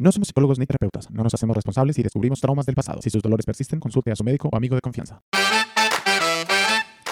No 0.00 0.12
somos 0.12 0.28
psicólogos 0.28 0.60
ni 0.60 0.66
terapeutas, 0.66 1.10
no 1.10 1.24
nos 1.24 1.34
hacemos 1.34 1.56
responsables 1.56 1.96
si 1.96 2.04
descubrimos 2.04 2.40
traumas 2.40 2.66
del 2.66 2.76
pasado. 2.76 3.02
Si 3.02 3.10
sus 3.10 3.20
dolores 3.20 3.44
persisten, 3.44 3.80
consulte 3.80 4.12
a 4.12 4.14
su 4.14 4.22
médico 4.22 4.48
o 4.52 4.56
amigo 4.56 4.76
de 4.76 4.80
confianza. 4.80 5.22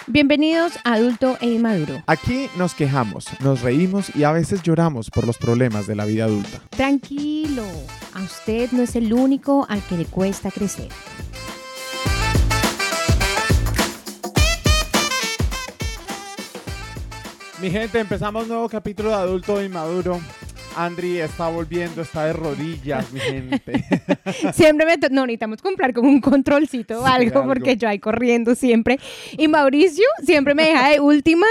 Bienvenidos 0.06 0.74
a 0.84 0.92
Adulto 0.92 1.36
e 1.40 1.46
Inmaduro. 1.46 2.00
Aquí 2.06 2.48
nos 2.56 2.74
quejamos, 2.74 3.26
nos 3.40 3.62
reímos 3.62 4.14
y 4.14 4.22
a 4.22 4.30
veces 4.30 4.62
lloramos 4.62 5.10
por 5.10 5.26
los 5.26 5.36
problemas 5.36 5.88
de 5.88 5.96
la 5.96 6.04
vida 6.04 6.26
adulta. 6.26 6.62
Tranquilo, 6.70 7.64
a 8.14 8.22
usted 8.22 8.70
no 8.70 8.84
es 8.84 8.94
el 8.94 9.12
único 9.12 9.66
al 9.68 9.82
que 9.82 9.96
le 9.96 10.04
cuesta 10.04 10.52
crecer. 10.52 10.90
Mi 17.60 17.68
gente, 17.68 17.98
empezamos 17.98 18.46
nuevo 18.46 18.68
capítulo 18.68 19.08
de 19.08 19.16
Adulto 19.16 19.60
Inmaduro. 19.60 20.20
Andri 20.76 21.18
está 21.20 21.48
volviendo, 21.48 22.02
está 22.02 22.26
de 22.26 22.32
rodillas, 22.34 23.10
mi 23.12 23.20
gente. 23.20 23.84
Siempre 24.52 24.86
me... 24.86 24.96
No, 25.10 25.24
necesitamos 25.26 25.62
comprar 25.62 25.92
como 25.92 26.08
un 26.08 26.20
controlcito 26.20 27.00
o 27.00 27.06
Sí, 27.06 27.10
algo, 27.12 27.40
algo. 27.40 27.54
porque 27.54 27.76
yo 27.76 27.88
ahí 27.88 27.98
corriendo 27.98 28.54
siempre. 28.54 28.98
Y 29.38 29.48
Mauricio 29.48 30.04
siempre 30.24 30.54
me 30.54 30.64
deja 30.64 30.90
de 30.90 31.00
últimas 31.00 31.48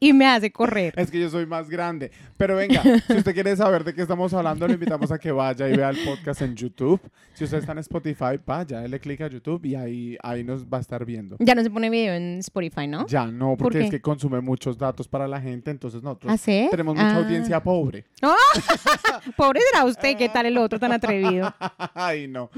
y 0.00 0.12
me 0.14 0.26
hace 0.26 0.50
correr. 0.50 0.94
Es 0.96 1.10
que 1.10 1.20
yo 1.20 1.28
soy 1.28 1.44
más 1.46 1.68
grande. 1.68 2.10
Pero 2.38 2.56
venga, 2.56 2.82
si 2.82 3.12
usted 3.18 3.34
quiere 3.34 3.54
saber 3.54 3.84
de 3.84 3.92
qué 3.94 4.00
estamos 4.02 4.32
hablando, 4.32 4.66
le 4.66 4.74
invitamos 4.74 5.12
a 5.12 5.18
que 5.18 5.30
vaya 5.30 5.68
y 5.68 5.76
vea 5.76 5.90
el 5.90 5.98
podcast 6.04 6.40
en 6.40 6.56
YouTube. 6.56 7.00
Si 7.34 7.44
usted 7.44 7.58
está 7.58 7.72
en 7.72 7.78
Spotify, 7.78 8.40
vaya, 8.44 8.80
dale 8.80 8.98
clic 8.98 9.20
a 9.20 9.26
YouTube 9.28 9.64
y 9.66 9.74
ahí, 9.74 10.16
ahí 10.22 10.42
nos 10.42 10.64
va 10.66 10.78
a 10.78 10.80
estar 10.80 11.04
viendo. 11.04 11.36
Ya 11.38 11.54
no 11.54 11.62
se 11.62 11.70
pone 11.70 11.90
video 11.90 12.14
en 12.14 12.38
Spotify, 12.38 12.86
¿no? 12.86 13.06
Ya 13.06 13.26
no, 13.26 13.50
¿Por 13.56 13.64
porque 13.66 13.80
es 13.84 13.90
que 13.90 14.00
consume 14.00 14.40
muchos 14.40 14.78
datos 14.78 15.06
para 15.06 15.28
la 15.28 15.40
gente, 15.40 15.70
entonces 15.70 16.02
nosotros 16.02 16.32
¿Ah, 16.32 16.38
sí? 16.38 16.66
tenemos 16.70 16.94
mucha 16.96 17.16
Ah. 17.16 17.18
audiencia 17.18 17.62
pobre. 17.62 18.06
Pobre 19.36 19.60
será 19.70 19.84
usted, 19.84 20.16
¿qué 20.16 20.28
tal 20.28 20.46
el 20.46 20.56
otro 20.58 20.78
tan 20.78 20.92
atrevido? 20.92 21.52
Ay, 21.94 22.26
no. 22.28 22.50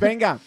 Venga, 0.00 0.38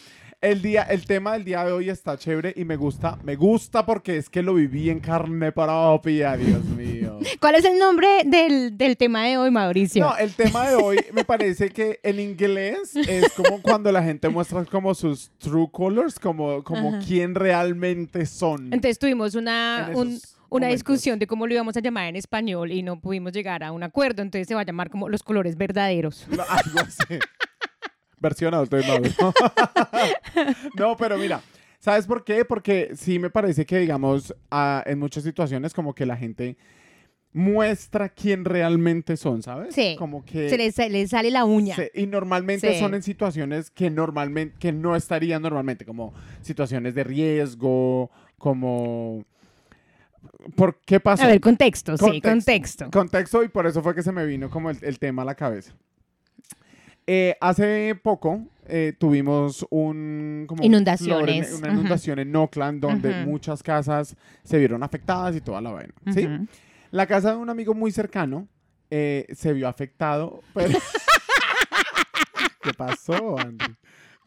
el, 0.41 0.61
día, 0.61 0.83
el 0.83 1.05
tema 1.05 1.33
del 1.33 1.43
día 1.45 1.63
de 1.63 1.71
hoy 1.71 1.89
está 1.89 2.17
chévere 2.17 2.53
y 2.55 2.65
me 2.65 2.75
gusta. 2.75 3.17
Me 3.23 3.35
gusta 3.35 3.85
porque 3.85 4.17
es 4.17 4.29
que 4.29 4.41
lo 4.41 4.55
viví 4.55 4.89
en 4.89 4.99
carne 4.99 5.51
propia, 5.51 6.35
Dios 6.35 6.63
mío. 6.65 7.19
¿Cuál 7.39 7.55
es 7.55 7.65
el 7.65 7.77
nombre 7.77 8.07
del, 8.25 8.77
del 8.77 8.97
tema 8.97 9.25
de 9.25 9.37
hoy, 9.37 9.51
Mauricio? 9.51 10.03
No, 10.05 10.17
el 10.17 10.33
tema 10.33 10.67
de 10.69 10.75
hoy 10.75 10.97
me 11.13 11.23
parece 11.23 11.69
que 11.69 11.99
en 12.03 12.19
inglés 12.19 12.95
es 12.95 13.31
como 13.33 13.61
cuando 13.61 13.91
la 13.91 14.03
gente 14.03 14.29
muestra 14.29 14.65
como 14.65 14.93
sus 14.95 15.29
true 15.37 15.69
colors, 15.71 16.17
como, 16.19 16.63
como 16.63 16.89
Ajá. 16.89 16.99
quién 17.07 17.35
realmente 17.35 18.25
son. 18.25 18.65
Entonces 18.73 18.97
tuvimos 18.99 19.35
una, 19.35 19.89
en 19.91 19.95
un- 19.97 20.07
esos 20.13 20.37
una 20.49 20.65
momentos. 20.65 20.73
discusión 20.79 21.19
de 21.19 21.27
cómo 21.27 21.47
lo 21.47 21.53
íbamos 21.53 21.77
a 21.77 21.79
llamar 21.79 22.07
en 22.07 22.15
español 22.17 22.71
y 22.71 22.83
no 22.83 22.99
pudimos 22.99 23.31
llegar 23.31 23.63
a 23.63 23.71
un 23.71 23.83
acuerdo. 23.83 24.21
Entonces 24.21 24.47
se 24.47 24.55
va 24.55 24.61
a 24.61 24.65
llamar 24.65 24.89
como 24.89 25.07
los 25.07 25.23
colores 25.23 25.55
verdaderos. 25.55 26.25
No, 26.29 26.43
algo 26.49 26.79
así. 26.79 27.19
Versión 28.21 28.53
adulto 28.53 28.79
y 28.79 28.83
maduro. 28.87 29.33
no, 30.77 30.95
pero 30.95 31.17
mira, 31.17 31.41
¿sabes 31.79 32.05
por 32.07 32.23
qué? 32.23 32.45
Porque 32.45 32.91
sí 32.95 33.19
me 33.19 33.29
parece 33.29 33.65
que, 33.65 33.79
digamos, 33.79 34.33
en 34.85 34.99
muchas 34.99 35.23
situaciones 35.23 35.73
como 35.73 35.93
que 35.95 36.05
la 36.05 36.15
gente 36.15 36.55
muestra 37.33 38.09
quién 38.09 38.43
realmente 38.45 39.15
son, 39.17 39.41
¿sabes? 39.41 39.73
Sí. 39.73 39.95
Como 39.97 40.23
que... 40.25 40.49
Se 40.49 40.57
le, 40.57 40.71
se 40.71 40.89
le 40.89 41.07
sale 41.07 41.31
la 41.31 41.45
uña. 41.45 41.75
Sí, 41.75 41.83
y 41.95 42.05
normalmente 42.05 42.73
Sí. 42.73 42.79
son 42.79 42.93
en 42.93 43.01
situaciones 43.03 43.71
que 43.71 43.89
normalmente, 43.89 44.55
que 44.59 44.71
no 44.73 44.95
estarían 44.97 45.41
normalmente, 45.41 45.85
como 45.85 46.13
situaciones 46.41 46.93
de 46.93 47.03
riesgo, 47.05 48.11
como... 48.37 49.23
¿Por 50.55 50.79
qué 50.81 50.99
pasó? 50.99 51.23
A 51.23 51.27
ver, 51.27 51.39
contexto, 51.39 51.97
sí, 51.97 52.03
Contexto. 52.03 52.29
contexto. 52.29 52.91
Contexto 52.91 53.43
y 53.43 53.47
por 53.47 53.65
eso 53.65 53.81
fue 53.81 53.95
que 53.95 54.03
se 54.03 54.11
me 54.11 54.25
vino 54.25 54.49
como 54.49 54.69
el, 54.69 54.77
el 54.81 54.99
tema 54.99 55.21
a 55.23 55.25
la 55.25 55.35
cabeza. 55.35 55.73
Eh, 57.07 57.35
hace 57.41 57.99
poco 58.01 58.45
eh, 58.67 58.93
tuvimos 58.97 59.65
un, 59.69 60.45
como 60.47 60.63
Inundaciones, 60.63 61.47
flor 61.49 61.59
una 61.63 61.73
inundación 61.73 62.19
en 62.19 62.35
Oakland 62.35 62.79
donde 62.81 63.25
muchas 63.25 63.63
casas 63.63 64.15
se 64.43 64.59
vieron 64.59 64.83
afectadas 64.83 65.35
y 65.35 65.41
toda 65.41 65.61
la 65.61 65.71
vaina. 65.71 65.93
¿sí? 66.13 66.27
La 66.91 67.07
casa 67.07 67.31
de 67.31 67.37
un 67.37 67.49
amigo 67.49 67.73
muy 67.73 67.91
cercano 67.91 68.47
eh, 68.89 69.25
se 69.33 69.53
vio 69.53 69.67
afectado. 69.67 70.41
pero- 70.53 70.77
¿Qué 72.61 72.73
pasó, 72.73 73.37
Andy? 73.39 73.65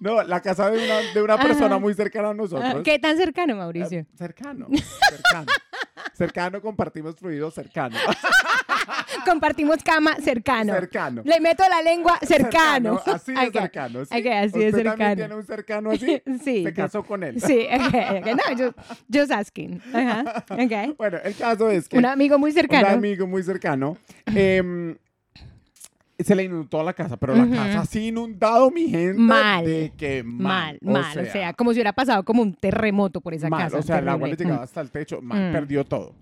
No, 0.04 0.22
la 0.22 0.42
casa 0.42 0.70
de 0.70 0.84
una, 0.84 0.98
de 1.14 1.22
una 1.22 1.38
persona 1.38 1.78
muy 1.78 1.94
cercana 1.94 2.28
a 2.28 2.30
Ah, 2.32 2.34
nosotros. 2.34 2.82
¿Qué 2.84 2.98
tan 2.98 3.16
cercano, 3.16 3.56
Mauricio? 3.56 4.00
Eh, 4.00 4.06
cercano, 4.18 4.66
cercano. 5.08 5.46
cercano, 6.12 6.60
compartimos 6.60 7.16
fluido 7.16 7.50
cercano. 7.50 7.96
Compartimos 9.24 9.78
cama 9.82 10.16
cercano. 10.22 10.74
Cercano. 10.74 11.22
Le 11.24 11.40
meto 11.40 11.62
la 11.70 11.80
lengua 11.80 12.18
cercano. 12.22 13.00
Así 13.06 13.32
de 13.32 13.50
cercano. 13.50 14.04
¿sí? 14.04 14.14
Ok, 14.18 14.26
así 14.26 14.58
de 14.58 14.66
¿Usted 14.66 14.70
cercano. 14.72 14.96
también 14.98 15.16
tiene 15.16 15.34
un 15.36 15.46
cercano 15.46 15.90
así? 15.92 16.22
Sí. 16.44 16.64
Se 16.64 16.74
casó 16.74 17.02
con 17.02 17.22
él. 17.24 17.40
Sí, 17.40 17.66
ok, 17.72 17.94
ok. 18.18 18.26
No, 18.26 18.56
yo, 18.58 18.74
just 19.10 19.32
asking. 19.32 19.80
Ajá, 19.94 20.44
ok. 20.50 20.96
Bueno, 20.98 21.18
el 21.24 21.34
caso 21.34 21.70
es 21.70 21.88
que 21.88 21.96
Un 21.96 22.04
amigo 22.04 22.38
muy 22.38 22.50
un 22.50 22.54
cercano. 22.56 22.88
amigo 22.88 23.26
muy 23.26 23.42
cercano 23.42 23.96
em, 24.26 24.96
se 26.18 26.34
le 26.34 26.44
inundó 26.44 26.82
la 26.82 26.92
casa, 26.92 27.16
pero 27.16 27.34
la 27.34 27.48
casa 27.48 27.80
así 27.80 28.08
inundado, 28.08 28.70
mi 28.70 28.88
gente. 28.88 29.14
Mal. 29.20 29.64
De 29.64 29.92
que 29.96 30.22
mal. 30.22 30.78
Mal, 30.82 30.92
mal. 31.14 31.18
O 31.18 31.30
sea, 31.30 31.52
como 31.54 31.70
si 31.72 31.76
hubiera 31.78 31.92
pasado 31.92 32.22
como 32.24 32.42
un 32.42 32.54
terremoto 32.54 33.20
por 33.20 33.34
esa 33.34 33.48
mal. 33.48 33.64
casa. 33.64 33.78
O 33.78 33.82
sea, 33.82 33.98
el 33.98 34.08
agua 34.08 34.28
le 34.28 34.36
llegaba 34.36 34.62
hasta 34.62 34.80
el 34.80 34.90
techo, 34.90 35.20
mal, 35.20 35.50
Mm. 35.50 35.52
perdió 35.52 35.84
todo. 35.84 36.14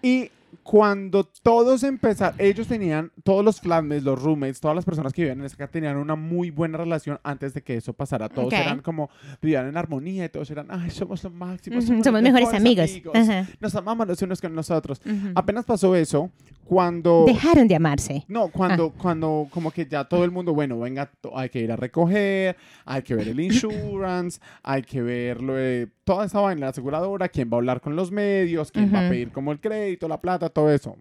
Y 0.00 0.30
cuando 0.62 1.24
todos 1.42 1.82
empezaron, 1.82 2.34
ellos 2.38 2.66
tenían, 2.68 3.10
todos 3.24 3.44
los 3.44 3.60
flatmates, 3.60 4.04
los 4.04 4.20
roommates, 4.22 4.60
todas 4.60 4.74
las 4.74 4.84
personas 4.84 5.12
que 5.12 5.22
vivían 5.22 5.40
en 5.40 5.46
esa 5.46 5.56
casa 5.56 5.72
tenían 5.72 5.96
una 5.96 6.14
muy 6.14 6.50
buena 6.50 6.78
relación 6.78 7.18
antes 7.24 7.54
de 7.54 7.62
que 7.62 7.76
eso 7.76 7.92
pasara. 7.92 8.28
Todos 8.28 8.48
Ok. 8.48 8.52
eran 8.60 8.80
como, 8.82 9.10
vivían 9.40 9.66
en 9.66 9.76
armonía 9.76 10.24
y 10.24 10.28
todos 10.28 10.50
eran, 10.50 10.66
ay, 10.70 10.90
somos 10.90 11.22
lo 11.24 11.30
máximo. 11.30 11.78
Ujú, 11.78 11.92
los 11.94 12.04
Somos 12.04 12.22
mejores 12.22 12.52
amigos. 12.52 12.90
Ajá. 13.14 13.46
Nos 13.60 13.74
amamos 13.74 14.06
los 14.06 14.20
unos 14.22 14.40
con 14.40 14.54
los 14.54 14.70
otros. 14.70 15.00
Ujú. 15.04 15.32
Apenas 15.34 15.64
pasó 15.64 15.96
eso, 15.96 16.30
cuando... 16.64 17.24
Dejaron 17.26 17.66
de 17.68 17.74
amarse. 17.74 18.24
No, 18.28 18.48
cuando, 18.48 18.92
Ah. 18.94 18.98
cuando 19.00 19.48
como 19.50 19.70
que 19.70 19.86
ya 19.86 20.04
todo 20.04 20.24
el 20.24 20.30
mundo, 20.30 20.54
bueno, 20.54 20.78
venga, 20.78 21.10
hay 21.34 21.48
que 21.48 21.60
ir 21.60 21.72
a 21.72 21.76
recoger, 21.76 22.56
hay 22.84 23.02
que 23.02 23.14
ver 23.14 23.28
el 23.28 23.40
insurance, 23.40 24.40
hay 24.62 24.82
que 24.82 25.02
ver 25.02 25.42
lo 25.42 25.54
de 25.54 25.88
toda 26.04 26.24
esa 26.26 26.40
vaina, 26.40 26.62
la 26.62 26.68
aseguradora, 26.68 27.28
quién 27.28 27.48
va 27.50 27.56
a 27.56 27.58
hablar 27.58 27.80
con 27.80 27.94
los 27.96 28.10
medios, 28.10 28.72
quién 28.72 28.92
va 28.92 29.06
a 29.06 29.08
pedir 29.08 29.30
como 29.30 29.52
el 29.52 29.60
crédito, 29.60 30.08
la 30.08 30.20
plata, 30.20 30.41
todo 30.50 30.70
eso. 30.72 30.96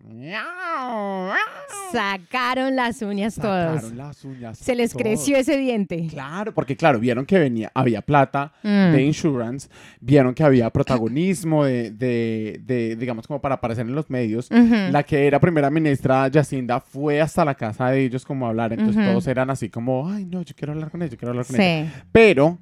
Sacaron 1.92 2.76
las 2.76 3.02
uñas 3.02 3.36
todos. 3.36 3.82
Sacaron 3.82 3.98
las 3.98 4.24
uñas. 4.24 4.58
Se 4.58 4.76
les 4.76 4.92
todos. 4.92 5.02
creció 5.04 5.38
ese 5.38 5.58
diente. 5.58 6.08
Claro, 6.10 6.54
porque 6.54 6.76
claro, 6.78 7.00
vieron 7.00 7.26
que 7.26 7.38
venía, 7.38 7.72
había 7.74 8.02
plata 8.02 8.54
Mm. 8.64 8.92
de 8.94 9.04
insurance, 9.04 9.70
vieron 10.00 10.34
que 10.34 10.44
había 10.44 10.70
protagonismo 10.70 11.66
de, 11.66 11.92
de, 11.92 12.62
de, 12.66 12.96
digamos, 12.96 13.28
como 13.28 13.42
para 13.42 13.56
aparecer 13.56 13.86
en 13.86 13.96
los 13.96 14.10
medios. 14.10 14.50
La 14.52 15.04
que 15.04 15.28
era 15.28 15.40
primera 15.40 15.70
ministra, 15.70 16.30
Jacinda, 16.32 16.80
fue 16.80 17.20
hasta 17.22 17.44
la 17.44 17.56
casa 17.56 17.90
de 17.90 18.04
ellos 18.06 18.26
como 18.26 18.46
a 18.46 18.50
hablar. 18.50 18.74
Entonces 18.74 19.06
todos 19.06 19.28
eran 19.28 19.50
así 19.50 19.70
como, 19.70 20.10
ay, 20.10 20.26
no, 20.26 20.42
yo 20.44 20.54
quiero 20.56 20.74
hablar 20.74 20.92
con 20.92 21.02
ella, 21.02 21.12
yo 21.12 21.18
quiero 21.18 21.32
hablar 21.32 21.46
con 21.46 21.60
ella. 21.60 21.92
Sí. 21.94 22.02
Pero 22.12 22.58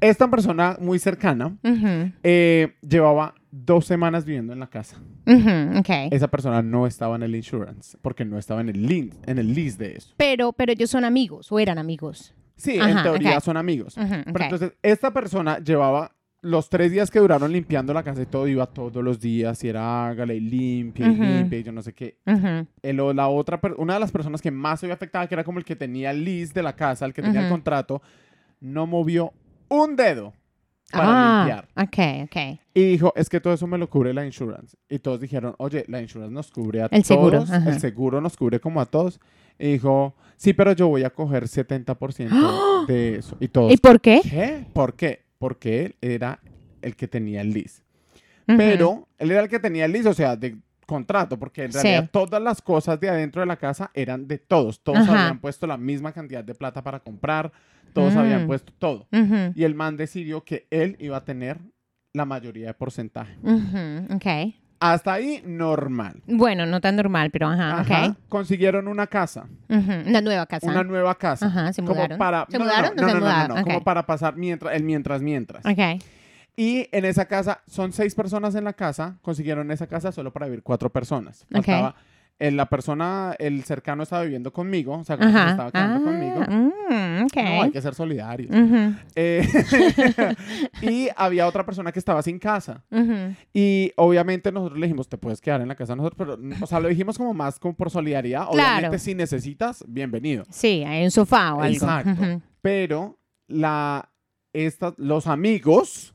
esta 0.00 0.28
persona 0.28 0.76
muy 0.80 0.98
cercana 0.98 1.54
eh, 2.22 2.72
llevaba 2.80 3.34
dos 3.50 3.84
semanas 3.86 4.24
viviendo 4.24 4.52
en 4.52 4.60
la 4.60 4.68
casa. 4.68 4.96
Ujú, 5.26 5.78
ok. 5.78 5.88
Esa 6.12 6.28
persona 6.28 6.62
no 6.62 6.86
estaba 6.86 7.16
en 7.16 7.22
el 7.22 7.34
insurance 7.34 7.98
porque 8.00 8.24
no 8.24 8.38
estaba 8.38 8.60
en 8.60 8.68
el, 8.68 8.86
link, 8.86 9.14
en 9.26 9.38
el 9.38 9.54
list 9.54 9.78
de 9.78 9.96
eso. 9.96 10.14
Pero, 10.16 10.52
pero 10.52 10.72
ellos 10.72 10.90
son 10.90 11.04
amigos 11.04 11.50
o 11.50 11.58
eran 11.58 11.78
amigos. 11.78 12.34
Sí, 12.56 12.76
en 12.76 12.82
Ajá, 12.82 13.02
teoría 13.02 13.38
ok. 13.38 13.42
son 13.42 13.56
amigos. 13.56 13.96
Ujú, 13.96 14.08
Pero 14.08 14.30
ok. 14.30 14.40
entonces, 14.42 14.72
esta 14.82 15.12
persona 15.12 15.58
llevaba 15.58 16.12
los 16.42 16.70
tres 16.70 16.90
días 16.90 17.10
que 17.10 17.18
duraron 17.18 17.52
limpiando 17.52 17.92
la 17.92 18.02
casa 18.02 18.22
y 18.22 18.26
todo, 18.26 18.48
iba 18.48 18.66
todos 18.66 19.04
los 19.04 19.20
días 19.20 19.62
y 19.64 19.68
era 19.68 20.08
hágale 20.08 20.36
y 20.36 20.40
limpia 20.40 21.06
y 21.06 21.10
Ujú. 21.10 21.22
limpia 21.22 21.58
y 21.58 21.62
yo 21.62 21.72
no 21.72 21.82
sé 21.82 21.92
qué. 21.92 22.18
Ujú. 22.26 22.66
el, 22.82 23.00
o 23.00 23.12
la 23.12 23.28
otra, 23.28 23.60
una 23.76 23.94
de 23.94 24.00
las 24.00 24.10
personas 24.10 24.40
que 24.40 24.50
más 24.50 24.80
se 24.80 24.86
vio 24.86 24.94
afectada, 24.94 25.26
que 25.26 25.34
era 25.34 25.44
como 25.44 25.58
el 25.58 25.64
que 25.64 25.76
tenía 25.76 26.10
el 26.12 26.24
list 26.24 26.54
de 26.54 26.62
la 26.62 26.74
casa, 26.76 27.04
el 27.04 27.12
que 27.12 27.20
tenía 27.22 27.42
el 27.42 27.48
contrato, 27.48 28.00
no 28.60 28.86
movió 28.86 29.32
un 29.68 29.96
dedo 29.96 30.32
para 30.90 31.08
ah, 31.08 31.44
limpiar. 31.44 31.68
ok, 31.76 32.24
ok. 32.24 32.60
Y 32.74 32.82
dijo, 32.84 33.12
es 33.16 33.28
que 33.28 33.40
todo 33.40 33.52
eso 33.52 33.66
me 33.66 33.78
lo 33.78 33.88
cubre 33.88 34.12
la 34.12 34.24
insurance. 34.24 34.76
Y 34.88 34.98
todos 34.98 35.20
dijeron, 35.20 35.54
oye, 35.58 35.84
la 35.88 36.00
insurance 36.00 36.32
nos 36.32 36.50
cubre 36.50 36.82
a 36.82 36.86
El 36.86 37.04
seguro, 37.04 37.38
todos, 37.38 37.50
ajá. 37.50 37.70
el 37.70 37.80
seguro 37.80 38.20
nos 38.20 38.36
cubre 38.36 38.60
como 38.60 38.80
a 38.80 38.86
todos. 38.86 39.20
Y 39.58 39.72
dijo, 39.72 40.14
sí, 40.36 40.52
pero 40.52 40.72
yo 40.72 40.88
voy 40.88 41.04
a 41.04 41.10
coger 41.10 41.44
70% 41.44 42.86
de 42.86 43.16
eso. 43.16 43.36
Y 43.40 43.48
todos, 43.48 43.72
¿Y 43.72 43.76
por 43.76 44.00
qué? 44.00 44.20
¿qué? 44.22 44.66
¿Por 44.72 44.94
qué? 44.94 45.22
Porque 45.38 45.84
él 45.84 45.96
era 46.00 46.40
el 46.82 46.96
que 46.96 47.08
tenía 47.08 47.40
el. 47.40 47.50
Ujú. 47.50 48.56
Pero 48.56 49.08
él 49.18 49.30
era 49.30 49.42
el 49.42 49.48
que 49.48 49.58
tenía 49.58 49.84
el 49.84 49.92
list, 49.92 50.06
o 50.06 50.14
sea, 50.14 50.36
de 50.36 50.56
contrato, 50.90 51.38
porque 51.38 51.62
en 51.64 51.72
Sí. 51.72 51.78
realidad 51.82 52.10
todas 52.12 52.42
las 52.42 52.60
cosas 52.60 52.98
de 52.98 53.08
adentro 53.08 53.40
de 53.40 53.46
la 53.46 53.56
casa 53.56 53.90
eran 53.94 54.26
de 54.26 54.38
todos. 54.38 54.82
Todos 54.82 54.98
Ajá. 54.98 55.22
habían 55.26 55.38
puesto 55.38 55.66
la 55.68 55.76
misma 55.76 56.10
cantidad 56.12 56.42
de 56.42 56.54
plata 56.54 56.82
para 56.82 56.98
comprar, 56.98 57.52
todos 57.94 58.14
Mm. 58.14 58.18
habían 58.18 58.46
puesto 58.48 58.72
todo. 58.78 59.06
Y 59.54 59.62
el 59.62 59.74
man 59.76 59.96
decidió 59.96 60.42
que 60.44 60.66
él 60.70 60.96
iba 60.98 61.16
a 61.18 61.24
tener 61.24 61.58
la 62.12 62.24
mayoría 62.24 62.66
de 62.66 62.74
porcentaje. 62.74 63.36
Ujú, 63.42 64.14
ok. 64.16 64.54
Hasta 64.82 65.12
ahí, 65.12 65.42
normal. 65.46 66.22
Bueno, 66.26 66.64
no 66.66 66.80
tan 66.80 66.96
normal, 66.96 67.30
pero 67.30 67.46
ajá, 67.48 67.80
Ajá. 67.80 68.16
Consiguieron 68.28 68.88
una 68.88 69.06
casa, 69.06 69.46
Ujú, 69.68 69.92
Una 70.08 70.20
nueva 70.22 70.46
casa. 70.46 70.66
una 70.66 70.82
nueva 70.82 71.14
casa. 71.16 71.46
Ajá, 71.46 71.72
se 71.72 71.82
como 71.82 71.94
mudaron. 71.94 72.18
para, 72.18 72.46
¿Se 72.48 72.58
no, 72.58 72.64
no, 72.64 72.70
mudaron? 72.70 72.96
No, 72.96 73.02
No 73.02 73.02
no, 73.02 73.08
se 73.08 73.14
no, 73.14 73.20
no, 73.20 73.26
mudaron, 73.26 73.56
no, 73.58 73.62
como 73.62 73.76
ok. 73.78 73.84
para 73.84 74.06
pasar 74.06 74.34
mientras, 74.36 74.74
el 74.74 74.82
mientras, 74.82 75.22
mientras. 75.22 75.64
Ok. 75.66 76.02
Y 76.60 76.88
en 76.92 77.06
esa 77.06 77.24
casa, 77.24 77.62
son 77.66 77.90
seis 77.92 78.14
personas 78.14 78.54
en 78.54 78.64
la 78.64 78.74
casa, 78.74 79.18
consiguieron 79.22 79.70
esa 79.70 79.86
casa 79.86 80.12
solo 80.12 80.30
para 80.30 80.44
vivir 80.46 80.62
cuatro 80.62 80.90
personas. 80.92 81.46
Ok. 81.54 81.64
Faltaba- 81.64 81.94
eh, 82.38 82.50
la 82.50 82.66
persona, 82.66 83.34
el 83.38 83.64
cercano 83.64 84.02
estaba 84.02 84.22
viviendo 84.22 84.50
conmigo, 84.52 84.94
o 84.98 85.04
sea, 85.04 85.16
como 85.18 85.28
estaba 85.28 85.70
quedando 85.70 86.00
Ah, 86.00 86.04
conmigo. 86.04 86.40
mm, 86.40 87.24
ok. 87.24 87.36
No, 87.36 87.62
hay 87.62 87.70
que 87.70 87.80
ser 87.82 87.94
solidarios. 87.94 88.50
Ujú, 88.50 88.94
Eh, 89.14 89.42
y 90.82 91.08
había 91.16 91.46
otra 91.46 91.64
persona 91.64 91.92
que 91.92 91.98
estaba 91.98 92.22
sin 92.22 92.38
casa. 92.38 92.84
ujú. 92.90 93.34
Y 93.52 93.92
obviamente 93.96 94.52
nosotros 94.52 94.78
le 94.78 94.86
dijimos, 94.86 95.08
te 95.08 95.18
puedes 95.18 95.40
quedar 95.40 95.60
en 95.60 95.68
la 95.68 95.74
casa 95.74 95.92
de 95.94 95.98
nosotros, 95.98 96.16
pero, 96.38 96.56
o 96.62 96.66
sea, 96.66 96.80
lo 96.80 96.88
dijimos 96.88 97.16
como 97.18 97.34
más 97.34 97.58
como 97.58 97.74
por 97.74 97.90
solidaridad. 97.90 98.46
Obviamente, 98.48 98.80
Claro. 98.88 98.98
si 98.98 99.14
necesitas, 99.14 99.84
bienvenido. 99.88 100.44
Sí, 100.50 100.82
hay 100.84 101.04
un 101.04 101.10
sofá 101.10 101.54
o 101.54 101.60
algo. 101.62 101.74
Exacto. 101.74 102.10
Ujú, 102.22 102.42
Pero 102.62 103.18
la, 103.48 104.10
esta, 104.52 104.94
los 104.96 105.26
amigos 105.26 106.14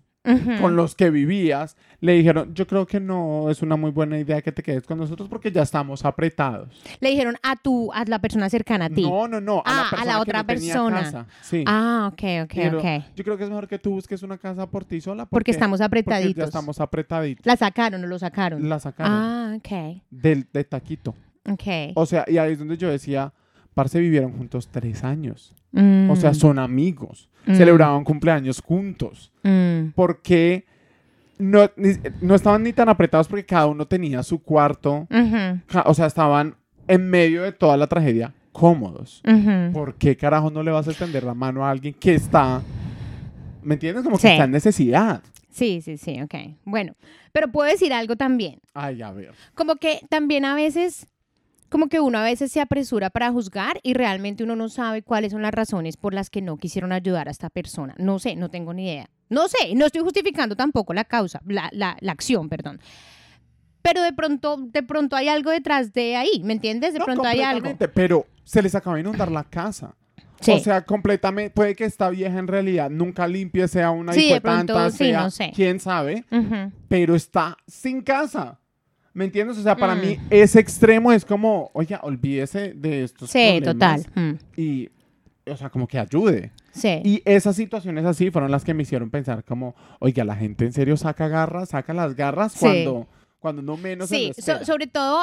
con 0.62 0.75
los 0.75 0.95
que 0.95 1.10
vivías 1.10 1.77
le 2.01 2.13
dijeron, 2.13 2.54
yo 2.54 2.68
creo 2.68 2.86
que 2.86 3.00
no 3.00 3.50
es 3.50 3.62
una 3.62 3.75
muy 3.75 3.92
buena 3.92 4.18
idea 4.19 4.42
que 4.42 4.51
te 4.51 4.62
quedes 4.62 4.83
con 4.86 4.98
nosotros 4.98 5.27
porque 5.30 5.51
ya 5.51 5.62
estamos 5.63 6.06
apretados. 6.06 6.69
Le 7.00 7.10
dijeron 7.10 7.36
a 7.44 7.56
tu, 7.56 7.92
a 7.94 8.04
la 8.06 8.19
persona 8.19 8.50
cercana 8.50 8.86
a 8.86 8.89
ti. 8.89 9.04
No, 9.04 9.27
no, 9.27 9.39
no. 9.42 9.60
A 9.60 9.63
Ah, 9.66 9.89
a 9.92 9.98
la, 10.00 10.06
la 10.06 10.13
que 10.13 10.22
otra 10.22 10.44
tenía 10.44 10.74
persona. 10.74 11.00
casa. 11.01 11.27
Sí. 11.42 11.63
Ah, 11.68 12.10
ok, 12.13 12.24
ok, 12.44 12.54
Dijeron, 12.54 12.75
ok. 12.80 13.04
Yo 13.16 13.24
creo 13.24 13.38
que 13.38 13.44
es 13.44 13.50
mejor 13.50 13.68
que 13.68 13.80
tú 13.80 13.92
busques 13.92 14.22
una 14.24 14.38
casa 14.38 14.69
por 14.69 14.86
ti 14.86 15.01
sola. 15.01 15.25
Porque 15.25 15.51
estamos 15.51 15.80
porque 15.80 15.86
apretaditos. 15.86 16.36
ya 16.36 16.44
estamos 16.45 16.80
apretaditos. 16.80 17.45
La 17.45 17.56
sacaron 17.57 18.04
o 18.04 18.07
lo 18.07 18.19
sacaron. 18.19 18.68
La 18.69 18.80
sacaron 18.80 19.12
Ah, 19.13 19.54
ok, 19.57 20.01
del, 20.12 20.48
de 20.54 20.63
taquito. 20.63 21.16
ok. 21.50 21.94
O 21.95 22.06
sea, 22.06 22.25
y 22.28 22.38
ahí 22.38 22.54
es 22.54 22.60
donde 22.60 22.78
yo 22.78 22.89
decía, 22.89 23.33
parce, 23.75 24.00
vivieron 24.00 24.31
juntos 24.31 24.68
tres 24.72 25.04
años. 25.04 25.54
Mm, 25.72 26.10
O 26.10 26.16
sea, 26.16 26.33
son 26.33 26.57
amigos. 26.57 27.30
Mm. 27.45 27.54
Celebraban 27.56 28.04
cumpleaños 28.04 28.60
juntos. 28.62 29.31
mm, 29.44 29.89
Porque 29.94 30.66
no, 31.38 31.69
ni- 31.75 31.98
no 32.22 32.33
estaban 32.33 32.63
ni 32.63 32.74
tan 32.74 32.89
apretados 32.89 33.27
porque 33.27 33.45
cada 33.45 33.68
uno 33.68 33.86
tenía 33.86 34.24
su 34.24 34.39
cuarto. 34.42 35.07
O 35.86 35.94
sea, 35.94 36.07
estaban 36.07 36.56
en 36.88 37.07
medio 37.10 37.44
de 37.44 37.51
toda 37.51 37.77
la 37.77 37.86
tragedia 37.88 38.33
cómodos. 38.51 39.22
¿Por 39.74 39.95
qué 39.95 40.16
carajo 40.18 40.50
no 40.50 40.63
le 40.63 40.71
vas 40.71 40.88
a 40.88 40.92
extender 40.92 41.24
la 41.24 41.33
mano 41.36 41.66
a 41.66 41.69
alguien 41.71 41.94
que 41.94 42.16
está, 42.16 42.62
¿me 43.63 43.74
entiendes? 43.75 44.04
Como 44.04 44.18
que 44.18 44.31
está 44.31 44.45
en 44.45 44.51
necesidad. 44.51 45.21
Sí, 45.51 45.81
sí, 45.81 45.98
sí, 45.98 46.21
ok. 46.21 46.36
Bueno, 46.66 46.95
pero 47.31 47.50
puedo 47.51 47.69
decir 47.69 47.94
algo 47.94 48.16
también. 48.16 48.60
Ay, 48.74 49.01
a 49.01 49.12
ver. 49.12 49.31
Como 49.56 49.75
que 49.75 50.00
también 50.10 50.45
a 50.45 50.54
veces, 50.56 51.07
como 51.70 51.88
que 51.90 52.00
uno 52.00 52.18
a 52.18 52.24
veces 52.24 52.52
se 52.52 52.62
apresura 52.62 53.10
para 53.10 53.32
juzgar 53.32 53.80
y 53.84 53.94
realmente 53.94 54.44
uno 54.44 54.56
no 54.56 54.70
sabe 54.70 55.02
cuáles 55.02 55.32
son 55.32 55.42
las 55.42 55.54
razones 55.54 55.98
por 55.98 56.14
las 56.14 56.30
que 56.30 56.42
no 56.42 56.58
quisieron 56.58 56.92
ayudar 56.92 57.28
a 57.28 57.32
esta 57.32 57.50
persona. 57.50 57.96
No 57.98 58.20
sé, 58.20 58.36
no 58.36 58.50
tengo 58.50 58.74
ni 58.74 58.86
idea. 58.86 59.10
No 59.30 59.48
sé, 59.48 59.74
no 59.76 59.86
estoy 59.88 60.02
justificando 60.02 60.56
tampoco 60.56 60.94
la 60.94 61.04
causa, 61.06 61.42
la, 61.46 61.70
la, 61.74 61.98
la 62.00 62.12
acción, 62.12 62.48
perdón. 62.50 62.80
Pero 63.82 64.02
de 64.02 64.14
pronto, 64.14 64.58
de 64.58 64.84
pronto 64.84 65.16
hay 65.16 65.28
algo 65.28 65.52
detrás 65.52 65.94
de 65.94 66.16
ahí, 66.16 66.42
¿me 66.44 66.54
entiendes? 66.54 66.94
De 66.94 67.00
No, 67.00 67.06
pronto 67.06 67.24
hay 67.26 67.42
algo. 67.42 67.76
Pero 67.94 68.26
se 68.44 68.62
les 68.62 68.74
acaba 68.76 68.96
de 68.96 69.02
inundar 69.02 69.32
la 69.32 69.44
casa. 69.44 69.96
Sí. 70.42 70.52
O 70.52 70.60
sea, 70.60 70.84
completamente, 70.86 71.52
puede 71.52 71.76
que 71.76 71.86
esta 71.86 72.10
vieja 72.10 72.38
en 72.38 72.48
realidad 72.48 72.90
nunca 72.90 73.28
limpie, 73.28 73.68
sea 73.68 73.92
una 73.92 74.12
Sí, 74.14 74.32
de 74.34 74.42
pronto, 74.42 74.74
tanta, 74.74 74.92
sí, 74.92 74.98
sea, 75.06 75.24
no 75.24 75.32
sé. 75.32 75.52
quién 75.56 75.80
sabe, 75.80 76.26
Ujú. 76.32 76.72
pero 76.90 77.16
está 77.16 77.58
sin 77.68 78.02
casa. 78.02 78.60
¿Me 79.16 79.26
entiendes? 79.26 79.58
O 79.58 79.64
sea, 79.64 79.76
para 79.76 79.96
Mm. 79.96 80.02
mí 80.02 80.18
ese 80.30 80.60
extremo 80.60 81.12
es 81.12 81.26
como, 81.26 81.72
oiga, 81.74 82.02
olvídese 82.04 82.74
de 82.76 83.04
estos 83.04 83.32
Sí, 83.32 83.60
total. 83.64 84.04
problemas 84.04 84.40
Mm, 84.56 84.60
Y, 84.62 84.90
o 85.50 85.56
sea, 85.58 85.70
como 85.70 85.88
que 85.88 85.98
ayude. 85.98 86.52
Sí. 86.74 87.00
Y 87.04 87.22
esas 87.26 87.56
situaciones 87.56 88.04
así 88.06 88.30
fueron 88.30 88.52
las 88.52 88.64
que 88.66 88.74
me 88.74 88.84
hicieron 88.84 89.10
pensar 89.10 89.44
como, 89.46 89.74
oiga, 90.00 90.24
la 90.26 90.36
gente 90.36 90.66
en 90.66 90.74
serio 90.74 90.98
saca 90.98 91.28
garras, 91.30 91.70
saca 91.70 91.94
las 91.94 92.14
garras 92.16 92.52
Sí. 92.52 92.60
cuando, 92.60 93.08
cuando 93.40 93.62
no 93.62 93.78
menos 93.78 94.10
Sí, 94.10 94.32
so- 94.38 94.66
sobre 94.66 94.88
todo 94.88 95.22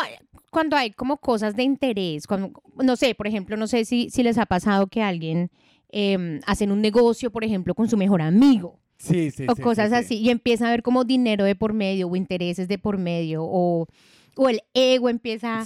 cuando 0.50 0.76
hay 0.76 0.90
como 0.92 1.18
cosas 1.18 1.54
de 1.54 1.62
interés, 1.64 2.26
cuando, 2.26 2.50
no 2.82 2.96
sé, 2.96 3.14
por 3.14 3.26
ejemplo, 3.26 3.56
no 3.58 3.66
sé 3.66 3.84
si, 3.84 4.08
si 4.10 4.22
les 4.22 4.38
ha 4.38 4.46
pasado 4.46 4.86
que 4.86 5.02
alguien 5.02 5.50
eh, 5.94 6.40
hacen 6.46 6.72
un 6.72 6.80
negocio, 6.80 7.30
por 7.30 7.44
ejemplo, 7.44 7.74
con 7.74 7.86
su 7.86 7.98
mejor 7.98 8.22
amigo 8.22 8.78
Sí, 9.02 9.30
sí, 9.32 9.46
o 9.48 9.56
sí, 9.56 9.62
cosas 9.62 9.90
sí, 9.90 9.96
sí. 9.96 10.04
así 10.04 10.18
y 10.18 10.30
empieza 10.30 10.68
a 10.68 10.70
ver 10.70 10.82
como 10.82 11.04
dinero 11.04 11.44
de 11.44 11.54
por 11.56 11.72
medio 11.72 12.08
o 12.08 12.16
intereses 12.16 12.68
de 12.68 12.78
por 12.78 12.98
medio 12.98 13.42
o, 13.42 13.88
o 14.36 14.48
el 14.48 14.60
ego 14.74 15.08
empieza 15.08 15.64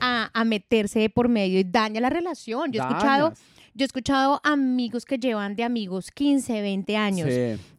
a, 0.00 0.30
a 0.32 0.44
meterse 0.44 1.00
de 1.00 1.10
por 1.10 1.28
medio 1.28 1.58
y 1.58 1.64
daña 1.64 2.00
la 2.00 2.10
relación. 2.10 2.70
Yo 2.70 2.82
he 2.82 2.86
escuchado, 2.86 3.32
yo 3.74 3.84
he 3.84 3.86
escuchado 3.86 4.40
amigos 4.44 5.04
que 5.04 5.18
llevan 5.18 5.56
de 5.56 5.64
amigos 5.64 6.10
15, 6.12 6.62
20 6.62 6.96
años 6.96 7.28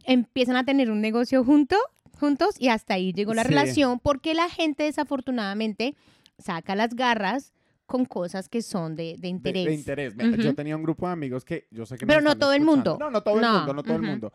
empiezan 0.08 0.56
a 0.56 0.64
tener 0.64 0.90
un 0.90 1.02
negocio 1.02 1.44
junto, 1.44 1.76
juntos 2.20 2.56
y 2.58 2.70
hasta 2.70 2.96
ahí 2.96 3.14
llegó 3.14 3.34
la 3.34 3.44
relación 3.44 4.00
porque 4.00 4.34
la 4.34 4.50
gente 4.50 4.84
desafortunadamente 4.84 5.96
saca 6.40 6.76
las 6.76 6.96
garras 6.96 7.54
con 7.86 8.06
cosas 8.06 8.50
que 8.50 8.62
son 8.62 8.96
de, 8.96 9.16
de 9.18 9.28
interés. 9.28 9.66
de 9.66 9.74
interés. 9.74 10.14
Yo 10.38 10.54
tenía 10.54 10.76
un 10.76 10.84
grupo 10.84 11.08
de 11.08 11.14
amigos 11.14 11.46
que 11.46 11.68
yo 11.72 11.86
sé 11.86 11.98
que 11.98 12.06
Pero 12.06 12.22
no 12.22 12.38
todo 12.38 12.54
el 12.54 12.62
mundo. 12.62 12.98
No, 13.00 13.10
no 13.10 13.22
todo 13.22 13.40
el 13.40 13.46
mundo, 13.46 13.74
no 13.74 13.84
todo 13.84 13.96
el 13.96 14.02
mundo. 14.02 14.34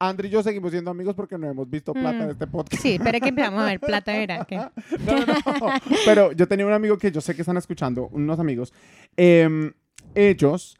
Andri 0.00 0.28
y 0.28 0.30
yo 0.30 0.42
seguimos 0.42 0.70
siendo 0.72 0.90
amigos 0.90 1.14
porque 1.14 1.38
no 1.38 1.48
hemos 1.48 1.68
visto 1.70 1.92
plata 1.92 2.18
Mm. 2.18 2.22
en 2.22 2.30
este 2.30 2.46
podcast. 2.46 2.82
Sí, 2.82 2.94
espera 2.94 3.20
que 3.20 3.28
empezamos 3.28 3.62
a 3.62 3.66
ver 3.66 3.80
plata, 3.80 4.12
verá 4.12 4.44
que. 4.44 4.56
No, 4.56 4.70
no, 5.06 5.26
no. 5.60 5.68
Pero 6.04 6.32
yo 6.32 6.46
tenía 6.48 6.66
un 6.66 6.72
amigo 6.72 6.98
que 6.98 7.10
yo 7.12 7.20
sé 7.20 7.34
que 7.34 7.42
están 7.42 7.56
escuchando, 7.56 8.08
unos 8.08 8.38
amigos. 8.38 8.72
em, 9.16 9.72
ellos, 10.16 10.76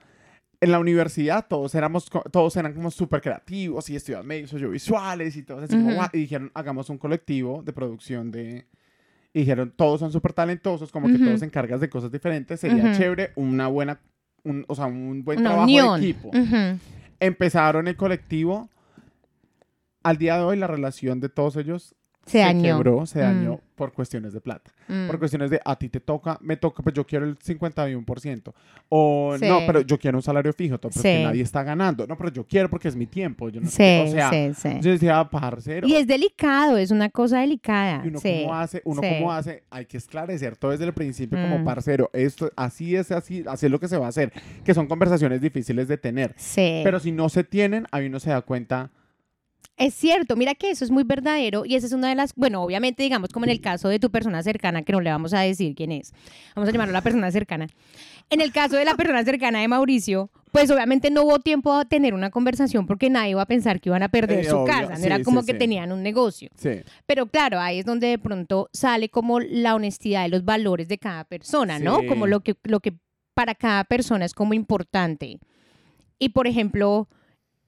en 0.61 0.71
la 0.73 0.79
universidad, 0.79 1.47
todos 1.49 1.75
éramos, 1.75 2.09
todos 2.31 2.57
eran 2.57 2.73
como 2.75 2.91
súper 2.91 3.21
creativos 3.21 3.89
y 3.91 3.97
estudiaban 3.97 4.27
medios 4.27 4.53
audiovisuales 4.53 5.37
y 5.37 5.43
todos 5.43 5.65
así 5.65 5.77
y 6.13 6.19
dijeron, 6.19 6.51
hagamos 6.55 6.89
un 6.91 6.99
colectivo 6.99 7.63
de 7.63 7.73
producción 7.73 8.31
de... 8.31 8.67
Y 9.33 9.41
dijeron, 9.41 9.73
todos 9.77 9.99
son 10.01 10.13
súper 10.13 10.33
talentosos, 10.33 10.93
como 10.93 11.09
que 11.09 11.15
Ujú. 11.15 11.25
todos 11.25 11.41
se 11.41 11.47
encargas 11.47 11.81
de 11.81 11.89
cosas 11.89 12.13
diferentes, 12.13 12.61
sería 12.61 12.85
Ujú. 12.85 12.95
chévere, 12.97 13.33
una 13.35 13.67
buena, 13.67 13.99
un- 14.45 14.65
o 14.69 14.75
sea, 14.77 14.87
un 14.87 15.25
buen 15.25 15.41
Una 15.41 15.51
trabajo 15.51 15.65
unión. 15.65 16.01
de 16.01 16.09
equipo. 16.11 16.31
Empezaron 17.21 17.89
el 17.89 17.97
colectivo. 17.97 18.69
Al 20.05 20.17
día 20.19 20.37
de 20.37 20.45
hoy, 20.45 20.57
la 20.57 20.69
relación 20.69 21.19
de 21.19 21.29
todos 21.29 21.57
ellos 21.57 21.95
Se 22.27 22.39
dañó. 22.39 22.63
quebró, 22.63 23.05
se 23.07 23.19
Mm. 23.19 23.23
dañó 23.23 23.61
por 23.75 23.93
cuestiones 23.93 24.33
de 24.33 24.41
plata. 24.41 24.71
Mm. 24.89 25.09
Por 25.09 25.19
cuestiones 25.19 25.51
de 25.51 25.61
a 25.65 25.77
ti 25.77 25.89
te 25.91 26.01
toca, 26.01 26.39
me 26.41 26.57
toca, 26.57 26.83
pues 26.83 26.95
yo 26.95 27.05
quiero 27.07 27.27
el 27.27 27.37
51%. 27.39 28.55
O 28.89 29.35
Sí. 29.39 29.47
no, 29.47 29.61
pero 29.67 29.81
yo 29.83 29.99
quiero 29.99 30.17
un 30.19 30.23
salario 30.23 30.53
fijo, 30.53 30.79
pero 30.79 30.91
es 30.95 31.03
que 31.03 31.17
Sí. 31.19 31.23
nadie 31.25 31.43
está 31.43 31.63
ganando. 31.63 32.07
No, 32.07 32.17
pero 32.17 32.31
yo 32.31 32.47
quiero 32.47 32.71
porque 32.71 32.89
es 32.89 32.97
mi 32.97 33.07
tiempo. 33.07 33.49
Yo 33.49 33.61
no 33.61 33.67
Sí, 33.67 33.77
sé, 33.77 34.05
o 34.07 34.13
sea, 34.13 34.31
sí, 34.31 34.53
sí. 34.55 34.69
yo 34.81 34.91
decía, 34.93 35.23
parcero. 35.29 35.87
Y 35.89 35.95
es 35.97 36.07
delicado, 36.07 36.77
es 36.79 36.91
una 36.91 37.11
cosa 37.11 37.41
delicada. 37.41 38.03
Y 38.05 38.09
uno 38.09 38.21
sí. 38.21 38.41
cómo 38.43 38.55
hace, 38.55 38.81
uno 38.85 39.01
cómo 39.03 39.33
hace, 39.33 39.65
hay 39.71 39.85
que 39.87 39.97
esclarecer 39.97 40.57
todo 40.57 40.71
desde 40.71 40.85
el 40.87 40.95
principio 40.95 41.39
como 41.41 41.59
Mm. 41.59 41.65
parcero. 41.65 42.09
Esto, 42.13 42.51
así 42.57 42.95
es, 42.97 43.11
así, 43.11 43.45
así 43.47 43.67
es 43.67 43.73
lo 43.73 43.81
que 43.81 43.89
se 43.89 43.99
va 43.99 44.07
a 44.07 44.11
hacer. 44.11 44.33
Que 44.65 44.73
son 44.75 44.87
conversaciones 44.87 45.41
difíciles 45.41 45.89
de 45.89 45.99
tener. 45.99 46.35
Sí. 46.37 46.81
Pero 46.85 47.01
si 47.01 47.11
no 47.13 47.29
se 47.29 47.45
tienen, 47.45 47.87
ahí 47.91 48.07
uno 48.07 48.19
se 48.21 48.31
da 48.31 48.41
cuenta. 48.43 48.91
Es 49.77 49.95
cierto, 49.95 50.37
mira 50.37 50.55
que 50.55 50.71
eso 50.71 50.85
es 50.85 50.91
muy 50.93 51.03
verdadero 51.03 51.65
y 51.65 51.75
esa 51.75 51.87
es 51.87 51.93
una 51.93 52.09
de 52.09 52.15
las, 52.15 52.33
bueno, 52.37 52.63
obviamente 52.63 53.03
digamos 53.03 53.31
como 53.31 53.45
en 53.45 53.51
el 53.51 53.61
caso 53.61 53.89
de 53.89 53.99
tu 53.99 54.09
persona 54.11 54.41
cercana, 54.43 54.83
que 54.83 54.93
no 54.93 55.01
le 55.01 55.11
vamos 55.11 55.35
a 55.35 55.41
decir 55.41 55.75
quién 55.75 55.91
es, 55.91 56.13
vamos 56.55 56.69
a 56.69 56.73
llamarlo 56.73 56.93
la 56.93 57.03
persona 57.03 57.31
cercana. 57.33 57.67
En 58.31 58.41
el 58.41 58.53
caso 58.53 58.77
de 58.77 58.85
la 58.85 58.95
persona 58.95 59.25
cercana 59.25 59.61
de 59.61 59.69
Mauricio, 59.69 60.31
pues 60.53 60.71
obviamente 60.71 61.11
no 61.11 61.25
hubo 61.25 61.41
tiempo 61.41 61.73
a 61.75 61.85
tener 61.85 62.15
una 62.15 62.31
conversación 62.31 62.87
porque 62.87 63.11
nadie 63.11 63.31
iba 63.33 63.43
a 63.43 63.47
pensar 63.47 63.81
que 63.81 63.89
iban 63.89 64.05
a 64.05 64.09
perder 64.09 64.41
Eh, 64.41 64.45
su 64.45 64.57
obvio, 64.59 64.73
casa, 64.73 64.91
no 64.93 64.97
sí, 64.97 65.07
era 65.07 65.17
sí, 65.17 65.25
como 65.25 65.45
que 65.45 65.53
sí. 65.53 65.59
tenían 65.59 65.91
un 65.91 66.03
negocio. 66.05 66.49
Sí. 66.57 66.71
Pero 67.07 67.27
claro, 67.27 67.59
ahí 67.59 67.81
es 67.81 67.85
donde 67.85 68.07
de 68.07 68.19
pronto 68.19 68.71
sale 68.73 69.09
como 69.09 69.41
la 69.41 69.75
honestidad 69.75 70.25
y 70.27 70.31
los 70.31 70.45
valores 70.45 70.87
de 70.87 70.99
cada 70.99 71.25
persona, 71.25 71.81
¿no? 71.81 72.07
Como 72.07 72.29
lo 72.29 72.41
que, 72.41 72.55
lo 72.63 72.79
que 72.79 72.95
para 73.35 73.57
cada 73.57 73.83
persona 73.83 74.25
es 74.25 74.33
como 74.33 74.55
importante. 74.55 75.41
Y 76.19 76.29
por 76.29 76.47
ejemplo, 76.47 77.09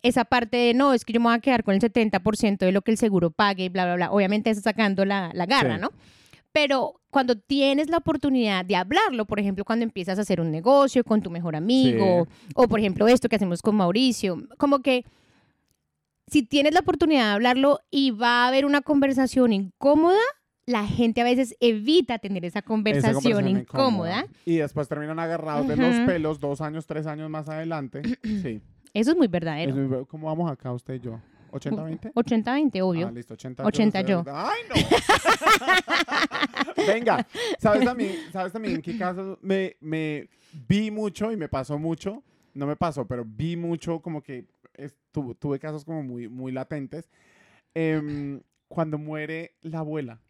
esa 0.06 0.25
parte 0.25 0.56
de 0.56 0.75
no, 0.75 0.92
es 0.92 1.04
que 1.04 1.12
yo 1.12 1.20
me 1.20 1.26
voy 1.26 1.34
a 1.34 1.40
quedar 1.40 1.64
con 1.64 1.75
el 1.75 1.80
70% 1.80 2.58
de 2.58 2.72
lo 2.72 2.82
que 2.82 2.90
el 2.90 2.98
seguro 2.98 3.30
pague 3.30 3.64
y 3.64 3.68
bla, 3.68 3.84
bla, 3.84 3.94
bla. 3.96 4.10
Obviamente 4.12 4.50
está 4.50 4.62
sacando 4.70 5.04
la, 5.04 5.30
la 5.34 5.46
garra, 5.46 5.76
Sí. 5.76 5.80
¿no? 5.82 5.90
Pero 6.52 7.00
cuando 7.10 7.36
tienes 7.36 7.90
la 7.90 7.98
oportunidad 7.98 8.64
de 8.64 8.76
hablarlo, 8.76 9.26
por 9.26 9.38
ejemplo, 9.38 9.64
cuando 9.64 9.82
empiezas 9.84 10.18
a 10.18 10.22
hacer 10.22 10.40
un 10.40 10.50
negocio 10.50 11.04
con 11.04 11.20
tu 11.20 11.30
mejor 11.30 11.54
amigo, 11.54 12.26
o 12.54 12.66
por 12.68 12.78
ejemplo 12.80 13.06
esto 13.08 13.28
que 13.28 13.36
hacemos 13.36 13.60
con 13.60 13.76
Mauricio, 13.76 14.42
como 14.56 14.80
que 14.80 15.04
si 16.28 16.42
tienes 16.42 16.72
la 16.72 16.80
oportunidad 16.80 17.26
de 17.26 17.32
hablarlo 17.34 17.80
y 17.90 18.10
va 18.10 18.44
a 18.44 18.48
haber 18.48 18.64
una 18.64 18.80
conversación 18.80 19.52
incómoda, 19.52 20.18
la 20.66 20.84
gente 20.86 21.20
a 21.20 21.25
veces 21.25 21.54
evita 21.60 22.18
tener 22.18 22.44
esa 22.44 22.60
Esa 22.60 22.66
conversación, 22.66 23.46
incómoda. 23.48 24.26
Y 24.44 24.56
después 24.56 24.88
terminan 24.88 25.18
agarrados 25.18 25.68
de 25.68 25.76
los 25.76 25.94
pelos 26.06 26.40
dos 26.40 26.60
años, 26.60 26.86
tres 26.86 27.06
años 27.06 27.30
más 27.30 27.48
adelante. 27.48 28.02
Sí. 28.42 28.60
Eso 29.00 29.10
es 29.10 29.16
muy 29.16 29.28
verdadero. 29.28 29.70
Es 29.70 29.76
muy- 29.76 30.04
¿Cómo 30.06 30.26
vamos 30.28 30.50
acá 30.50 30.72
usted 30.72 30.94
y 30.94 31.00
yo? 31.00 31.20
¿80-20? 31.52 32.12
80-20, 32.14 32.80
obvio. 32.82 33.08
Ah, 33.08 33.12
listo, 33.12 33.34
80. 33.34 33.64
80 33.64 34.00
yo. 34.02 34.24
¡Ay, 34.26 34.60
no! 34.68 34.74
Venga, 36.86 37.26
¿sabes 37.58 37.84
también, 37.84 38.12
¿sabes 38.32 38.52
también 38.52 38.76
en 38.76 38.82
qué 38.82 38.96
caso 38.98 39.38
me, 39.42 39.76
me 39.80 40.28
vi 40.68 40.90
mucho 40.90 41.32
y 41.32 41.36
me 41.36 41.48
pasó 41.48 41.78
mucho? 41.78 42.22
No 42.54 42.66
me 42.66 42.76
pasó, 42.76 43.06
pero 43.06 43.24
vi 43.26 43.56
mucho 43.56 44.00
como 44.00 44.22
que 44.22 44.46
tuve 45.38 45.58
casos 45.58 45.84
como 45.84 46.02
muy, 46.02 46.28
muy 46.28 46.52
latentes. 46.52 47.08
Em, 47.74 48.40
cuando 48.68 48.98
muere 48.98 49.54
la 49.62 49.80
abuela, 49.80 50.20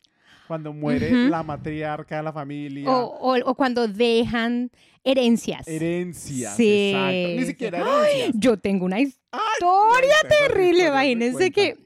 cuando 0.47 0.73
muere 0.73 1.11
la 1.29 1.43
matriarca 1.43 2.17
de 2.19 2.23
la 2.23 2.33
familia. 2.33 2.91
o, 2.91 3.05
o- 3.35 3.51
o 3.51 3.55
cuando 3.55 3.87
dejan 3.89 4.71
herencias. 5.05 5.67
Herencias, 5.69 6.57
Sí, 6.57 6.91
exacto. 6.95 7.41
Ni 7.41 7.47
siquiera 7.47 7.79
herencias. 7.81 8.31
Yo 8.35 8.57
tengo 8.57 8.85
una 8.85 9.01
historia 9.01 10.17
terrible, 10.29 10.87
imagínense 10.87 11.51
que, 11.53 11.77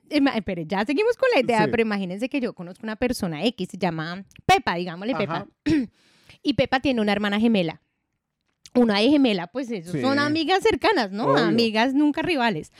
pero 0.44 0.62
ya 0.62 0.84
seguimos 0.84 1.16
con 1.16 1.28
la 1.34 1.40
idea, 1.40 1.64
Sí. 1.64 1.70
pero 1.70 1.82
imagínense 1.82 2.28
que 2.28 2.40
yo 2.40 2.52
conozco 2.54 2.80
una 2.84 2.96
persona 2.96 3.44
X, 3.44 3.68
se 3.72 3.78
llama 3.78 4.24
Pepa, 4.46 4.74
digámosle 4.76 5.12
Ajá. 5.14 5.18
Pepa, 5.18 5.46
y 6.42 6.54
Pepa 6.54 6.80
tiene 6.80 7.00
una 7.00 7.12
hermana 7.12 7.38
gemela. 7.40 7.80
Una 8.74 9.00
de 9.00 9.08
gemela, 9.10 9.48
pues 9.48 9.68
eso, 9.70 9.92
Sí. 9.92 10.00
son 10.00 10.18
amigas 10.20 10.62
cercanas, 10.62 11.10
¿no? 11.10 11.24
Obvio. 11.32 11.44
Amigas 11.44 11.92
nunca 11.92 12.22
rivales. 12.22 12.70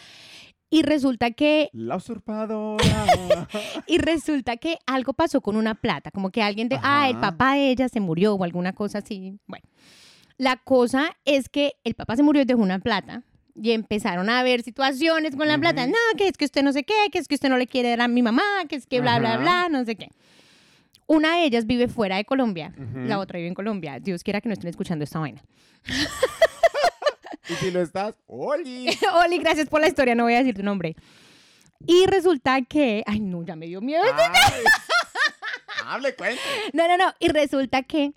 Y 0.70 0.82
resulta 0.82 1.32
que 1.32 1.68
La 1.72 1.96
usurpadora. 1.96 3.48
y 3.88 3.98
resulta 3.98 4.56
que 4.56 4.78
algo 4.86 5.12
pasó 5.12 5.40
con 5.40 5.56
una 5.56 5.74
plata, 5.74 6.10
como 6.12 6.30
que 6.30 6.42
alguien 6.42 6.68
de, 6.68 6.78
ah, 6.82 7.08
el 7.08 7.16
Ajá. 7.16 7.32
papá 7.32 7.54
de 7.54 7.70
ella 7.70 7.88
se 7.88 7.98
murió 8.00 8.34
o 8.34 8.44
alguna 8.44 8.72
cosa 8.72 8.98
así. 8.98 9.36
Bueno, 9.48 9.66
la 10.38 10.56
cosa 10.56 11.16
es 11.24 11.48
que 11.48 11.72
el 11.84 11.94
papá 11.94 12.14
se 12.16 12.22
murió 12.22 12.42
y 12.42 12.44
dejó 12.44 12.60
una 12.60 12.78
plata 12.78 13.24
y 13.56 13.72
empezaron 13.72 14.30
a 14.30 14.38
haber 14.38 14.62
situaciones 14.62 15.34
con 15.34 15.48
la 15.48 15.58
plata. 15.58 15.82
Ujú. 15.82 15.90
No, 15.90 16.16
que 16.16 16.28
es 16.28 16.36
que 16.36 16.44
usted 16.44 16.62
no 16.62 16.72
sé 16.72 16.84
qué, 16.84 16.94
que 17.10 17.18
es 17.18 17.26
que 17.26 17.34
usted 17.34 17.48
no 17.48 17.58
le 17.58 17.66
quiere 17.66 17.90
dar 17.90 18.02
a 18.02 18.08
mi 18.08 18.22
mamá, 18.22 18.42
que 18.68 18.76
es 18.76 18.86
que 18.86 19.00
bla, 19.00 19.18
bla, 19.18 19.34
Ajá. 19.34 19.38
bla, 19.42 19.68
no 19.70 19.84
sé 19.84 19.96
qué. 19.96 20.08
Una 21.08 21.36
de 21.38 21.44
ellas 21.46 21.66
vive 21.66 21.88
fuera 21.88 22.16
de 22.16 22.24
Colombia, 22.24 22.72
Ujú. 22.78 23.00
la 23.08 23.18
otra 23.18 23.38
vive 23.38 23.48
en 23.48 23.54
Colombia. 23.54 23.98
Dios 23.98 24.22
quiera 24.22 24.40
que 24.40 24.48
no 24.48 24.52
estén 24.52 24.68
escuchando 24.70 25.02
esta 25.02 25.18
vaina. 25.18 25.42
y 27.50 27.54
si 27.56 27.70
lo 27.70 27.80
estás, 27.82 28.14
¡Oli! 28.26 28.88
Oli, 29.24 29.38
gracias 29.38 29.68
por 29.68 29.80
la 29.80 29.88
historia, 29.88 30.14
no 30.14 30.24
voy 30.24 30.34
a 30.34 30.38
decir 30.38 30.54
tu 30.54 30.62
nombre. 30.62 30.94
Y 31.86 32.06
resulta 32.06 32.60
que, 32.62 33.02
ay 33.06 33.20
no, 33.20 33.42
ya 33.42 33.56
me 33.56 33.66
dio 33.66 33.80
miedo. 33.80 34.02
Ay. 34.04 34.64
Hable, 35.86 36.14
cuente. 36.14 36.40
No, 36.72 36.86
no, 36.86 36.96
no. 36.96 37.12
Y 37.18 37.28
resulta 37.28 37.82
que 37.82 38.12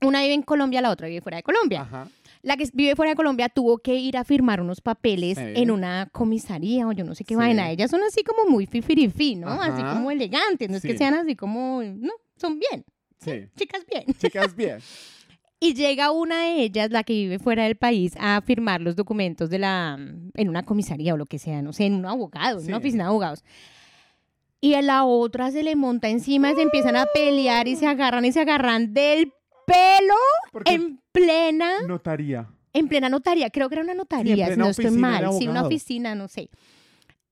una 0.00 0.22
vive 0.22 0.34
en 0.34 0.42
Colombia, 0.42 0.80
la 0.80 0.90
otra 0.90 1.08
vive 1.08 1.20
fuera 1.20 1.36
de 1.36 1.42
Colombia. 1.42 1.82
Ajá. 1.82 2.08
La 2.42 2.56
que 2.56 2.68
vive 2.72 2.94
fuera 2.94 3.10
de 3.10 3.16
Colombia 3.16 3.48
tuvo 3.48 3.78
que 3.78 3.94
ir 3.94 4.16
a 4.16 4.24
firmar 4.24 4.60
unos 4.60 4.80
papeles 4.80 5.38
Sí. 5.38 5.44
en 5.56 5.70
una 5.70 6.08
comisaría 6.12 6.86
o 6.86 6.92
yo 6.92 7.04
no 7.04 7.14
sé 7.14 7.24
qué 7.24 7.34
Sí. 7.34 7.38
vaina. 7.38 7.70
Ellas 7.70 7.90
son 7.90 8.02
así 8.02 8.22
como 8.22 8.48
muy 8.50 8.66
fifirifí, 8.66 9.34
¿no? 9.34 9.48
Así 9.50 9.80
Ajá. 9.82 9.94
como 9.94 10.10
elegantes. 10.10 10.68
No 10.70 10.76
es 10.76 10.82
que 10.82 10.96
sean 10.96 11.14
así 11.14 11.36
como, 11.36 11.82
no, 11.82 12.12
son 12.36 12.58
bien, 12.58 12.84
Sí. 13.18 13.48
chicas 13.56 13.82
bien. 13.90 14.04
Chicas, 14.18 14.54
bien. 14.54 14.78
Y 15.64 15.72
llega 15.72 16.10
una 16.10 16.42
de 16.42 16.62
ellas, 16.62 16.90
la 16.90 17.04
que 17.04 17.14
vive 17.14 17.38
fuera 17.38 17.64
del 17.64 17.76
país, 17.76 18.12
a 18.20 18.42
firmar 18.42 18.82
los 18.82 18.96
documentos 18.96 19.48
de 19.48 19.58
la, 19.58 19.94
en 19.94 20.48
una 20.50 20.62
comisaría 20.62 21.14
o 21.14 21.16
lo 21.16 21.24
que 21.24 21.38
sea, 21.38 21.62
no 21.62 21.72
sé, 21.72 21.86
en 21.86 21.94
un 21.94 22.04
abogado, 22.04 22.60
en 22.60 22.66
una 22.66 22.76
oficina 22.76 23.04
de 23.04 23.08
abogados. 23.08 23.42
Y 24.60 24.74
a 24.74 24.82
la 24.82 25.06
otra 25.06 25.50
se 25.50 25.62
le 25.62 25.74
monta 25.74 26.10
encima, 26.10 26.52
se 26.52 26.60
empiezan 26.60 26.96
a 26.96 27.06
pelear 27.06 27.66
y 27.66 27.76
se 27.76 27.86
agarran 27.86 28.26
y 28.26 28.32
se 28.32 28.42
agarran 28.42 28.92
del 28.92 29.32
pelo 29.66 30.14
Porque 30.52 30.70
en 30.74 31.00
plena, 31.12 31.80
notaría. 31.88 32.46
en 32.74 32.86
plena 32.86 33.08
notaría. 33.08 33.48
Creo 33.48 33.70
que 33.70 33.76
era 33.76 33.84
una 33.84 33.94
notaría, 33.94 34.50
si 34.50 34.58
no 34.58 34.68
estoy 34.68 34.90
mal. 34.90 35.32
Sí, 35.38 35.48
una 35.48 35.62
oficina, 35.62 36.14
no 36.14 36.28
sé. 36.28 36.50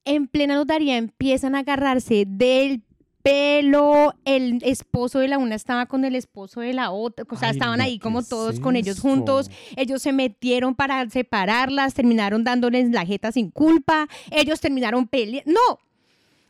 En 0.07 0.27
plena 0.27 0.55
notaría 0.55 0.97
empiezan 0.97 1.55
a 1.55 1.59
agarrarse 1.59 2.25
del 2.27 2.83
pelo. 3.23 4.15
El 4.25 4.63
esposo 4.65 5.19
de 5.21 5.29
la 5.29 5.39
una 5.39 5.55
estaba 5.55 5.87
con 5.87 6.05
el 6.05 6.15
esposo 6.15 6.61
de 6.61 6.73
la 6.73 6.91
otra. 6.91 7.25
O 7.29 7.37
sea, 7.37 7.49
Ay, 7.49 7.55
estaban 7.55 7.79
no, 7.79 7.85
ahí 7.85 7.99
¿qué 7.99 8.03
como 8.03 8.21
es 8.21 8.29
todos 8.29 8.61
con 8.61 8.77
ellos 8.77 9.01
juntos. 9.01 9.51
Ellos 9.77 10.03
se 10.03 10.13
metieron 10.13 10.75
para 10.75 11.09
separarlas, 11.09 11.95
terminaron 11.95 12.45
dándoles 12.45 12.91
la 12.91 13.07
jeta 13.07 13.33
sin 13.33 13.51
culpa. 13.51 14.09
Ellos 14.31 14.61
terminaron 14.61 15.07
peleando. 15.07 15.51
No, 15.53 15.79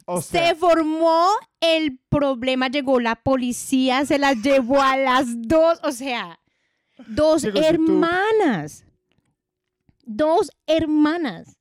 O 0.06 0.20
sea, 0.22 0.48
se 0.48 0.54
formó 0.54 1.28
el 1.60 1.98
problema, 2.08 2.68
llegó 2.68 3.00
la 3.00 3.16
policía, 3.16 4.04
se 4.04 4.18
las 4.18 4.42
llevó 4.42 4.82
a 4.82 4.96
las 4.96 5.26
dos, 5.42 5.78
o 5.82 5.92
sea, 5.92 6.40
dos 7.06 7.44
hermanas. 7.44 8.84
Dos 10.04 10.50
hermanas. 10.66 11.56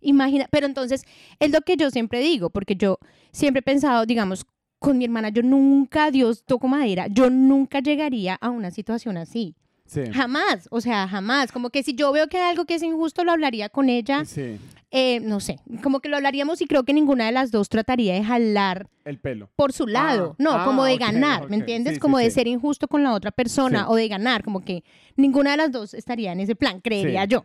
Imagina, 0.00 0.46
pero 0.50 0.66
entonces 0.66 1.04
es 1.40 1.50
lo 1.50 1.62
que 1.62 1.76
yo 1.76 1.90
siempre 1.90 2.20
digo, 2.20 2.50
porque 2.50 2.76
yo 2.76 2.98
siempre 3.32 3.60
he 3.60 3.62
pensado, 3.62 4.06
digamos, 4.06 4.44
con 4.78 4.98
mi 4.98 5.04
hermana, 5.04 5.30
yo 5.30 5.42
nunca, 5.42 6.10
Dios 6.10 6.44
toco 6.44 6.68
madera, 6.68 7.06
yo 7.08 7.30
nunca 7.30 7.80
llegaría 7.80 8.34
a 8.34 8.50
una 8.50 8.70
situación 8.70 9.16
así. 9.16 9.54
sí. 9.86 10.02
Jamás, 10.12 10.68
o 10.70 10.80
sea, 10.80 11.08
jamás. 11.08 11.52
Como 11.52 11.70
que 11.70 11.82
si 11.82 11.94
yo 11.94 12.12
veo 12.12 12.28
que 12.28 12.38
hay 12.38 12.50
algo 12.50 12.64
que 12.66 12.74
es 12.74 12.82
injusto, 12.82 13.24
lo 13.24 13.32
hablaría 13.32 13.68
con 13.68 13.88
ella. 13.88 14.24
Sí, 14.24 14.58
Eh, 14.92 15.18
no 15.20 15.40
sé, 15.40 15.58
como 15.82 15.98
que 16.00 16.08
lo 16.08 16.16
hablaríamos 16.16 16.60
y 16.62 16.66
creo 16.66 16.84
que 16.84 16.92
ninguna 16.94 17.26
de 17.26 17.32
las 17.32 17.50
dos 17.50 17.68
trataría 17.68 18.14
de 18.14 18.22
jalar 18.22 18.88
el 19.04 19.18
pelo. 19.18 19.50
por 19.56 19.72
su 19.72 19.86
lado, 19.86 20.36
no, 20.38 20.52
ah, 20.52 20.64
como 20.64 20.84
de 20.84 20.94
ok, 20.94 21.00
ganar, 21.00 21.50
¿me 21.50 21.56
entiendes? 21.56 21.94
sí, 21.94 22.00
como 22.00 22.18
sí, 22.18 22.24
de 22.24 22.30
sí. 22.30 22.34
ser 22.36 22.46
injusto 22.46 22.86
con 22.86 23.02
la 23.02 23.12
otra 23.12 23.32
persona 23.32 23.88
o 23.90 23.96
de 23.96 24.06
ganar, 24.06 24.44
como 24.44 24.64
que 24.64 24.84
ninguna 25.16 25.50
de 25.50 25.56
las 25.56 25.72
dos 25.72 25.92
estaría 25.92 26.30
en 26.32 26.38
ese 26.40 26.54
plan, 26.54 26.80
creería 26.80 27.24
yo. 27.24 27.44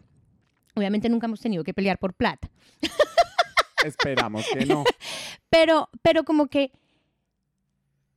Obviamente 0.76 1.10
nunca 1.10 1.26
hemos 1.26 1.42
tenido 1.42 1.64
que 1.64 1.74
pelear 1.74 1.98
por 1.98 2.14
plata, 2.14 2.50
Esperamos 3.84 4.46
que 4.54 4.66
no. 4.66 4.84
pero, 5.50 5.90
pero 6.04 6.24
como 6.24 6.48
que 6.48 6.72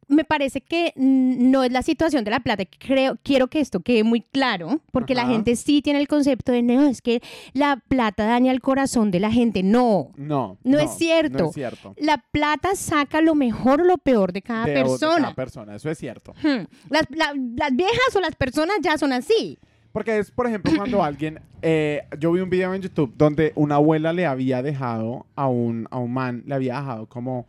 me 0.08 0.24
parece 0.24 0.60
que 0.60 0.92
no 0.96 1.64
es 1.64 1.72
la 1.72 1.82
situación 1.82 2.24
de 2.24 2.30
la 2.30 2.40
plata. 2.40 2.64
Creo, 2.78 3.16
quiero 3.22 3.48
que 3.48 3.60
esto 3.60 3.80
quede 3.80 4.04
muy 4.04 4.20
claro, 4.20 4.80
porque 4.92 5.14
la 5.14 5.26
gente 5.26 5.56
sí 5.56 5.82
tiene 5.82 6.00
el 6.00 6.08
concepto 6.08 6.52
de 6.52 6.62
no, 6.62 6.86
es 6.86 7.00
que 7.02 7.22
la 7.52 7.82
plata 7.88 8.26
daña 8.26 8.52
el 8.52 8.60
corazón 8.60 9.10
de 9.10 9.20
la 9.20 9.30
gente. 9.30 9.62
No, 9.62 10.10
No. 10.16 10.58
No 10.64 10.78
es 10.78 10.96
cierto. 10.96 11.38
No 11.38 11.48
es 11.48 11.54
cierto. 11.54 11.94
la 11.98 12.18
plata 12.30 12.74
saca 12.74 13.20
lo 13.20 13.34
mejor 13.34 13.80
o 13.80 13.84
lo 13.84 13.98
peor 13.98 14.32
de 14.32 14.42
cada 14.42 14.64
De- 14.64 14.72
de 14.72 14.82
persona. 14.82 15.22
cada 15.22 15.34
persona, 15.34 15.74
eso 15.76 15.90
es 15.90 15.98
cierto. 15.98 16.32
Hmm. 16.42 16.64
Las, 16.90 17.04
la- 17.10 17.34
las 17.56 17.74
viejas 17.76 18.14
o 18.16 18.20
las 18.20 18.34
personas 18.34 18.76
ya 18.82 18.96
son 18.98 19.12
así. 19.12 19.58
Porque 19.92 20.18
es, 20.18 20.30
por 20.32 20.46
ejemplo, 20.48 20.72
cuando 20.76 21.02
alguien. 21.04 21.38
eh, 21.62 22.02
yo 22.18 22.32
vi 22.32 22.40
un 22.40 22.50
video 22.50 22.74
en 22.74 22.82
YouTube 22.82 23.12
donde 23.16 23.52
una 23.54 23.76
abuela 23.76 24.12
le 24.12 24.26
había 24.26 24.60
dejado 24.62 25.24
a 25.36 25.46
un, 25.48 25.86
a 25.90 25.98
un 25.98 26.12
man, 26.12 26.42
le 26.46 26.54
había 26.56 26.74
dejado 26.80 27.06
como 27.06 27.46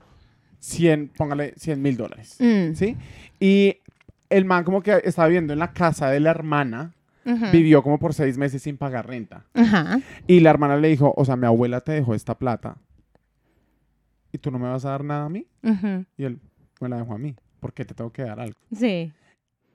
100, 0.66 1.10
póngale 1.16 1.54
100 1.58 1.82
mil 1.82 1.96
dólares. 1.98 2.38
Mm. 2.40 2.74
¿Sí? 2.74 2.98
Y 3.40 3.78
el 4.30 4.46
man, 4.46 4.64
como 4.64 4.82
que 4.82 5.00
estaba 5.04 5.28
viviendo 5.28 5.54
en 5.54 5.60
la 5.60 5.72
casa 5.74 6.10
de 6.10 6.20
la 6.20 6.32
hermana, 6.32 6.94
Ujú. 7.26 7.46
vivió 7.52 7.82
como 7.84 8.00
por 8.00 8.14
seis 8.14 8.38
meses 8.38 8.62
sin 8.64 8.78
pagar 8.78 9.08
renta. 9.08 9.46
Ajá. 9.54 10.00
Y 10.28 10.40
la 10.40 10.50
hermana 10.50 10.78
le 10.78 10.88
dijo: 10.90 11.14
O 11.16 11.24
sea, 11.26 11.36
mi 11.36 11.46
abuela 11.46 11.82
te 11.82 11.92
dejó 11.92 12.16
esta 12.16 12.38
plata. 12.38 12.78
¿Y 14.32 14.38
tú 14.38 14.52
no 14.52 14.60
me 14.60 14.68
vas 14.68 14.84
a 14.86 14.90
dar 14.90 15.04
nada 15.04 15.26
a 15.26 15.30
mí? 15.30 15.46
Ujú. 15.64 16.06
Y 16.18 16.24
él 16.26 16.40
me 16.82 16.90
la 16.90 16.98
dejó 16.98 17.14
a 17.14 17.18
mí. 17.18 17.36
¿Por 17.60 17.74
qué 17.74 17.86
te 17.86 17.94
tengo 17.94 18.12
que 18.12 18.24
dar 18.24 18.40
algo? 18.40 18.58
Sí. 18.76 19.12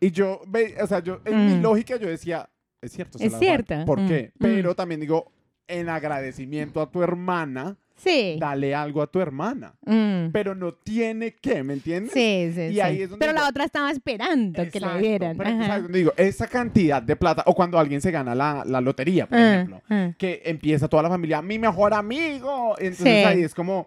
Y 0.01 0.11
yo, 0.11 0.41
ve, 0.49 0.77
o 0.83 0.87
sea, 0.87 1.01
yo, 1.01 1.21
en 1.25 1.47
mi 1.47 1.55
Mm. 1.55 1.63
lógica 1.63 1.97
yo 1.97 2.09
decía, 2.09 2.49
es 2.83 2.93
cierto. 2.93 3.19
se 3.19 3.27
Es 3.27 3.33
la 3.33 3.39
cierta. 3.39 3.85
¿Por 3.85 4.01
Mm, 4.01 4.09
qué? 4.09 4.33
mm. 4.35 4.39
Pero 4.43 4.75
también 4.75 5.01
digo, 5.01 5.31
en 5.67 5.89
agradecimiento 5.89 6.81
a 6.81 6.91
tu 6.91 7.03
hermana, 7.03 7.77
Sí. 8.03 8.37
dale 8.41 8.75
algo 8.75 9.03
a 9.03 9.07
tu 9.07 9.21
hermana. 9.21 9.75
Mm. 9.85 10.31
Pero 10.33 10.55
no 10.55 10.73
tiene 10.73 11.35
que, 11.35 11.63
¿me 11.63 11.75
entiendes? 11.75 12.13
Sí, 12.13 12.51
sí, 12.55 12.61
Y 12.63 12.75
sí. 12.75 12.81
ahí 12.81 13.03
es 13.03 13.11
donde 13.11 13.25
Pero 13.27 13.39
la 13.39 13.49
otra 13.49 13.65
estaba 13.65 13.91
esperando 13.91 14.63
que 14.71 14.81
le 14.81 14.87
Exacto. 14.87 14.99
dieran. 14.99 15.37
Pero 15.37 15.51
Ajá. 15.51 15.67
¿sabes 15.67 15.83
dónde 15.85 15.99
digo? 15.99 16.13
Esa 16.17 16.47
cantidad 16.47 17.03
de 17.03 17.17
plata, 17.17 17.43
o 17.47 17.55
cuando 17.55 17.79
alguien 17.79 18.01
se 18.01 18.11
gana 18.11 18.35
la, 18.35 18.63
la 18.67 18.81
lotería, 18.81 19.27
por 19.27 19.39
Ah, 19.39 19.55
ejemplo, 19.55 19.83
ah. 19.91 20.13
que 20.17 20.41
empieza 20.45 20.89
toda 20.89 21.03
la 21.03 21.09
familia, 21.11 21.43
mi 21.43 21.59
mejor 21.59 21.93
amigo. 21.95 22.75
Entonces 22.79 23.05
Sí. 23.05 23.09
ahí 23.25 23.43
es 23.43 23.55
como, 23.55 23.87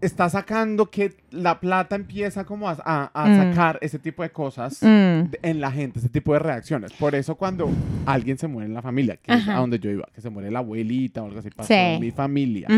está 0.00 0.28
sacando 0.28 0.90
que 0.90 1.14
la 1.30 1.60
plata 1.60 1.96
empieza 1.96 2.44
como 2.44 2.68
a, 2.68 2.76
a- 2.84 3.10
a 3.14 3.28
Mm. 3.28 3.36
sacar 3.36 3.78
ese 3.82 3.98
tipo 3.98 4.22
de 4.22 4.30
cosas 4.30 4.78
Mm. 4.82 5.30
en 5.42 5.60
la 5.60 5.70
gente, 5.70 5.98
ese 5.98 6.08
tipo 6.08 6.32
de 6.32 6.38
reacciones. 6.38 6.92
Por 6.92 7.14
eso 7.14 7.34
cuando 7.36 7.70
alguien 8.06 8.38
se 8.38 8.46
muere 8.48 8.68
en 8.68 8.74
la 8.74 8.82
familia, 8.82 9.16
que 9.16 9.32
es 9.32 9.48
a 9.48 9.54
donde 9.54 9.78
yo 9.78 9.90
iba, 9.90 10.08
que 10.14 10.20
se 10.20 10.30
muere 10.30 10.50
la 10.50 10.60
abuelita 10.60 11.22
o 11.22 11.26
algo 11.26 11.38
así, 11.40 11.50
pasó 11.50 11.68
Sí. 11.68 11.74
en 11.74 12.00
mi 12.00 12.10
familia. 12.10 12.68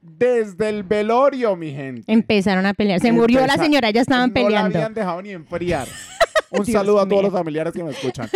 Desde 0.00 0.68
el 0.68 0.84
velorio, 0.84 1.56
mi 1.56 1.72
gente. 1.72 2.04
Empezaron 2.06 2.64
a 2.66 2.72
pelear. 2.74 3.00
Se 3.00 3.10
murió 3.12 3.44
la 3.46 3.56
señora, 3.56 3.90
ya 3.90 4.00
estaban 4.00 4.30
no 4.32 4.40
la 4.40 4.46
peleando. 4.46 4.78
habían 4.78 4.94
dejado 4.94 5.20
ni 5.22 5.30
enfriar. 5.30 5.88
Un 6.50 6.64
Dios 6.64 6.68
saludo 6.78 7.00
a 7.00 7.08
todos 7.08 7.22
mío. 7.22 7.30
los 7.30 7.38
familiares 7.38 7.72
que 7.74 7.82
me 7.84 7.90
escuchan. 7.90 8.28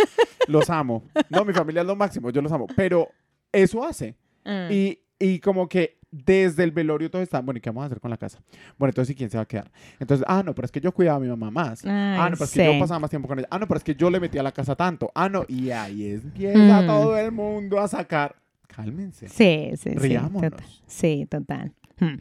Los 0.47 0.69
amo. 0.69 1.03
No, 1.29 1.45
mi 1.45 1.53
familia 1.53 1.81
es 1.81 1.87
lo 1.87 1.95
máximo, 1.95 2.29
yo 2.31 2.41
los 2.41 2.51
amo. 2.51 2.67
Pero 2.75 3.07
eso 3.51 3.83
hace. 3.83 4.15
Y, 4.69 4.99
y 5.17 5.39
como 5.39 5.67
que 5.69 5.97
desde 6.15 6.63
el 6.63 6.71
velorio 6.71 7.09
todos 7.09 7.23
están, 7.23 7.43
bueno, 7.45 7.57
¿y 7.57 7.61
qué 7.61 7.71
vamos 7.71 7.83
a 7.83 7.85
hacer 7.87 7.99
con 7.99 8.11
la 8.11 8.17
casa? 8.17 8.39
Bueno, 8.77 8.91
entonces, 8.91 9.13
¿y 9.13 9.17
quién 9.17 9.29
se 9.31 9.37
va 9.37 9.43
a 9.43 9.47
quedar? 9.47 9.71
Entonces, 9.99 10.23
ah, 10.29 10.43
no, 10.45 10.53
pero 10.53 10.65
es 10.67 10.71
que 10.71 10.79
yo 10.79 10.91
cuidaba 10.93 11.17
a 11.17 11.19
mi 11.19 11.27
mamá 11.27 11.49
más. 11.49 11.83
ah, 11.85 12.27
no, 12.29 12.35
pero 12.37 12.45
es 12.45 12.51
que 12.51 12.65
yo 12.65 12.71
sí. 12.73 12.79
pasaba 12.79 12.99
más 12.99 13.09
tiempo 13.09 13.27
con 13.27 13.39
ella. 13.39 13.47
Ah, 13.49 13.57
no, 13.57 13.67
pero 13.67 13.79
es 13.79 13.83
que 13.83 13.95
yo 13.95 14.09
le 14.11 14.19
metía 14.19 14.41
a 14.41 14.43
la 14.43 14.51
casa 14.51 14.75
tanto. 14.75 15.11
Ah, 15.15 15.27
no, 15.27 15.43
y 15.47 15.71
ahí 15.71 16.11
empieza 16.11 16.81
Mm. 16.81 16.87
todo 16.87 17.17
el 17.17 17.31
mundo 17.31 17.79
a 17.79 17.87
sacar. 17.87 18.35
Cálmense. 18.67 19.27
Sí, 19.29 19.71
sí, 19.77 19.89
sí. 19.91 19.95
Riámonos. 19.95 20.51
total. 20.51 20.67
Sí, 20.87 21.27
total. 21.29 21.73
Hmm. 21.99 22.15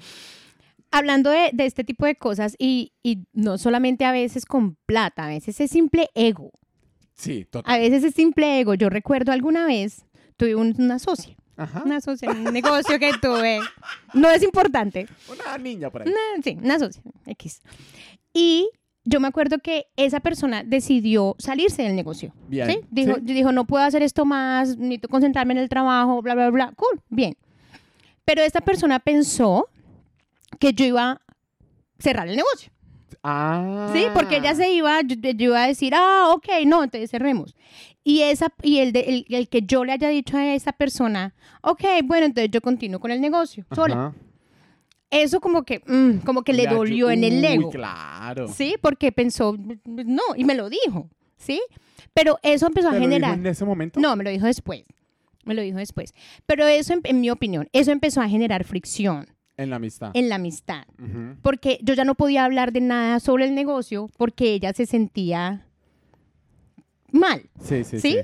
Hablando 0.90 1.30
de, 1.30 1.50
de 1.54 1.64
este 1.64 1.84
tipo 1.84 2.04
de 2.04 2.16
cosas 2.16 2.54
y, 2.58 2.92
y 3.02 3.24
no 3.32 3.56
solamente 3.56 4.04
a 4.04 4.12
veces 4.12 4.44
con 4.44 4.76
plata, 4.84 5.24
a 5.24 5.28
veces 5.28 5.58
es 5.60 5.70
simple 5.70 6.10
ego. 6.14 6.50
Sí, 7.14 7.46
total. 7.50 7.74
A 7.74 7.78
veces 7.78 8.04
es 8.04 8.14
simple 8.14 8.60
ego. 8.60 8.74
Yo 8.74 8.90
recuerdo 8.90 9.32
alguna 9.32 9.64
vez 9.66 10.04
tuve 10.36 10.54
un- 10.54 10.74
una 10.78 10.98
socia, 10.98 11.34
Ajá. 11.56 11.82
una 11.84 12.00
socia 12.00 12.30
un 12.30 12.44
negocio 12.44 12.98
que 12.98 13.10
tuve. 13.20 13.60
No 14.14 14.30
es 14.30 14.42
importante. 14.42 15.06
Una 15.30 15.58
niña 15.58 15.90
por 15.90 16.02
ahí. 16.02 16.08
Una- 16.08 16.42
sí, 16.42 16.56
una 16.62 16.78
socia, 16.78 17.02
X. 17.26 17.60
Y 18.32 18.68
yo 19.04 19.20
me 19.20 19.28
acuerdo 19.28 19.58
que 19.58 19.86
esa 19.96 20.20
persona 20.20 20.62
decidió 20.64 21.34
salirse 21.38 21.82
del 21.82 21.94
negocio. 21.96 22.32
Bien. 22.48 22.68
¿sí? 22.70 22.80
Dijo, 22.90 23.16
Sí. 23.16 23.20
dijo, 23.22 23.52
no 23.52 23.66
puedo 23.66 23.84
hacer 23.84 24.02
esto 24.02 24.24
más, 24.24 24.76
necesito 24.78 25.08
concentrarme 25.08 25.52
en 25.54 25.58
el 25.58 25.68
trabajo, 25.68 26.22
bla, 26.22 26.34
bla, 26.34 26.50
bla. 26.50 26.72
Cool, 26.76 27.00
bien. 27.08 27.36
Pero 28.24 28.42
esta 28.42 28.60
persona 28.60 28.98
pensó 29.00 29.68
que 30.60 30.72
yo 30.72 30.84
iba 30.84 31.10
a 31.12 31.20
cerrar 31.98 32.28
el 32.28 32.36
negocio. 32.36 32.72
Ah. 33.22 33.90
Sí, 33.92 34.04
porque 34.14 34.38
ella 34.38 34.54
se 34.54 34.72
iba, 34.72 35.00
yo, 35.02 35.14
yo 35.16 35.30
iba 35.46 35.62
a 35.62 35.66
decir, 35.68 35.92
ah, 35.94 36.30
ok, 36.34 36.46
no, 36.66 36.82
entonces 36.82 37.10
cerremos. 37.10 37.54
Y, 38.04 38.22
esa, 38.22 38.52
y 38.62 38.78
el, 38.78 38.92
de- 38.92 39.00
el, 39.00 39.26
el 39.28 39.48
que 39.48 39.62
yo 39.62 39.84
le 39.84 39.92
haya 39.92 40.08
dicho 40.08 40.36
a 40.36 40.54
esa 40.54 40.72
persona, 40.72 41.34
ok, 41.62 41.82
bueno, 42.04 42.26
entonces 42.26 42.50
yo 42.50 42.60
continúo 42.60 42.98
con 42.98 43.10
el 43.12 43.20
negocio, 43.20 43.64
sola. 43.74 44.12
Eso 45.10 45.40
como 45.40 45.62
que, 45.64 45.82
mm, 45.86 46.24
como 46.24 46.42
que 46.42 46.52
le 46.54 46.64
Ya, 46.64 46.72
dolió 46.74 47.10
en 47.10 47.22
el 47.22 47.34
uy, 47.40 47.46
ego. 47.46 47.70
claro. 47.70 48.48
Sí, 48.48 48.76
porque 48.80 49.12
pensó, 49.12 49.56
no, 49.84 50.22
y 50.36 50.44
me 50.44 50.54
lo 50.54 50.70
dijo, 50.70 51.08
¿sí? 51.36 51.60
Pero 52.14 52.38
eso 52.42 52.66
empezó 52.66 52.88
a 52.88 52.92
¿Te 52.92 52.96
lo 52.98 53.00
dijo 53.06 53.10
generar. 53.12 53.38
en 53.38 53.46
ese 53.46 53.64
momento? 53.64 54.00
No, 54.00 54.16
me 54.16 54.24
lo 54.24 54.30
dijo 54.30 54.46
después. 54.46 54.84
Me 55.44 55.54
lo 55.54 55.62
dijo 55.62 55.78
después. 55.78 56.14
Pero 56.46 56.66
eso, 56.66 56.92
en, 56.94 57.00
en 57.04 57.20
mi 57.20 57.30
opinión, 57.30 57.68
eso 57.72 57.90
empezó 57.92 58.20
a 58.22 58.28
generar 58.28 58.64
fricción 58.64 59.28
En 59.56 59.70
la 59.70 59.76
amistad. 59.76 60.10
en 60.14 60.28
la 60.28 60.36
amistad. 60.36 60.84
Porque 61.42 61.78
yo 61.82 61.94
ya 61.94 62.04
no 62.04 62.14
podía 62.14 62.44
hablar 62.44 62.72
de 62.72 62.80
nada 62.80 63.20
sobre 63.20 63.44
el 63.44 63.54
negocio 63.54 64.08
porque 64.16 64.54
ella 64.54 64.72
se 64.72 64.86
sentía 64.86 65.66
mal. 67.10 67.50
Sí, 67.60 67.84
sí, 67.84 68.00
¿Sí? 68.00 68.12
sí. 68.12 68.18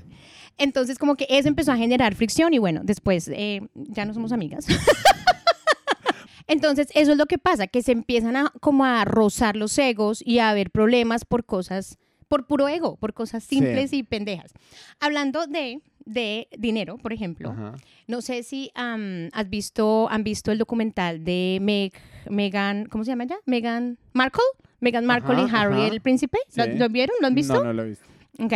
Entonces, 0.56 0.98
como 0.98 1.14
que 1.16 1.26
eso 1.30 1.48
empezó 1.48 1.72
a 1.72 1.76
generar 1.76 2.14
fricción 2.14 2.52
y 2.52 2.58
bueno, 2.58 2.80
después 2.82 3.28
eh, 3.28 3.60
ya 3.74 4.04
no 4.04 4.12
somos 4.12 4.32
amigas. 4.32 4.66
Entonces, 6.48 6.88
eso 6.94 7.12
es 7.12 7.18
lo 7.18 7.26
que 7.26 7.38
pasa, 7.38 7.66
que 7.66 7.82
se 7.82 7.92
empiezan 7.92 8.34
a 8.36 8.52
como 8.60 8.84
a 8.84 9.04
rozar 9.04 9.54
los 9.54 9.78
egos 9.78 10.22
y 10.24 10.38
a 10.38 10.48
haber 10.48 10.70
problemas 10.70 11.24
por 11.24 11.44
cosas, 11.44 11.98
por 12.26 12.46
puro 12.46 12.68
ego, 12.68 12.96
por 12.96 13.12
cosas 13.12 13.44
simples 13.44 13.92
y 13.92 14.02
pendejas. 14.02 14.52
Hablando 14.98 15.46
de, 15.46 15.80
de 16.08 16.48
dinero, 16.58 16.96
por 16.98 17.12
ejemplo, 17.12 17.50
Ajá. 17.50 17.74
no 18.06 18.20
sé 18.22 18.42
si 18.42 18.70
am, 18.74 19.28
has 19.32 19.48
visto, 19.50 20.08
han 20.10 20.24
visto 20.24 20.50
el 20.50 20.58
documental 20.58 21.22
de 21.22 21.58
Meg, 21.60 21.92
Meghan, 22.30 22.86
¿cómo 22.86 23.04
se 23.04 23.10
llama 23.10 23.24
ella? 23.24 23.36
Meghan 23.46 23.98
Markle. 24.14 24.42
Meghan 24.80 25.04
Markle 25.06 25.34
y 25.42 25.46
Harry 25.54 25.82
ajá. 25.82 25.86
el 25.88 26.00
príncipe. 26.00 26.38
¿Lo, 26.54 26.64
Sí. 26.64 26.70
lo 26.76 26.88
vieron? 26.88 27.16
¿Lo 27.20 27.26
han 27.26 27.34
visto? 27.34 27.54
No, 27.54 27.64
no 27.64 27.72
lo 27.72 27.82
he 27.82 27.88
visto. 27.88 28.04
Ok. 28.38 28.52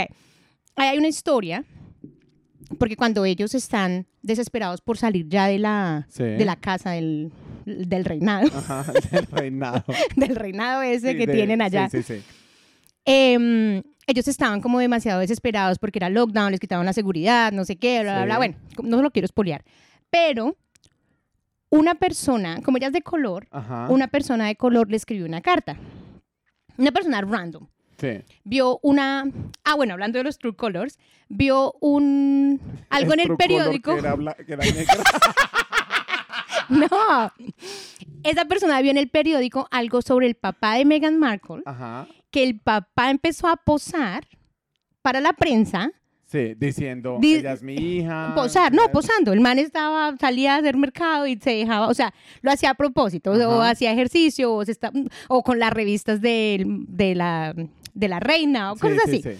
Ahí 0.77 0.89
hay 0.89 0.99
una 0.99 1.09
historia, 1.09 1.65
porque 2.79 2.97
cuando 2.97 3.25
ellos 3.25 3.55
están 3.55 4.07
desesperados 4.23 4.81
por 4.81 4.97
salir 4.99 5.29
ya 5.29 5.47
de 5.49 5.59
la, 5.59 6.07
Sí. 6.09 6.23
de 6.23 6.45
la 6.45 6.57
casa 6.57 6.93
del, 6.93 7.33
del 7.67 8.05
reinado, 8.05 8.47
Ajá, 8.57 8.93
del 9.11 9.27
reinado. 9.27 9.85
del 10.17 10.37
reinado 10.37 10.83
ese 10.83 11.13
Sí, 11.13 11.19
que 11.19 11.27
de- 11.27 11.33
tienen 11.35 11.61
allá, 11.61 11.89
Sí, 11.91 12.03
sí, 12.03 12.15
sí. 12.19 12.23
em, 13.05 13.83
ellos 14.07 14.27
estaban 14.29 14.61
como 14.61 14.79
demasiado 14.81 15.21
desesperados 15.21 15.79
porque 15.79 15.99
era 15.99 16.11
lockdown, 16.11 16.51
les 16.51 16.61
quitaban 16.61 16.87
la 16.87 16.93
seguridad, 16.93 17.53
no 17.53 17.65
sé 17.65 17.77
qué, 17.77 18.03
bla, 18.03 18.13
bla, 18.13 18.21
Sí. 18.23 18.27
bla. 18.27 18.37
Bueno, 18.39 18.55
no 18.83 19.03
lo 19.03 19.11
quiero 19.11 19.27
espolear. 19.27 19.65
Pero 20.11 20.57
una 21.71 21.95
persona, 21.95 22.61
como 22.63 22.77
ella 22.77 22.89
es 22.89 22.93
de 22.93 23.03
color, 23.03 23.47
Ajá. 23.51 23.87
una 23.89 24.09
persona 24.09 24.47
de 24.47 24.57
color 24.57 24.91
le 24.91 24.97
escribió 24.97 25.25
una 25.27 25.41
carta. 25.41 25.77
Una 26.77 26.91
persona 26.93 27.21
random. 27.21 27.67
Sí. 27.99 28.19
vio 28.43 28.81
una, 28.83 29.27
ah 29.63 29.77
bueno, 29.77 29.93
hablando 29.93 30.19
de 30.19 30.25
los 30.25 30.37
True 30.37 30.57
Colors, 30.57 30.99
vio 31.29 31.73
un 31.81 32.61
algo 32.91 33.13
en 33.15 33.21
el 33.21 33.37
periódico. 33.37 33.93
Que 33.95 34.01
era, 34.01 34.17
bla- 34.17 34.35
que 34.45 34.53
era 34.55 34.65
negra. 34.75 34.95
No. 36.69 37.33
Esa 38.25 38.45
persona 38.47 38.81
vio 38.81 38.91
en 38.91 38.97
el 38.97 39.09
periódico 39.09 39.69
algo 39.71 40.03
sobre 40.03 40.27
el 40.27 40.35
papá 40.35 40.75
de 40.75 40.85
Meghan 40.85 41.19
Markle, 41.19 41.63
Ajá. 41.65 42.07
Que 42.33 42.43
el 42.43 42.59
papá 42.59 43.11
empezó 43.11 43.47
a 43.47 43.57
posar 43.57 44.27
para 45.03 45.21
la 45.21 45.33
prensa, 45.35 45.93
Sí, 46.25 46.55
diciendo, 46.57 47.19
Di- 47.21 47.35
ella 47.35 47.53
es 47.53 47.63
mi 47.63 47.75
hija. 47.75 48.33
posar, 48.35 48.73
no, 48.73 48.89
posando. 48.91 49.35
El 49.35 49.41
man 49.43 49.59
estaba, 49.59 50.17
salía 50.19 50.55
a 50.55 50.59
hacer 50.61 50.79
mercado 50.79 51.27
y 51.27 51.37
se 51.37 51.51
dejaba, 51.57 51.89
o 51.89 51.93
sea, 51.95 52.15
lo 52.41 52.51
hacía 52.51 52.71
a 52.71 52.75
propósito, 52.75 53.33
o 53.33 53.61
hacía 53.61 53.93
ejercicio, 53.93 54.55
o, 54.55 54.65
se 54.65 54.73
está, 54.73 54.91
o 55.29 55.43
con 55.43 55.59
las 55.59 55.75
revistas 55.75 56.23
de, 56.23 56.65
la, 57.15 57.55
de 57.93 58.09
la 58.09 58.19
reina, 58.19 58.73
o 58.73 58.77
cosas 58.77 59.03
sí, 59.05 59.11
así, 59.19 59.23
sí. 59.23 59.39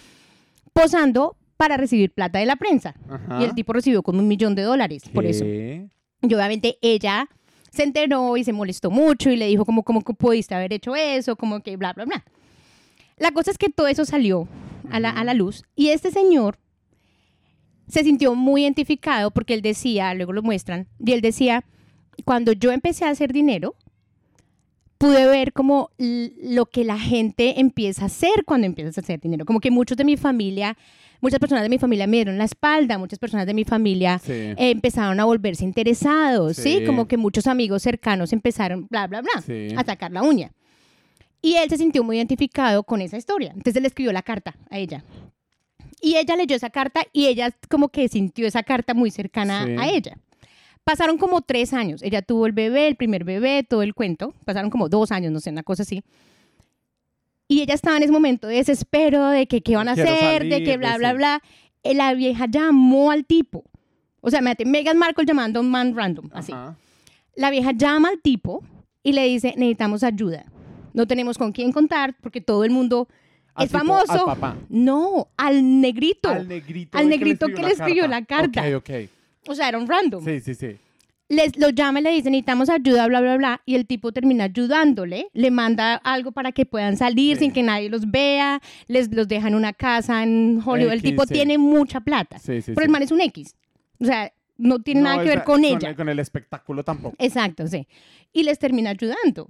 posando 0.75 1.37
para 1.57 1.79
recibir 1.79 2.13
plata 2.13 2.41
de 2.41 2.45
la 2.47 2.57
prensa. 2.57 2.95
Ajá. 3.09 3.39
Y 3.41 3.45
el 3.45 3.55
tipo 3.55 3.73
recibió 3.73 4.03
como 4.03 4.19
un 4.19 4.29
millón 4.29 4.55
de 4.55 4.63
dólares 4.63 5.05
por 5.15 5.25
eso. 5.25 5.45
¿Qué? 5.45 5.89
Y 6.21 6.35
obviamente 6.35 6.77
ella 6.83 7.27
se 7.71 7.85
enteró 7.85 8.37
y 8.37 8.45
se 8.45 8.53
molestó 8.53 8.91
mucho 8.91 9.31
y 9.31 9.37
le 9.37 9.47
dijo 9.47 9.65
como, 9.65 9.83
¿cómo 9.83 10.03
pudiste 10.03 10.55
haber 10.55 10.75
hecho 10.75 10.95
eso? 10.95 11.37
Como 11.37 11.61
que 11.63 11.77
bla, 11.79 11.95
bla, 11.95 12.05
bla. 12.05 12.25
La 13.23 13.31
cosa 13.33 13.51
es 13.53 13.59
que 13.59 13.69
todo 13.71 13.87
eso 13.87 14.05
salió 14.05 14.49
a 14.91 14.99
la, 15.01 15.11
a 15.11 15.23
la 15.25 15.33
luz 15.35 15.63
y 15.77 15.89
este 15.89 16.11
señor 16.11 16.59
se 17.89 18.03
sintió 18.05 18.35
muy 18.35 18.63
identificado 18.63 19.31
porque 19.31 19.55
él 19.55 19.63
decía, 19.63 20.13
luego 20.15 20.33
lo 20.33 20.43
muestran, 20.43 20.89
y 20.99 21.13
él 21.13 21.21
decía, 21.21 21.65
cuando 22.25 22.53
yo 22.53 22.73
empecé 22.73 23.05
a 23.05 23.11
hacer 23.11 23.33
dinero, 23.33 23.75
pude 24.99 25.27
ver 25.27 25.53
como 25.53 25.91
lo 25.99 26.67
que 26.67 26.85
la 26.85 26.99
gente 26.99 27.61
empieza 27.61 28.03
a 28.03 28.07
hacer 28.07 28.45
cuando 28.47 28.67
empiezas 28.67 28.99
a 28.99 29.01
hacer 29.03 29.21
dinero. 29.21 29.45
Como 29.45 29.61
que 29.61 29.71
muchos 29.71 29.97
de 29.97 30.05
mi 30.05 30.17
familia, 30.17 30.77
muchas 31.21 31.39
personas 31.41 31.63
de 31.65 31.69
mi 31.69 31.79
familia 31.79 32.07
me 32.07 32.19
dieron 32.19 32.39
la 32.39 32.45
espalda, 32.45 32.99
muchas 32.99 33.19
personas 33.19 33.47
de 33.47 33.55
mi 33.55 33.65
familia 33.65 34.19
Sí. 34.19 34.33
eh, 34.33 34.57
empezaron 34.59 35.19
a 35.21 35.25
volverse 35.25 35.65
interesados, 35.65 36.57
¿sí? 36.57 36.79
Sí. 36.81 36.85
Como 36.87 37.09
que 37.09 37.17
muchos 37.17 37.47
amigos 37.47 37.83
cercanos 37.83 38.33
empezaron, 38.33 38.87
bla, 38.91 39.07
bla, 39.07 39.23
bla, 39.23 39.43
Sí. 39.45 39.69
a 39.77 39.85
sacar 39.85 40.13
la 40.13 40.23
uña. 40.23 40.53
Y 41.43 41.55
él 41.57 41.69
se 41.69 41.77
sintió 41.77 42.05
muy 42.05 42.17
identificado 42.17 42.85
con 42.85 43.01
esa 43.03 43.17
historia. 43.17 43.49
Entonces 43.51 43.77
él 43.77 43.85
escribió 43.85 44.13
la 44.13 44.23
carta 44.23 44.55
a 44.71 44.79
ella. 44.79 45.03
Y 46.01 46.17
ella 46.17 46.37
leyó 46.37 46.57
esa 46.57 46.71
carta 46.71 47.03
y 47.13 47.27
ella 47.27 47.51
como 47.69 47.89
que 47.89 48.09
sintió 48.09 48.47
esa 48.47 48.63
carta 48.63 48.95
muy 48.95 49.11
cercana 49.11 49.67
Sí. 49.67 49.77
a 49.79 49.89
ella. 49.89 50.19
Pasaron 50.85 51.19
como 51.19 51.43
tres 51.43 51.73
años. 51.73 52.03
Ella 52.03 52.23
tuvo 52.23 52.47
el 52.47 52.53
bebé, 52.53 52.89
el 52.89 52.97
primer 52.97 53.23
bebé, 53.25 53.63
todo 53.69 53.83
el 53.83 53.95
cuento. 53.95 54.35
Pasaron 54.45 54.71
como 54.71 54.89
dos 54.89 55.13
años, 55.13 55.31
no 55.33 55.39
sé, 55.41 55.51
una 55.51 55.63
cosa 55.63 55.83
así. 55.83 56.03
Y 57.49 57.61
ella 57.63 57.75
estaba 57.75 57.97
en 57.97 58.05
ese 58.05 58.13
momento 58.13 58.47
de 58.49 58.57
desespero, 58.57 59.29
de 59.29 59.47
que 59.47 59.61
qué 59.63 59.77
van 59.77 59.89
a 59.89 59.95
Quiero 59.95 60.11
hacer, 60.11 60.45
de 60.45 60.51
salir, 60.51 60.65
que 60.65 60.71
de 60.73 60.77
bla, 60.79 60.97
bla, 60.99 61.11
sí. 61.11 61.17
bla. 61.17 61.43
Eh, 61.85 61.95
La 61.95 62.15
vieja 62.15 62.47
llamó 62.51 63.11
al 63.11 63.25
tipo. 63.25 63.65
O 64.21 64.31
sea, 64.31 64.41
mete 64.41 64.65
Meghan 64.65 64.97
Markle 64.99 65.25
llamando 65.27 65.59
a 65.59 65.63
un 65.63 65.71
man 65.71 65.95
random, 65.97 66.31
así. 66.33 66.53
Ajá. 66.53 66.77
La 67.35 67.51
vieja 67.51 67.73
llama 67.73 68.09
al 68.09 68.21
tipo 68.21 68.63
y 69.03 69.13
le 69.13 69.25
dice, 69.27 69.55
necesitamos 69.57 70.03
ayuda. 70.03 70.47
No 70.93 71.07
tenemos 71.07 71.39
con 71.39 71.53
quién 71.53 71.73
contar 71.73 72.15
porque 72.21 72.41
todo 72.41 72.65
el 72.65 72.71
mundo 72.71 73.09
Al 73.55 73.65
es 73.67 73.73
tipo, 73.73 73.79
famoso. 73.79 74.13
al 74.29 74.35
papá. 74.39 74.57
No, 74.69 75.29
al 75.37 75.81
negrito. 75.81 76.29
Al 76.29 76.49
negrito. 76.49 76.99
Al 76.99 77.09
negrito 77.09 77.47
que 77.49 77.63
le 77.63 77.71
escribió 77.73 78.07
la 78.07 78.25
carta. 78.25 78.63
Ok, 78.77 78.89
ok. 78.89 78.91
O 79.49 79.55
sea, 79.55 79.69
era 79.69 79.79
un 79.79 79.87
random. 79.89 80.25
Sí, 80.25 80.41
sí, 80.41 80.55
sí. 80.55 80.77
Les, 81.29 81.57
lo 81.59 81.71
llama 81.71 82.01
y 82.01 82.03
le 82.03 82.11
dice, 82.11 82.31
necesitamos 82.31 82.69
ayuda, 82.69 83.07
bla, 83.07 83.21
bla, 83.23 83.37
bla. 83.39 83.63
Y 83.65 83.75
el 83.77 83.87
tipo 83.87 84.13
termina 84.13 84.45
ayudándole, 84.45 85.29
le 85.33 85.51
manda 85.51 85.95
algo 85.95 86.31
para 86.33 86.53
que 86.53 86.67
puedan 86.67 86.99
salir 86.99 87.37
Sí. 87.39 87.45
sin 87.45 87.53
que 87.53 87.63
nadie 87.63 87.89
los 87.89 88.11
vea, 88.11 88.61
les 88.87 89.11
los 89.15 89.27
deja 89.29 89.49
en 89.49 89.55
una 89.55 89.73
casa 89.73 90.23
en 90.23 90.61
Hollywood. 90.65 90.93
el 90.93 91.01
tipo 91.03 91.25
sí. 91.25 91.33
tiene 91.33 91.57
mucha 91.57 92.01
plata. 92.01 92.39
Sí, 92.39 92.61
sí, 92.61 92.73
pero 92.75 92.85
el 92.85 92.91
man 92.91 93.03
es 93.03 93.11
un 93.13 93.21
X. 93.23 93.57
O 93.99 94.05
sea, 94.05 94.31
no 94.57 94.81
tiene 94.81 95.01
No, 95.01 95.09
nada 95.11 95.23
que 95.23 95.29
ver 95.29 95.39
esa- 95.39 95.45
con 95.45 95.65
ella. 95.65 95.89
El, 95.91 95.97
con 95.97 96.09
el 96.09 96.19
espectáculo 96.19 96.85
tampoco. 96.85 97.17
Exacto, 97.19 97.67
sí. 97.67 97.87
Y 98.33 98.43
les 98.45 98.59
termina 98.59 98.91
ayudando. 98.91 99.49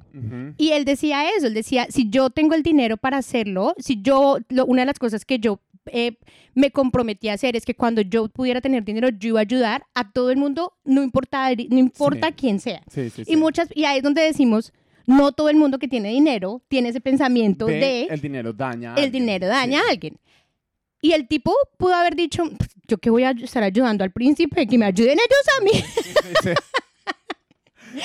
Y 0.56 0.70
él 0.70 0.84
decía 0.84 1.28
eso, 1.36 1.46
él 1.46 1.54
decía, 1.54 1.86
si 1.90 2.08
yo 2.10 2.30
tengo 2.30 2.54
el 2.54 2.62
dinero 2.62 2.96
para 2.96 3.18
hacerlo, 3.18 3.74
si 3.78 4.00
yo, 4.02 4.38
lo- 4.48 4.66
una 4.66 4.82
de 4.82 4.86
las 4.86 4.98
cosas 4.98 5.24
que 5.24 5.38
yo 5.38 5.60
eh, 5.86 6.16
me 6.54 6.70
comprometí 6.70 7.28
a 7.28 7.32
hacer 7.32 7.56
es 7.56 7.64
que 7.64 7.74
cuando 7.74 8.02
yo 8.02 8.28
pudiera 8.28 8.60
tener 8.60 8.84
dinero, 8.84 9.08
yo 9.08 9.30
iba 9.30 9.40
a 9.40 9.42
ayudar 9.42 9.84
a 9.94 10.12
todo 10.12 10.30
el 10.30 10.36
mundo, 10.36 10.74
no 10.84 11.02
importa, 11.02 11.48
no 11.70 11.78
importa 11.78 12.28
Sí. 12.28 12.34
quién 12.36 12.60
sea. 12.60 12.82
Sí, 12.88 13.10
sí, 13.10 13.24
sí. 13.24 13.32
Y 13.32 13.36
muchas, 13.36 13.68
y 13.74 13.84
ahí 13.84 13.96
es 13.96 14.02
donde 14.04 14.22
decimos, 14.22 14.72
no 15.08 15.32
todo 15.32 15.48
el 15.48 15.56
mundo 15.56 15.80
que 15.80 15.88
tiene 15.88 16.10
dinero 16.10 16.62
tiene 16.68 16.90
ese 16.90 17.00
pensamiento 17.00 17.66
de, 17.66 17.74
De 17.74 18.02
el 18.10 18.20
dinero 18.20 18.52
daña. 18.52 18.90
a 18.94 18.96
el 18.98 19.06
alguien. 19.06 19.22
dinero 19.24 19.46
daña 19.48 19.80
a 19.80 19.90
alguien. 19.90 20.18
Y 21.02 21.12
el 21.12 21.28
tipo 21.28 21.52
pudo 21.76 21.94
haber 21.94 22.16
dicho, 22.16 22.44
"Pues, 22.56 22.70
yo 22.88 22.96
que 22.96 23.10
voy 23.10 23.24
a 23.24 23.32
estar 23.32 23.62
ayudando 23.62 24.04
al 24.04 24.12
príncipe, 24.12 24.66
que 24.66 24.78
me 24.78 24.86
ayuden 24.86 25.18
ellos 25.18 25.58
a 25.58 25.64
mí. 25.64 25.70
Sí, 25.72 26.02
sí, 26.04 26.34
sí. 26.42 26.50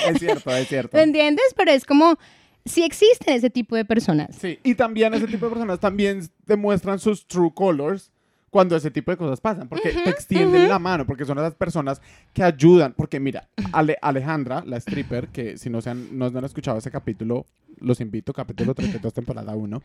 es 0.08 0.18
cierto, 0.18 0.50
es 0.50 0.68
cierto. 0.68 0.96
¿Me 0.96 1.04
entiendes? 1.04 1.46
Pero 1.56 1.70
es 1.70 1.84
como, 1.86 2.18
si 2.64 2.82
existen 2.84 3.34
ese 3.34 3.50
tipo 3.50 3.76
de 3.76 3.84
personas. 3.84 4.36
Sí, 4.38 4.58
y 4.62 4.74
también 4.74 5.14
ese 5.14 5.26
tipo 5.26 5.46
de 5.46 5.50
personas 5.52 5.80
también 5.80 6.28
demuestran 6.46 6.98
sus 6.98 7.26
true 7.26 7.52
colors 7.54 8.10
cuando 8.50 8.74
ese 8.76 8.90
tipo 8.90 9.10
de 9.10 9.16
cosas 9.18 9.40
pasan, 9.40 9.68
porque 9.68 9.90
te 9.92 10.08
extienden 10.10 10.68
la 10.68 10.78
mano, 10.78 11.06
porque 11.06 11.24
son 11.26 11.38
esas 11.38 11.54
personas 11.54 12.00
que 12.32 12.42
ayudan, 12.42 12.94
porque 12.96 13.20
mira, 13.20 13.46
Ale- 13.72 13.98
Alejandra, 14.00 14.62
la 14.66 14.78
stripper, 14.78 15.28
que 15.28 15.58
si 15.58 15.68
no, 15.70 15.82
se 15.82 15.90
han, 15.90 16.16
no 16.18 16.26
han 16.26 16.44
escuchado 16.44 16.78
ese 16.78 16.90
capítulo, 16.90 17.46
los 17.78 18.00
invito, 18.00 18.32
capítulo 18.32 18.74
32, 18.74 19.12
temporada 19.12 19.54
1. 19.54 19.82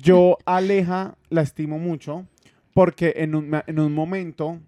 Yo 0.00 0.38
Aleja 0.44 1.16
la 1.30 1.42
estimo 1.42 1.78
mucho 1.78 2.26
porque 2.74 3.14
en 3.16 3.34
un, 3.34 3.60
en 3.66 3.78
un 3.78 3.94
momento 3.94 4.60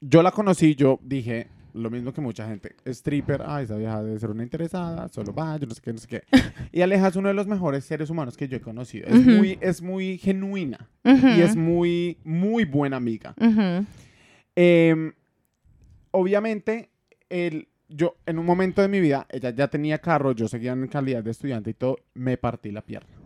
yo 0.00 0.22
la 0.22 0.30
conocí, 0.30 0.74
yo 0.74 0.98
dije 1.02 1.48
lo 1.74 1.90
mismo 1.90 2.12
que 2.12 2.20
mucha 2.20 2.46
gente, 2.46 2.76
stripper, 2.84 3.42
ay, 3.44 3.64
esa 3.64 3.76
vieja 3.76 4.02
debe 4.02 4.18
ser 4.18 4.30
una 4.30 4.44
interesada, 4.44 5.08
solo 5.08 5.34
va, 5.34 5.56
yo 5.56 5.66
no 5.66 5.74
sé 5.74 5.82
qué, 5.82 5.92
no 5.92 5.98
sé 5.98 6.06
qué. 6.06 6.22
Y 6.70 6.82
Aleja 6.82 7.08
es 7.08 7.16
uno 7.16 7.28
de 7.28 7.34
los 7.34 7.48
mejores 7.48 7.84
seres 7.84 8.10
humanos 8.10 8.36
que 8.36 8.46
yo 8.46 8.56
he 8.56 8.60
conocido. 8.60 9.08
Es, 9.08 9.26
muy, 9.26 9.58
es 9.60 9.82
muy 9.82 10.18
genuina 10.18 10.88
y 11.04 11.40
es 11.40 11.56
muy, 11.56 12.16
muy 12.24 12.64
buena 12.64 12.96
amiga. 12.96 13.34
Em, 14.54 15.12
obviamente, 16.12 16.90
el, 17.28 17.68
yo 17.88 18.14
en 18.24 18.38
un 18.38 18.46
momento 18.46 18.80
de 18.80 18.88
mi 18.88 19.00
vida, 19.00 19.26
ella 19.30 19.50
ya 19.50 19.66
tenía 19.66 19.98
carro, 19.98 20.30
yo 20.32 20.46
seguía 20.46 20.72
en 20.72 20.86
calidad 20.86 21.24
de 21.24 21.32
estudiante 21.32 21.70
y 21.70 21.74
todo, 21.74 21.98
me 22.14 22.36
partí 22.36 22.70
la 22.70 22.82
pierna. 22.82 23.23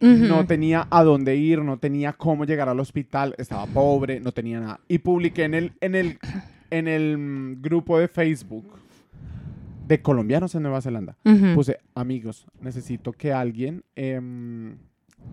No 0.00 0.46
tenía 0.46 0.86
a 0.90 1.02
dónde 1.02 1.36
ir, 1.36 1.62
no 1.62 1.78
tenía 1.78 2.12
cómo 2.12 2.44
llegar 2.44 2.68
al 2.68 2.80
hospital, 2.80 3.34
estaba 3.38 3.66
pobre, 3.66 4.20
no 4.20 4.32
tenía 4.32 4.60
nada. 4.60 4.80
Y 4.88 4.98
publiqué 4.98 5.44
en 5.44 5.54
el, 5.54 5.72
en 5.80 5.94
el, 5.94 6.18
en 6.70 6.88
el 6.88 7.16
mm, 7.18 7.62
grupo 7.62 7.98
de 7.98 8.08
Facebook 8.08 8.64
de 9.86 10.02
colombianos 10.02 10.54
en 10.54 10.62
Nueva 10.62 10.80
Zelanda. 10.82 11.16
Ujú. 11.24 11.54
Puse, 11.54 11.78
amigos, 11.94 12.46
necesito 12.60 13.12
que 13.12 13.32
alguien, 13.32 13.84
em, 13.94 14.76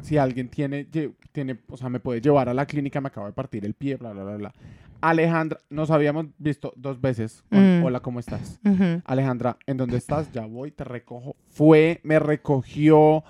si 0.01 0.17
alguien 0.17 0.47
tiene, 0.47 0.85
tiene, 1.31 1.57
o 1.69 1.75
sea, 1.77 1.89
me 1.89 1.99
puede 1.99 2.21
llevar 2.21 2.49
a 2.49 2.53
la 2.53 2.65
clínica, 2.65 3.01
me 3.01 3.07
acabo 3.07 3.25
de 3.27 3.33
partir 3.33 3.65
el 3.65 3.73
pie, 3.73 3.95
bla, 3.97 4.11
bla, 4.13 4.23
bla, 4.23 4.35
bla. 4.37 4.53
Alejandra, 5.01 5.59
nos 5.69 5.91
habíamos 5.91 6.27
visto 6.37 6.71
dos 6.77 7.01
veces. 7.01 7.43
con, 7.49 7.81
Mm. 7.81 7.83
Hola, 7.83 7.99
¿cómo 7.99 8.19
estás? 8.21 8.59
Ujú. 8.63 9.01
Alejandra, 9.05 9.57
¿en 9.67 9.75
dónde 9.77 9.97
estás? 9.97 10.31
Ya 10.31 10.45
voy, 10.45 10.71
te 10.71 10.83
recojo. 10.85 11.35
Fue, 11.49 11.99
me 12.03 12.19
recogió, 12.19 13.23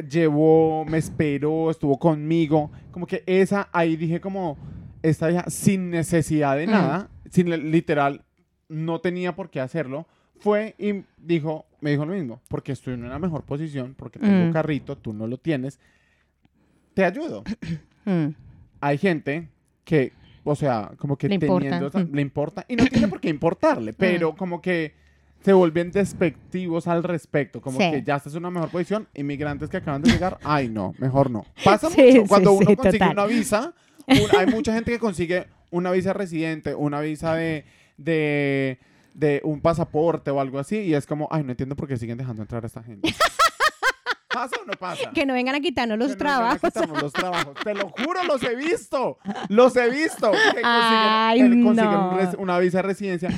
llevó, 0.00 0.84
me 0.84 0.98
esperó, 0.98 1.70
estuvo 1.70 1.98
conmigo. 1.98 2.70
Como 2.90 3.06
que 3.06 3.22
esa, 3.26 3.68
ahí 3.72 3.96
dije 3.96 4.20
como, 4.20 4.56
esta 5.02 5.28
vieja 5.28 5.48
sin 5.50 5.90
necesidad 5.90 6.56
de 6.56 6.66
Mm. 6.66 6.70
nada, 6.70 7.08
sin 7.30 7.70
literal, 7.70 8.24
no 8.68 9.00
tenía 9.00 9.34
por 9.34 9.50
qué 9.50 9.60
hacerlo. 9.60 10.06
Fue 10.38 10.74
y 10.78 11.04
dijo, 11.18 11.66
me 11.80 11.90
dijo 11.90 12.04
lo 12.06 12.14
mismo, 12.14 12.40
porque 12.48 12.72
estoy 12.72 12.94
en 12.94 13.04
una 13.04 13.18
mejor 13.18 13.44
posición, 13.44 13.94
porque 13.96 14.18
tengo 14.18 14.48
Mm. 14.48 14.52
carrito, 14.52 14.96
tú 14.96 15.12
no 15.12 15.26
lo 15.26 15.36
tienes, 15.38 15.78
te 16.94 17.04
ayudo. 17.04 17.44
Mm. 18.06 18.28
Hay 18.80 18.96
gente 18.96 19.50
que, 19.84 20.12
o 20.42 20.56
sea, 20.56 20.90
como 20.96 21.18
que 21.18 21.28
Le 21.28 21.34
importa, 21.34 21.64
teniendo 21.64 21.86
esa- 21.88 21.98
mm. 21.98 22.14
le 22.14 22.22
importa, 22.22 22.64
y 22.66 22.74
no 22.76 22.86
tiene 22.86 23.08
por 23.08 23.20
qué 23.20 23.28
importarle, 23.28 23.92
pero 23.92 24.34
como 24.34 24.62
que 24.62 24.94
se 25.42 25.52
vuelven 25.52 25.90
despectivos 25.90 26.86
al 26.86 27.02
respecto, 27.02 27.60
como 27.60 27.78
Sí. 27.78 27.90
que 27.90 28.02
ya 28.02 28.16
estás 28.16 28.32
en 28.34 28.40
una 28.40 28.50
mejor 28.50 28.70
posición, 28.70 29.08
inmigrantes 29.14 29.70
que 29.70 29.78
acaban 29.78 30.02
de 30.02 30.10
llegar, 30.10 30.38
ay 30.44 30.68
no, 30.68 30.94
mejor 30.98 31.30
no. 31.30 31.46
Pasa 31.64 31.88
Sí, 31.90 32.02
mucho, 32.02 32.22
sí, 32.22 32.28
cuando 32.28 32.52
uno 32.52 32.66
consigue 32.76 32.98
total. 32.98 33.12
una 33.12 33.26
visa, 33.26 33.74
un- 34.06 34.38
hay 34.38 34.46
mucha 34.46 34.72
gente 34.74 34.90
que 34.92 34.98
consigue 34.98 35.46
una 35.70 35.90
visa 35.92 36.12
residente, 36.12 36.74
una 36.74 37.00
visa 37.00 37.34
de, 37.34 37.64
de, 37.96 38.78
de 39.14 39.40
un 39.44 39.60
pasaporte 39.60 40.30
o 40.30 40.40
algo 40.40 40.58
así, 40.58 40.78
y 40.80 40.94
es 40.94 41.06
como, 41.06 41.28
ay, 41.30 41.42
no 41.44 41.50
entiendo 41.52 41.74
por 41.76 41.88
qué 41.88 41.96
siguen 41.96 42.18
dejando 42.18 42.42
entrar 42.42 42.62
a 42.62 42.66
esta 42.66 42.82
gente. 42.82 43.14
¿Pasa 44.32 44.56
o 44.62 44.64
no 44.64 44.72
pasa? 44.74 45.10
Que 45.12 45.26
no 45.26 45.34
vengan 45.34 45.56
a 45.56 45.60
quitarnos 45.60 45.98
los 45.98 46.08
Que 46.08 46.14
a 46.14 46.18
trabajos. 46.18 46.60
quitarnos 46.60 47.02
los 47.02 47.12
trabajos. 47.12 47.54
Te 47.64 47.74
lo 47.74 47.88
juro, 47.88 48.22
los 48.28 48.40
he 48.44 48.54
visto. 48.54 49.18
Los 49.48 49.74
he 49.76 49.90
visto. 49.90 50.30
Que 50.30 50.38
consiguen, 50.38 50.62
Ay, 50.64 51.40
consiguen 51.40 51.74
no. 51.92 52.10
un 52.10 52.16
res- 52.16 52.36
una 52.38 52.58
visa 52.60 52.78
de 52.78 52.82
residencia. 52.82 53.30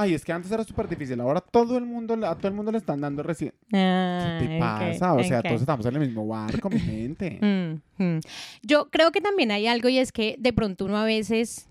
Ay, 0.00 0.14
es 0.14 0.24
que 0.24 0.32
antes 0.32 0.50
era 0.50 0.64
súper 0.64 0.88
difícil. 0.88 1.20
Ahora 1.20 1.42
todo 1.42 1.76
el 1.76 1.84
mundo, 1.84 2.14
a 2.26 2.34
todo 2.34 2.48
el 2.48 2.54
mundo 2.54 2.72
le 2.72 2.78
están 2.78 3.02
dando 3.02 3.22
residencia. 3.22 3.60
¿Qué 3.68 4.46
te 4.46 4.58
pasa? 4.58 5.12
O 5.12 5.22
sea, 5.22 5.42
todos 5.42 5.60
estamos 5.60 5.84
en 5.84 5.94
el 5.96 6.00
mismo 6.00 6.26
barco, 6.26 6.70
mi 6.70 6.78
gente. 6.78 7.38
Mm, 7.50 7.80
mm. 8.02 8.20
Yo 8.62 8.90
creo 8.90 9.12
que 9.12 9.20
también 9.20 9.50
hay 9.50 9.66
algo 9.66 9.88
y 9.88 9.98
es 9.98 10.12
que 10.12 10.36
de 10.38 10.52
pronto 10.52 10.84
uno 10.84 10.96
a 10.98 11.04
veces 11.04 11.68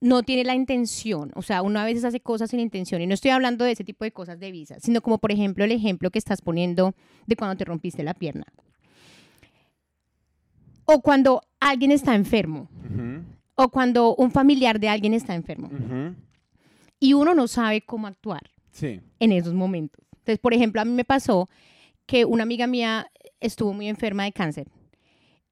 no 0.00 0.22
tiene 0.22 0.44
la 0.44 0.54
intención, 0.54 1.32
o 1.34 1.42
sea, 1.42 1.62
uno 1.62 1.80
a 1.80 1.84
veces 1.84 2.04
hace 2.04 2.20
cosas 2.20 2.50
sin 2.50 2.60
intención 2.60 3.02
y 3.02 3.06
no 3.06 3.14
estoy 3.14 3.30
hablando 3.30 3.64
de 3.64 3.72
ese 3.72 3.84
tipo 3.84 4.04
de 4.04 4.12
cosas 4.12 4.38
de 4.38 4.52
visa, 4.52 4.76
sino 4.80 5.00
como 5.00 5.18
por 5.18 5.32
ejemplo 5.32 5.64
el 5.64 5.72
ejemplo 5.72 6.10
que 6.10 6.18
estás 6.18 6.40
poniendo 6.40 6.94
de 7.26 7.36
cuando 7.36 7.56
te 7.56 7.64
rompiste 7.64 8.02
la 8.02 8.14
pierna. 8.14 8.44
O 10.84 11.02
cuando 11.02 11.42
alguien 11.60 11.90
está 11.90 12.14
enfermo, 12.14 12.68
o 13.54 13.68
cuando 13.68 14.14
un 14.14 14.30
familiar 14.30 14.78
de 14.78 14.88
alguien 14.88 15.14
está 15.14 15.34
enfermo 15.34 15.66
ujú. 15.66 16.14
Y 17.00 17.12
uno 17.14 17.34
no 17.34 17.46
sabe 17.48 17.80
cómo 17.82 18.06
actuar. 18.06 18.50
Sí. 18.70 19.00
en 19.18 19.32
esos 19.32 19.54
momentos. 19.54 20.04
Entonces, 20.18 20.38
por 20.38 20.54
ejemplo, 20.54 20.80
a 20.80 20.84
mí 20.84 20.92
me 20.92 21.04
pasó 21.04 21.48
que 22.06 22.24
una 22.24 22.44
amiga 22.44 22.68
mía 22.68 23.10
estuvo 23.40 23.72
muy 23.72 23.88
enferma 23.88 24.22
de 24.24 24.32
cáncer 24.32 24.68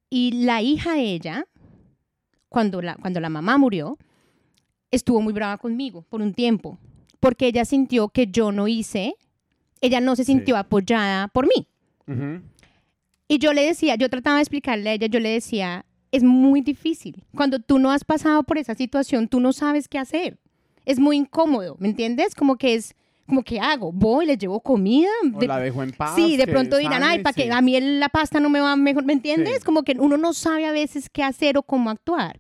y 0.09 0.45
la 0.45 0.63
hija 0.63 0.95
de 0.95 1.03
ella, 1.13 1.45
cuando 2.49 2.81
la, 2.83 2.95
cuando 2.95 3.19
la 3.19 3.29
mamá 3.29 3.59
murió, 3.59 3.99
estuvo 4.93 5.21
muy 5.21 5.33
brava 5.33 5.59
conmigo 5.59 6.03
por 6.03 6.23
un 6.23 6.35
tiempo, 6.35 6.79
porque 7.19 7.49
ella 7.49 7.65
sintió 7.65 8.11
que 8.11 8.29
yo 8.29 8.53
no 8.53 8.69
hice, 8.69 9.15
ella 9.81 10.01
no 10.01 10.15
se 10.15 10.23
Sí. 10.25 10.33
sintió 10.33 10.57
apoyada 10.57 11.27
por 11.29 11.47
mí. 11.49 11.67
Y 13.27 13.39
yo 13.39 13.53
le 13.53 13.63
decía, 13.67 13.97
yo 13.97 14.09
trataba 14.09 14.37
de 14.37 14.43
explicarle 14.43 14.91
a 14.91 14.93
ella, 14.93 15.09
yo 15.09 15.19
le 15.19 15.31
decía, 15.31 15.85
es 16.13 16.23
muy 16.23 16.61
difícil. 16.61 17.25
Cuando 17.35 17.59
tú 17.59 17.81
no 17.81 17.91
has 17.91 18.05
pasado 18.05 18.45
por 18.45 18.57
esa 18.59 18.77
situación, 18.77 19.27
tú 19.27 19.41
no 19.41 19.53
sabes 19.53 19.89
qué 19.89 19.99
hacer. 19.99 20.39
Es 20.87 20.99
muy 20.99 21.17
incómodo, 21.19 21.77
¿me 21.79 21.89
entiendes? 21.89 22.35
Como 22.35 22.57
que 22.57 22.75
es, 22.75 22.95
como 23.27 23.43
que 23.43 23.61
hago, 23.61 23.93
voy, 23.93 24.25
les 24.25 24.39
llevo 24.39 24.61
comida. 24.61 25.11
O 25.35 25.39
de- 25.39 25.47
la 25.47 25.59
dejo 25.59 25.83
en 25.83 25.93
paz. 25.93 26.15
sí, 26.17 26.37
de 26.39 26.47
pronto 26.47 26.79
dirán, 26.79 27.03
ay, 27.03 27.19
para 27.23 27.35
sí. 27.35 27.43
que 27.43 27.53
a 27.53 27.61
mí 27.61 27.79
la 27.81 28.09
pasta 28.09 28.41
no 28.41 28.49
me 28.49 28.61
va 28.61 28.75
mejor, 28.77 29.05
¿me 29.05 29.13
entiendes? 29.13 29.59
Sí. 29.59 29.65
Como 29.65 29.83
que 29.83 29.95
uno 29.99 30.17
no 30.17 30.33
sabe 30.33 30.65
a 30.65 30.73
veces 30.73 31.11
qué 31.11 31.23
hacer 31.23 31.59
o 31.59 31.63
cómo 31.63 31.91
actuar. 31.91 32.39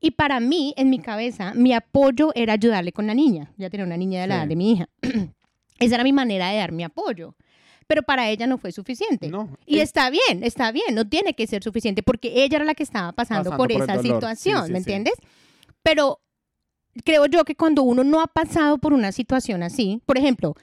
Y 0.00 0.10
para 0.10 0.40
mí, 0.40 0.74
en 0.76 0.90
mi 0.90 0.98
cabeza, 0.98 1.54
mi 1.54 1.72
apoyo 1.72 2.30
era 2.34 2.54
ayudarle 2.54 2.92
con 2.92 3.06
la 3.06 3.14
niña. 3.14 3.52
Ya 3.56 3.70
tenía 3.70 3.86
una 3.86 3.96
niña 3.96 4.20
de 4.22 4.26
la 4.26 4.34
Sí. 4.34 4.38
edad 4.40 4.48
de 4.48 4.56
mi 4.56 4.72
hija. 4.72 4.88
Esa 5.78 5.94
era 5.94 6.04
mi 6.04 6.12
manera 6.12 6.50
de 6.50 6.58
dar 6.58 6.72
mi 6.72 6.84
apoyo. 6.84 7.34
Pero 7.86 8.02
para 8.02 8.30
ella 8.30 8.46
no 8.46 8.56
fue 8.56 8.72
suficiente. 8.72 9.28
No. 9.28 9.48
Y 9.66 9.80
está 9.80 10.08
bien, 10.08 10.42
está 10.42 10.72
bien, 10.72 10.94
no 10.94 11.06
tiene 11.06 11.34
que 11.34 11.46
ser 11.46 11.62
suficiente 11.62 12.02
porque 12.02 12.44
ella 12.44 12.56
era 12.56 12.64
la 12.64 12.74
que 12.74 12.82
estaba 12.82 13.12
pasando, 13.12 13.50
Pasando 13.50 13.56
por, 13.56 13.72
esa 13.72 14.00
situación, 14.00 14.72
¿me 14.72 14.78
entiendes? 14.78 15.12
Pero 15.82 16.20
creo 17.04 17.26
yo 17.26 17.44
que 17.44 17.54
cuando 17.56 17.82
uno 17.82 18.04
no 18.04 18.20
ha 18.20 18.26
pasado 18.26 18.78
por 18.78 18.92
una 18.92 19.12
situación 19.12 19.62
así, 19.62 20.00
por 20.06 20.18
ejemplo, 20.18 20.54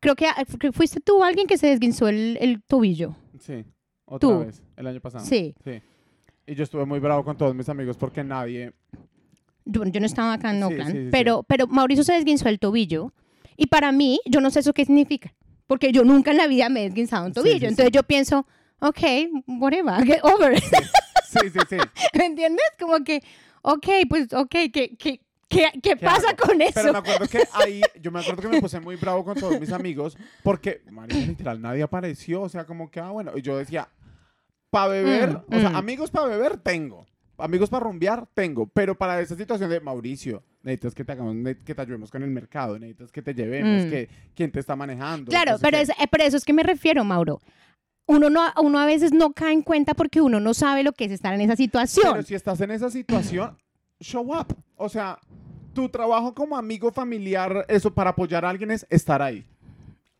creo 0.00 0.16
que, 0.16 0.26
que 0.58 0.72
fuiste 0.72 1.00
tú 1.00 1.22
alguien 1.24 1.46
que 1.46 1.58
se 1.58 1.68
desguinzó 1.68 2.08
el, 2.08 2.38
el 2.40 2.62
tobillo. 2.62 3.16
Sí. 3.40 3.64
Otra 4.06 4.28
Tú. 4.28 4.38
vez. 4.40 4.62
El 4.76 4.86
año 4.86 5.00
pasado. 5.00 5.24
Sí. 5.24 5.54
Sí. 5.64 5.80
Y 6.46 6.54
yo 6.54 6.64
estuve 6.64 6.84
muy 6.84 7.00
bravo 7.00 7.24
con 7.24 7.36
todos 7.36 7.54
mis 7.54 7.68
amigos 7.68 7.96
porque 7.96 8.22
nadie. 8.22 8.72
Yo, 9.64 9.82
yo 9.84 10.00
no 10.00 10.06
estaba 10.06 10.34
acá 10.34 10.54
en 10.54 10.62
Oakland, 10.62 10.92
sí, 10.92 10.98
sí, 11.04 11.08
pero, 11.10 11.42
pero 11.44 11.66
Mauricio 11.66 12.04
se 12.04 12.12
desguinzó 12.12 12.48
el 12.50 12.58
tobillo 12.58 13.14
y 13.56 13.66
para 13.66 13.92
mí, 13.92 14.20
yo 14.26 14.42
no 14.42 14.50
sé 14.50 14.60
eso 14.60 14.74
qué 14.74 14.84
significa, 14.84 15.34
porque 15.66 15.90
yo 15.90 16.04
nunca 16.04 16.32
en 16.32 16.36
la 16.36 16.46
vida 16.46 16.68
me 16.68 16.80
he 16.80 16.84
desguinzado 16.84 17.24
un 17.24 17.32
tobillo. 17.32 17.66
Entonces 17.66 17.90
yo 17.92 18.02
pienso, 18.02 18.46
ok, 18.80 19.00
whatever, 19.46 19.94
get 20.04 20.20
over 20.22 20.54
it. 20.54 20.64
Sí, 21.24 21.48
sí, 21.50 21.58
sí. 21.68 21.76
¿Me 22.18 22.26
entiendes? 22.26 22.64
Como 22.78 23.02
que, 23.02 23.22
ok, 23.62 23.86
pues, 24.08 24.32
ok, 24.34 24.54
¿qué, 24.70 24.96
qué, 24.98 25.20
qué, 25.54 25.70
qué 25.74 25.80
¿Qué 25.80 25.96
pasa 25.96 26.30
hago? 26.30 26.38
con 26.46 26.60
eso? 26.60 26.72
Pero 26.74 26.92
me 26.92 26.98
acuerdo 26.98 27.26
que 27.28 27.42
ahí, 27.54 27.80
yo 28.00 28.10
me 28.10 28.20
acuerdo 28.20 28.42
que 28.42 28.48
me 28.48 28.60
puse 28.60 28.80
muy 28.80 28.96
bravo 28.96 29.24
con 29.24 29.34
todos 29.36 29.58
mis 29.60 29.72
amigos 29.72 30.16
porque, 30.42 30.82
marica, 30.90 31.18
literal, 31.26 31.60
nadie 31.60 31.82
apareció. 31.82 32.42
O 32.42 32.48
sea, 32.48 32.64
como 32.66 32.90
que, 32.90 33.00
ah, 33.00 33.10
bueno. 33.10 33.32
Y 33.36 33.42
yo 33.42 33.56
decía, 33.56 33.88
para 34.70 34.88
beber, 34.88 35.30
Mm, 35.48 35.54
o 35.56 35.60
sea, 35.60 35.70
mm. 35.70 35.76
amigos 35.76 36.10
para 36.10 36.26
beber 36.26 36.56
tengo. 36.58 37.06
Amigos 37.36 37.68
para 37.68 37.84
rumbear 37.84 38.26
tengo. 38.32 38.66
Pero 38.68 38.96
para 38.96 39.20
esa 39.20 39.34
situación 39.36 39.68
de 39.68 39.80
Mauricio, 39.80 40.44
necesitas 40.62 40.94
que 40.94 41.04
te 41.04 41.12
hagamos, 41.12 41.36
que 41.64 41.74
te 41.74 41.82
ayudemos 41.82 42.10
con 42.10 42.22
el 42.22 42.30
mercado, 42.30 42.78
necesitas 42.78 43.10
que 43.10 43.22
te 43.22 43.34
llevemos, 43.34 43.86
Mm. 43.86 43.90
que 43.90 44.08
quién 44.36 44.52
te 44.52 44.60
está 44.60 44.76
manejando. 44.76 45.30
Claro, 45.30 45.52
no 45.52 45.58
sé 45.58 45.62
pero, 45.64 45.78
es, 45.78 45.88
eh, 45.90 45.94
pero 46.10 46.24
eso 46.24 46.36
es 46.36 46.44
que 46.44 46.52
me 46.52 46.62
refiero, 46.62 47.02
Mauro. 47.04 47.40
Uno, 48.06 48.28
no, 48.30 48.42
uno 48.62 48.78
a 48.78 48.84
veces 48.86 49.12
no 49.12 49.32
cae 49.32 49.52
en 49.52 49.62
cuenta 49.62 49.94
porque 49.94 50.20
uno 50.20 50.38
no 50.38 50.52
sabe 50.54 50.82
lo 50.82 50.92
que 50.92 51.06
es 51.06 51.12
estar 51.12 51.32
en 51.34 51.40
esa 51.40 51.56
situación. 51.56 52.12
Pero 52.12 52.22
si 52.22 52.34
estás 52.34 52.60
en 52.60 52.70
esa 52.70 52.90
situación, 52.90 53.56
show 54.00 54.34
up. 54.34 54.54
O 54.76 54.88
sea, 54.88 55.18
tu 55.72 55.88
trabajo 55.88 56.34
como 56.34 56.56
amigo 56.56 56.92
familiar, 56.92 57.64
eso 57.68 57.92
para 57.92 58.10
apoyar 58.10 58.44
a 58.44 58.50
alguien 58.50 58.70
es 58.70 58.86
estar 58.90 59.20
ahí. 59.22 59.44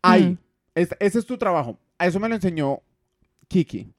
Ahí. 0.01 0.31
Mm. 0.31 0.37
Es- 0.75 0.95
ese 0.99 1.19
es 1.19 1.25
tu 1.25 1.37
trabajo. 1.37 1.77
A 1.97 2.07
eso 2.07 2.19
me 2.19 2.27
lo 2.29 2.35
enseñó 2.35 2.79
Kiki. 3.47 3.91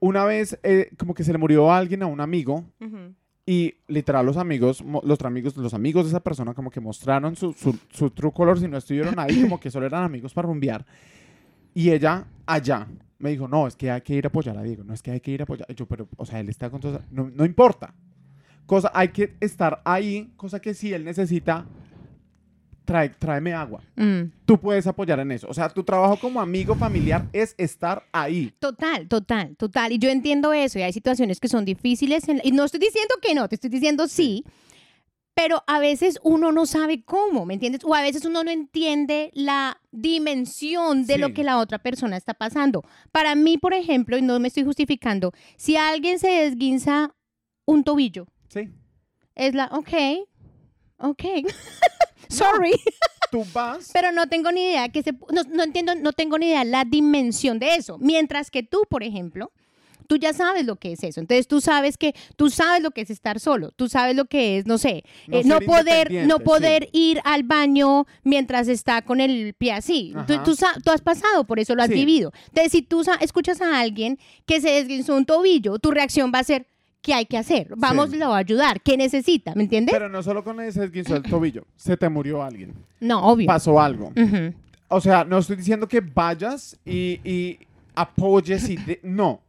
Una 0.00 0.24
vez, 0.24 0.58
eh, 0.62 0.90
como 0.96 1.12
que 1.12 1.24
se 1.24 1.32
le 1.32 1.38
murió 1.38 1.70
a 1.72 1.78
alguien, 1.78 2.02
a 2.02 2.06
un 2.06 2.20
amigo, 2.20 2.64
y 3.44 3.74
literal 3.88 4.24
los 4.26 4.36
amigos, 4.36 4.84
los 5.02 5.20
amigos, 5.22 5.56
los 5.56 5.74
amigos 5.74 6.04
de 6.04 6.10
esa 6.10 6.20
persona 6.20 6.54
como 6.54 6.70
que 6.70 6.80
mostraron 6.80 7.34
su, 7.34 7.52
su, 7.54 7.76
su 7.90 8.10
true 8.10 8.30
color, 8.32 8.60
si 8.60 8.68
no 8.68 8.76
estuvieron 8.76 9.18
ahí, 9.18 9.42
como 9.42 9.58
que 9.58 9.70
solo 9.70 9.86
eran 9.86 10.04
amigos 10.04 10.32
para 10.34 10.46
rumbear. 10.46 10.86
Y 11.74 11.90
ella 11.90 12.26
allá, 12.46 12.86
me 13.18 13.30
dijo, 13.30 13.48
no, 13.48 13.66
es 13.66 13.74
que 13.74 13.90
hay 13.90 14.00
que 14.02 14.14
ir 14.14 14.24
a 14.26 14.28
apoyar 14.28 14.56
a 14.56 14.62
Diego, 14.62 14.84
no 14.84 14.94
es 14.94 15.02
que 15.02 15.10
hay 15.10 15.20
que 15.20 15.32
ir 15.32 15.40
a 15.40 15.44
apoyar. 15.44 15.66
Y 15.68 15.74
Yo, 15.74 15.86
pero, 15.86 16.06
o 16.16 16.24
sea, 16.24 16.38
él 16.40 16.48
está 16.48 16.70
con 16.70 16.80
todo, 16.80 17.00
no, 17.10 17.28
no 17.34 17.44
importa. 17.44 17.92
Cosa, 18.68 18.90
hay 18.94 19.08
que 19.08 19.34
estar 19.40 19.80
ahí, 19.86 20.30
cosa 20.36 20.60
que 20.60 20.74
si 20.74 20.92
él 20.92 21.02
necesita, 21.02 21.64
trae, 22.84 23.08
tráeme 23.08 23.54
agua. 23.54 23.80
Mm. 23.96 24.30
Tú 24.44 24.60
puedes 24.60 24.86
apoyar 24.86 25.18
en 25.20 25.32
eso. 25.32 25.46
O 25.48 25.54
sea, 25.54 25.70
tu 25.70 25.82
trabajo 25.82 26.18
como 26.20 26.38
amigo 26.38 26.74
familiar 26.74 27.26
es 27.32 27.54
estar 27.56 28.04
ahí. 28.12 28.52
Total, 28.58 29.08
total, 29.08 29.56
total. 29.56 29.92
Y 29.92 29.98
yo 29.98 30.10
entiendo 30.10 30.52
eso. 30.52 30.78
Y 30.78 30.82
hay 30.82 30.92
situaciones 30.92 31.40
que 31.40 31.48
son 31.48 31.64
difíciles. 31.64 32.28
en- 32.28 32.42
y 32.44 32.52
no 32.52 32.64
estoy 32.64 32.80
diciendo 32.80 33.14
que 33.22 33.34
no, 33.34 33.48
te 33.48 33.54
estoy 33.54 33.70
diciendo 33.70 34.06
sí. 34.06 34.44
Pero 35.34 35.64
a 35.66 35.78
veces 35.78 36.18
uno 36.22 36.52
no 36.52 36.66
sabe 36.66 37.02
cómo, 37.04 37.46
¿me 37.46 37.54
entiendes? 37.54 37.82
O 37.84 37.94
a 37.94 38.02
veces 38.02 38.26
uno 38.26 38.44
no 38.44 38.50
entiende 38.50 39.30
la 39.32 39.80
dimensión 39.92 41.06
de 41.06 41.16
lo 41.16 41.32
que 41.32 41.42
la 41.42 41.56
otra 41.56 41.78
persona 41.78 42.18
está 42.18 42.34
pasando. 42.34 42.84
Para 43.12 43.34
mí, 43.34 43.56
por 43.56 43.72
ejemplo, 43.72 44.18
y 44.18 44.22
no 44.22 44.38
me 44.40 44.48
estoy 44.48 44.64
justificando, 44.64 45.32
si 45.56 45.76
alguien 45.76 46.18
se 46.18 46.28
desguinza 46.28 47.14
un 47.66 47.84
tobillo, 47.84 48.26
Sí. 48.48 48.68
es 49.34 49.54
la, 49.54 49.66
ok, 49.72 49.92
ok, 50.98 51.22
sorry. 52.28 52.72
Tú 53.30 53.44
vas. 53.52 53.90
Pero 53.92 54.12
no 54.12 54.26
tengo 54.28 54.50
ni 54.52 54.62
idea 54.62 54.88
que 54.88 55.02
se, 55.02 55.12
no, 55.12 55.42
no 55.50 55.62
entiendo, 55.62 55.94
no 55.94 56.12
tengo 56.12 56.38
ni 56.38 56.46
idea 56.46 56.64
la 56.64 56.84
dimensión 56.84 57.58
de 57.58 57.74
eso. 57.76 57.98
Mientras 57.98 58.50
que 58.50 58.62
tú, 58.62 58.82
por 58.88 59.02
ejemplo, 59.02 59.52
tú 60.06 60.16
ya 60.16 60.32
sabes 60.32 60.64
lo 60.64 60.76
que 60.76 60.92
es 60.92 61.02
eso. 61.04 61.20
Entonces 61.20 61.46
tú 61.46 61.60
sabes 61.60 61.98
que 61.98 62.14
tú 62.36 62.48
sabes 62.48 62.82
lo 62.82 62.90
que 62.90 63.02
es 63.02 63.10
estar 63.10 63.38
solo. 63.38 63.70
Tú 63.72 63.88
sabes 63.90 64.16
lo 64.16 64.24
que 64.24 64.56
es, 64.58 64.66
no 64.66 64.78
sé, 64.78 65.04
No 65.26 65.38
eh, 65.38 65.42
no, 65.44 65.60
poder, 65.60 66.10
no 66.26 66.38
sí. 66.38 66.42
poder 66.44 66.88
ir 66.92 67.20
al 67.24 67.42
baño 67.42 68.06
mientras 68.24 68.68
está 68.68 69.02
con 69.02 69.20
el 69.20 69.52
pie 69.52 69.72
así. 69.72 70.14
Tú, 70.26 70.54
has 70.90 71.02
pasado, 71.02 71.44
por 71.46 71.58
eso 71.60 71.74
lo 71.74 71.82
has 71.82 71.88
Sí. 71.88 71.94
vivido. 71.94 72.32
Entonces 72.46 72.72
si 72.72 72.80
tú 72.82 73.02
escuchas 73.20 73.60
a 73.60 73.78
alguien 73.78 74.18
que 74.46 74.62
se 74.62 74.70
desguinzó 74.70 75.14
un 75.14 75.26
tobillo, 75.26 75.78
tu 75.78 75.90
reacción 75.90 76.32
va 76.34 76.38
a 76.38 76.44
ser 76.44 76.66
¿qué 77.02 77.14
hay 77.14 77.26
que 77.26 77.38
hacer? 77.38 77.68
Vamos, 77.76 78.10
Sí. 78.10 78.16
lo 78.18 78.30
va 78.30 78.36
a 78.36 78.40
ayudar. 78.40 78.80
¿Qué 78.82 78.96
necesita? 78.96 79.54
¿Me 79.54 79.62
entiendes? 79.64 79.92
Pero 79.92 80.08
no 80.08 80.22
solo 80.22 80.42
con 80.44 80.60
ese 80.60 80.84
esguinzo 80.84 81.14
del 81.14 81.22
tobillo. 81.22 81.64
Se 81.76 81.96
te 81.96 82.08
murió 82.08 82.42
alguien. 82.42 82.74
no, 83.00 83.24
obvio. 83.26 83.46
Pasó 83.46 83.80
algo. 83.80 84.12
Ujú. 84.16 84.54
O 84.88 85.00
sea, 85.00 85.24
no 85.24 85.38
estoy 85.38 85.56
diciendo 85.56 85.86
que 85.86 86.00
vayas 86.00 86.78
y, 86.84 87.20
y 87.22 87.58
apoyes 87.94 88.68
y... 88.68 88.76
de- 88.76 89.00
no. 89.02 89.40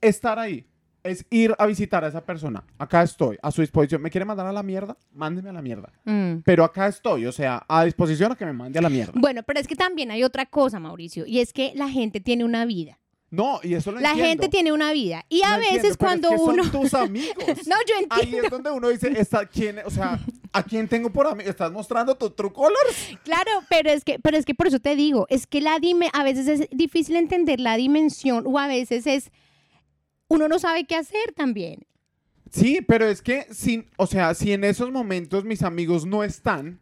Estar 0.00 0.38
ahí. 0.38 0.66
Es 1.02 1.24
ir 1.30 1.54
a 1.56 1.66
visitar 1.66 2.02
a 2.04 2.08
esa 2.08 2.20
persona. 2.24 2.64
Acá 2.78 3.00
estoy, 3.04 3.38
a 3.40 3.52
su 3.52 3.60
disposición. 3.60 4.02
¿Me 4.02 4.10
quiere 4.10 4.24
mandar 4.24 4.44
a 4.46 4.52
la 4.52 4.64
mierda? 4.64 4.96
Mándeme 5.14 5.50
a 5.50 5.52
la 5.52 5.62
mierda. 5.62 5.92
Mm. 6.04 6.38
Pero 6.44 6.64
acá 6.64 6.88
estoy, 6.88 7.26
o 7.26 7.32
sea, 7.32 7.64
a 7.68 7.84
disposición 7.84 8.32
a 8.32 8.34
que 8.34 8.44
me 8.44 8.52
mande 8.52 8.80
a 8.80 8.82
la 8.82 8.90
mierda. 8.90 9.12
Bueno, 9.14 9.44
pero 9.44 9.60
es 9.60 9.68
que 9.68 9.76
también 9.76 10.10
hay 10.10 10.24
otra 10.24 10.46
cosa, 10.46 10.80
Mauricio, 10.80 11.24
y 11.24 11.38
es 11.38 11.52
que 11.52 11.70
la 11.76 11.88
gente 11.88 12.18
tiene 12.18 12.44
una 12.44 12.64
vida. 12.64 12.98
No, 13.30 13.58
y 13.62 13.74
eso 13.74 13.90
lo 13.90 13.98
La 14.00 14.10
entiendo. 14.10 14.28
gente 14.28 14.48
tiene 14.48 14.72
una 14.72 14.92
vida. 14.92 15.24
Y 15.28 15.42
a 15.42 15.50
Lo 15.50 15.54
entiendo, 15.56 15.82
veces 15.82 15.96
pero 15.96 16.08
cuando 16.08 16.28
es 16.28 16.34
que 16.34 16.38
son 16.46 16.60
uno... 16.60 16.70
tus 16.70 16.94
amigos. 16.94 17.44
No, 17.66 17.76
yo 17.86 17.94
Ahí 18.10 18.22
entiendo. 18.22 18.44
es 18.46 18.50
donde 18.50 18.70
uno 18.70 18.88
dice, 18.88 19.12
está, 19.20 19.46
¿quién, 19.46 19.80
o 19.84 19.90
sea, 19.90 20.20
¿a 20.52 20.62
quién 20.62 20.86
tengo 20.88 21.10
por 21.10 21.26
amigo? 21.26 21.50
¿Estás 21.50 21.72
mostrando 21.72 22.14
tu 22.16 22.30
true 22.30 22.52
colors? 22.52 23.18
Claro, 23.24 23.50
pero 23.68 23.90
es 23.90 24.04
que, 24.04 24.18
pero 24.20 24.36
es 24.36 24.44
que 24.44 24.54
por 24.54 24.68
eso 24.68 24.78
te 24.78 24.94
digo, 24.94 25.26
es 25.28 25.46
que 25.46 25.60
la 25.60 25.78
dime, 25.80 26.08
a 26.12 26.22
veces 26.22 26.46
es 26.46 26.68
difícil 26.70 27.16
entender 27.16 27.58
la 27.58 27.76
dimensión, 27.76 28.44
o 28.46 28.58
a 28.58 28.68
veces 28.68 29.06
es 29.06 29.30
uno 30.28 30.48
no 30.48 30.58
sabe 30.58 30.84
qué 30.86 30.94
hacer 30.96 31.32
también. 31.34 31.84
Sí, 32.50 32.80
pero 32.80 33.06
es 33.08 33.22
que, 33.22 33.46
sin, 33.52 33.90
o 33.96 34.06
sea, 34.06 34.34
si 34.34 34.52
en 34.52 34.62
esos 34.64 34.92
momentos 34.92 35.44
mis 35.44 35.62
amigos 35.62 36.06
no 36.06 36.22
están, 36.22 36.80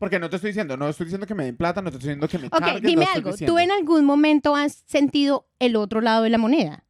porque 0.00 0.18
no 0.18 0.28
te 0.28 0.34
estoy 0.36 0.48
diciendo, 0.50 0.76
no 0.76 0.88
estoy 0.88 1.04
diciendo 1.06 1.26
que 1.28 1.34
me 1.36 1.44
den 1.44 1.56
plata, 1.56 1.80
no 1.80 1.90
te 1.90 1.98
estoy 1.98 2.08
diciendo 2.08 2.26
que 2.26 2.38
me 2.38 2.46
Ok, 2.48 2.58
carguen, 2.58 2.82
dime 2.82 3.04
no 3.04 3.10
algo. 3.14 3.36
¿Tú 3.46 3.58
en 3.60 3.70
algún 3.70 4.04
momento 4.04 4.56
has 4.56 4.82
sentido 4.86 5.46
el 5.60 5.76
otro 5.76 6.00
lado 6.00 6.24
de 6.24 6.30
la 6.30 6.38
moneda? 6.38 6.82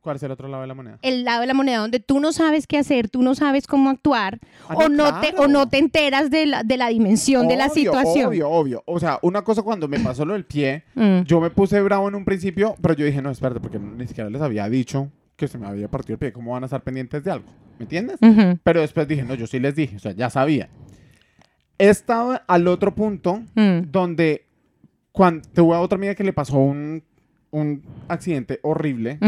¿Cuál 0.00 0.16
es 0.16 0.22
el 0.22 0.30
otro 0.30 0.48
lado 0.48 0.62
de 0.62 0.66
la 0.66 0.72
moneda? 0.74 0.98
El 1.02 1.24
lado 1.24 1.42
de 1.42 1.46
la 1.46 1.52
moneda 1.52 1.76
donde 1.78 2.00
tú 2.00 2.20
no 2.20 2.32
sabes 2.32 2.66
qué 2.66 2.78
hacer, 2.78 3.10
tú 3.10 3.22
no 3.22 3.34
sabes 3.34 3.66
cómo 3.66 3.90
actuar, 3.90 4.38
Ah, 4.66 4.74
o, 4.74 4.88
no 4.88 5.20
te, 5.20 5.28
claro. 5.32 5.44
o 5.44 5.46
no 5.48 5.68
te 5.68 5.76
enteras 5.76 6.30
de 6.30 6.46
la, 6.46 6.62
de 6.62 6.78
la 6.78 6.88
dimensión 6.88 7.46
de 7.48 7.56
la 7.56 7.66
Obvio, 7.66 7.74
situación. 7.74 8.26
Obvio, 8.30 8.48
obvio. 8.48 8.82
O 8.86 8.98
sea, 8.98 9.18
una 9.20 9.42
cosa 9.42 9.60
cuando 9.60 9.86
me 9.88 10.00
pasó 10.00 10.24
lo 10.24 10.32
del 10.32 10.46
pie, 10.46 10.84
Mm. 10.94 11.20
yo 11.26 11.38
me 11.42 11.50
puse 11.50 11.78
bravo 11.82 12.08
en 12.08 12.14
un 12.14 12.24
principio, 12.24 12.74
pero 12.80 12.94
yo 12.94 13.04
dije, 13.04 13.20
no, 13.20 13.30
espérate, 13.30 13.60
porque 13.60 13.78
ni 13.78 14.06
siquiera 14.08 14.30
les 14.30 14.40
había 14.40 14.66
dicho 14.70 15.10
que 15.36 15.46
se 15.48 15.58
me 15.58 15.66
había 15.66 15.88
partido 15.88 16.14
el 16.14 16.18
pie, 16.18 16.32
¿cómo 16.32 16.52
van 16.52 16.62
a 16.62 16.66
estar 16.66 16.82
pendientes 16.82 17.22
de 17.22 17.30
algo? 17.32 17.46
¿Me 17.78 17.84
entiendes? 17.84 18.16
Ujú. 18.22 18.58
Pero 18.62 18.80
después 18.80 19.06
dije, 19.06 19.22
no, 19.22 19.34
yo 19.34 19.46
sí 19.46 19.58
les 19.60 19.74
dije, 19.74 19.96
o 19.96 19.98
sea, 19.98 20.12
ya 20.12 20.30
sabía. 20.30 20.70
He 21.80 21.88
estado 21.88 22.40
al 22.46 22.68
otro 22.68 22.94
punto 22.94 23.42
Mm. 23.54 23.90
donde 23.90 24.46
cuando 25.12 25.48
tuve 25.52 25.74
a 25.74 25.80
otra 25.80 25.96
amiga 25.96 26.14
que 26.14 26.22
le 26.24 26.32
pasó 26.32 26.58
un, 26.58 27.02
un 27.50 27.82
accidente 28.08 28.60
horrible, 28.62 29.18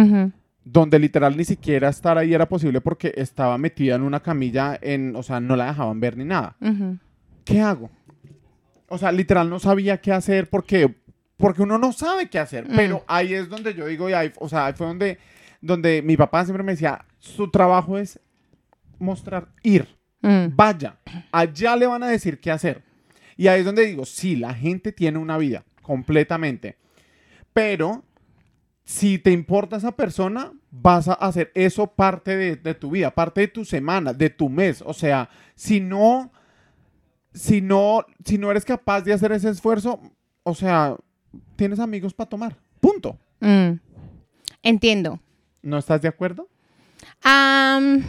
donde 0.65 0.99
literal 0.99 1.37
ni 1.37 1.45
siquiera 1.45 1.89
estar 1.89 2.17
ahí 2.19 2.35
era 2.35 2.49
posible 2.49 2.81
porque 2.81 3.13
estaba 3.17 3.59
metida 3.59 3.97
en 3.97 4.03
una 4.03 4.21
camilla, 4.21 4.79
en, 4.81 5.17
o 5.17 5.23
sea, 5.23 5.41
no 5.41 5.57
la 5.57 5.67
dejaban 5.67 5.99
ver 5.99 6.17
ni 6.17 6.25
nada. 6.25 6.57
¿Qué 7.45 7.61
hago? 7.61 7.91
O 8.89 8.99
sea, 8.99 9.11
literal 9.11 9.49
no 9.51 9.59
sabía 9.59 10.01
qué 10.01 10.13
hacer 10.13 10.49
porque, 10.51 10.95
porque 11.37 11.63
uno 11.63 11.79
no 11.79 11.93
sabe 11.93 12.29
qué 12.29 12.39
hacer. 12.39 12.69
Mm. 12.69 12.77
Pero 12.77 13.05
ahí 13.09 13.35
es 13.35 13.49
donde 13.49 13.75
yo 13.75 13.87
digo, 13.87 14.09
y 14.09 14.13
ahí, 14.13 14.31
o 14.39 14.49
sea, 14.49 14.67
ahí 14.67 14.75
fue 14.75 14.87
donde, 14.87 15.19
donde 15.61 16.03
mi 16.03 16.17
papá 16.17 16.45
siempre 16.45 16.63
me 16.63 16.73
decía, 16.73 17.05
su 17.19 17.51
trabajo 17.51 17.99
es 17.99 18.21
mostrar, 18.99 19.49
ir, 19.65 19.89
Mm. 20.23 20.55
vaya, 20.55 20.99
allá 21.33 21.77
le 21.77 21.87
van 21.87 22.03
a 22.03 22.09
decir 22.09 22.41
qué 22.41 22.51
hacer. 22.51 22.83
Y 23.37 23.49
ahí 23.49 23.61
es 23.61 23.67
donde 23.67 23.87
digo, 23.87 24.05
sí, 24.05 24.37
la 24.37 24.55
gente 24.55 24.93
tiene 24.93 25.19
una 25.19 25.37
vida, 25.37 25.65
completamente. 25.83 26.77
Pero 27.53 28.05
si 28.85 29.19
te 29.19 29.31
importa 29.33 29.77
esa 29.77 29.93
persona, 29.93 30.53
vas 30.71 31.09
a 31.09 31.15
hacer 31.15 31.51
eso 31.55 31.87
parte 31.87 32.37
de, 32.37 32.57
de 32.57 32.75
tu 32.75 32.91
vida, 32.91 33.11
parte 33.11 33.43
de 33.43 33.49
tu 33.49 33.65
semana, 33.65 34.13
de 34.13 34.31
tu 34.31 34.49
mes. 34.49 34.83
O 34.87 34.95
sea, 34.95 35.29
si 35.55 35.81
no, 35.81 36.33
si 37.35 37.61
no, 37.61 38.05
si 38.25 38.39
no 38.39 38.51
eres 38.51 38.65
capaz 38.65 39.03
de 39.03 39.13
hacer 39.13 39.33
ese 39.33 39.51
esfuerzo, 39.51 40.01
o 40.43 40.55
sea, 40.55 40.97
tienes 41.57 41.79
amigos 41.79 42.15
para 42.15 42.29
tomar. 42.29 42.59
Punto. 42.81 43.19
Mm. 43.41 43.73
Entiendo. 44.63 45.21
¿No 45.63 45.79
estás 45.79 46.03
de 46.03 46.09
acuerdo? 46.09 46.49
Am, 47.23 48.03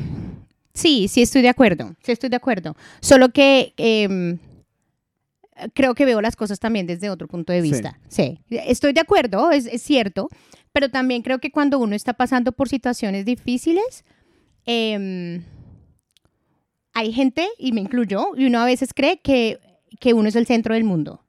sí, 0.73 1.07
sí 1.07 1.21
estoy 1.21 1.41
de 1.41 1.49
acuerdo. 1.49 1.95
Sí 2.03 2.11
estoy 2.11 2.29
de 2.29 2.35
acuerdo. 2.35 2.75
Solo 3.01 3.29
que 3.29 3.73
em, 3.77 4.37
creo 5.73 5.93
que 5.95 6.05
veo 6.05 6.21
las 6.21 6.35
cosas 6.35 6.59
también 6.59 6.87
desde 6.87 7.09
otro 7.09 7.27
punto 7.27 7.53
de 7.53 7.61
vista. 7.61 7.99
Sí, 8.07 8.39
estoy 8.49 8.93
de 8.93 9.01
acuerdo, 9.01 9.51
es, 9.51 9.65
es 9.65 9.81
cierto. 9.81 10.29
Pero 10.71 10.89
también 10.89 11.21
creo 11.21 11.39
que 11.39 11.51
cuando 11.51 11.77
uno 11.79 11.95
está 11.95 12.13
pasando 12.13 12.51
por 12.51 12.67
situaciones 12.67 13.25
difíciles, 13.25 14.03
em, 14.65 15.43
hay 16.93 17.11
gente, 17.13 17.47
y 17.57 17.71
me 17.71 17.81
incluyo, 17.81 18.29
y 18.35 18.45
uno 18.45 18.59
a 18.59 18.65
veces 18.65 18.93
cree 18.93 19.19
que, 19.19 19.59
que 19.99 20.13
uno 20.13 20.29
es 20.29 20.35
el 20.35 20.45
centro 20.45 20.73
del 20.73 20.83
mundo. 20.83 21.21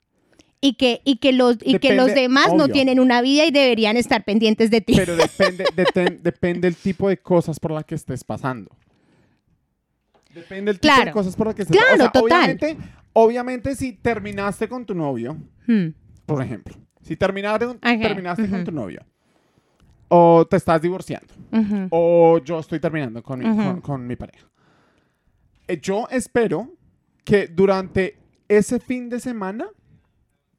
Y 0.60 0.74
que, 0.74 1.02
y 1.04 1.16
que, 1.16 1.32
los, 1.32 1.56
y 1.62 1.78
que 1.78 1.88
los 1.94 2.06
demás 2.14 2.46
no 2.54 2.64
tienen 2.72 2.98
una 3.00 3.20
vida 3.20 3.44
y 3.44 3.50
deberían 3.50 3.98
estar 3.98 4.24
pendientes 4.24 4.70
de 4.70 4.80
ti. 4.80 4.94
Pero 4.96 5.14
depende, 5.14 5.64
deten- 5.76 6.18
depende 6.22 6.68
el 6.68 6.74
tipo 6.76 7.10
de 7.10 7.18
cosas 7.18 7.60
por 7.60 7.72
las 7.72 7.84
que 7.84 7.94
estés 7.94 8.24
pasando. 8.24 8.70
Depende 10.34 10.70
el 10.72 10.80
tipo 10.80 10.92
de 11.04 11.12
cosas 11.12 11.36
por 11.36 11.46
las 11.46 11.54
que 11.54 11.62
estés 11.62 11.76
Claro, 11.76 11.94
o 11.94 11.96
sea, 11.98 12.10
total. 12.12 12.40
Obviamente, 12.42 12.76
obviamente, 13.12 13.74
si 13.76 13.92
terminaste 13.92 14.68
con 14.68 14.84
tu 14.84 14.94
novio, 14.94 15.36
Hmm. 15.66 15.88
por 16.26 16.42
ejemplo, 16.42 16.74
si 17.02 17.16
terminaste, 17.16 17.66
con 18.48 18.64
tu 18.64 18.72
novio, 18.72 19.02
o 20.08 20.46
te 20.46 20.56
estás 20.56 20.80
divorciando, 20.82 21.32
o 21.90 22.38
yo 22.44 22.58
estoy 22.58 22.80
terminando 22.80 23.22
con 23.22 23.38
mi, 23.38 23.80
con 23.80 24.06
mi 24.06 24.16
pareja. 24.16 24.46
Eh, 25.66 25.80
Yo 25.80 26.06
espero 26.10 26.70
que 27.24 27.46
durante 27.46 28.18
ese 28.48 28.78
fin 28.80 29.08
de 29.08 29.18
semana, 29.20 29.66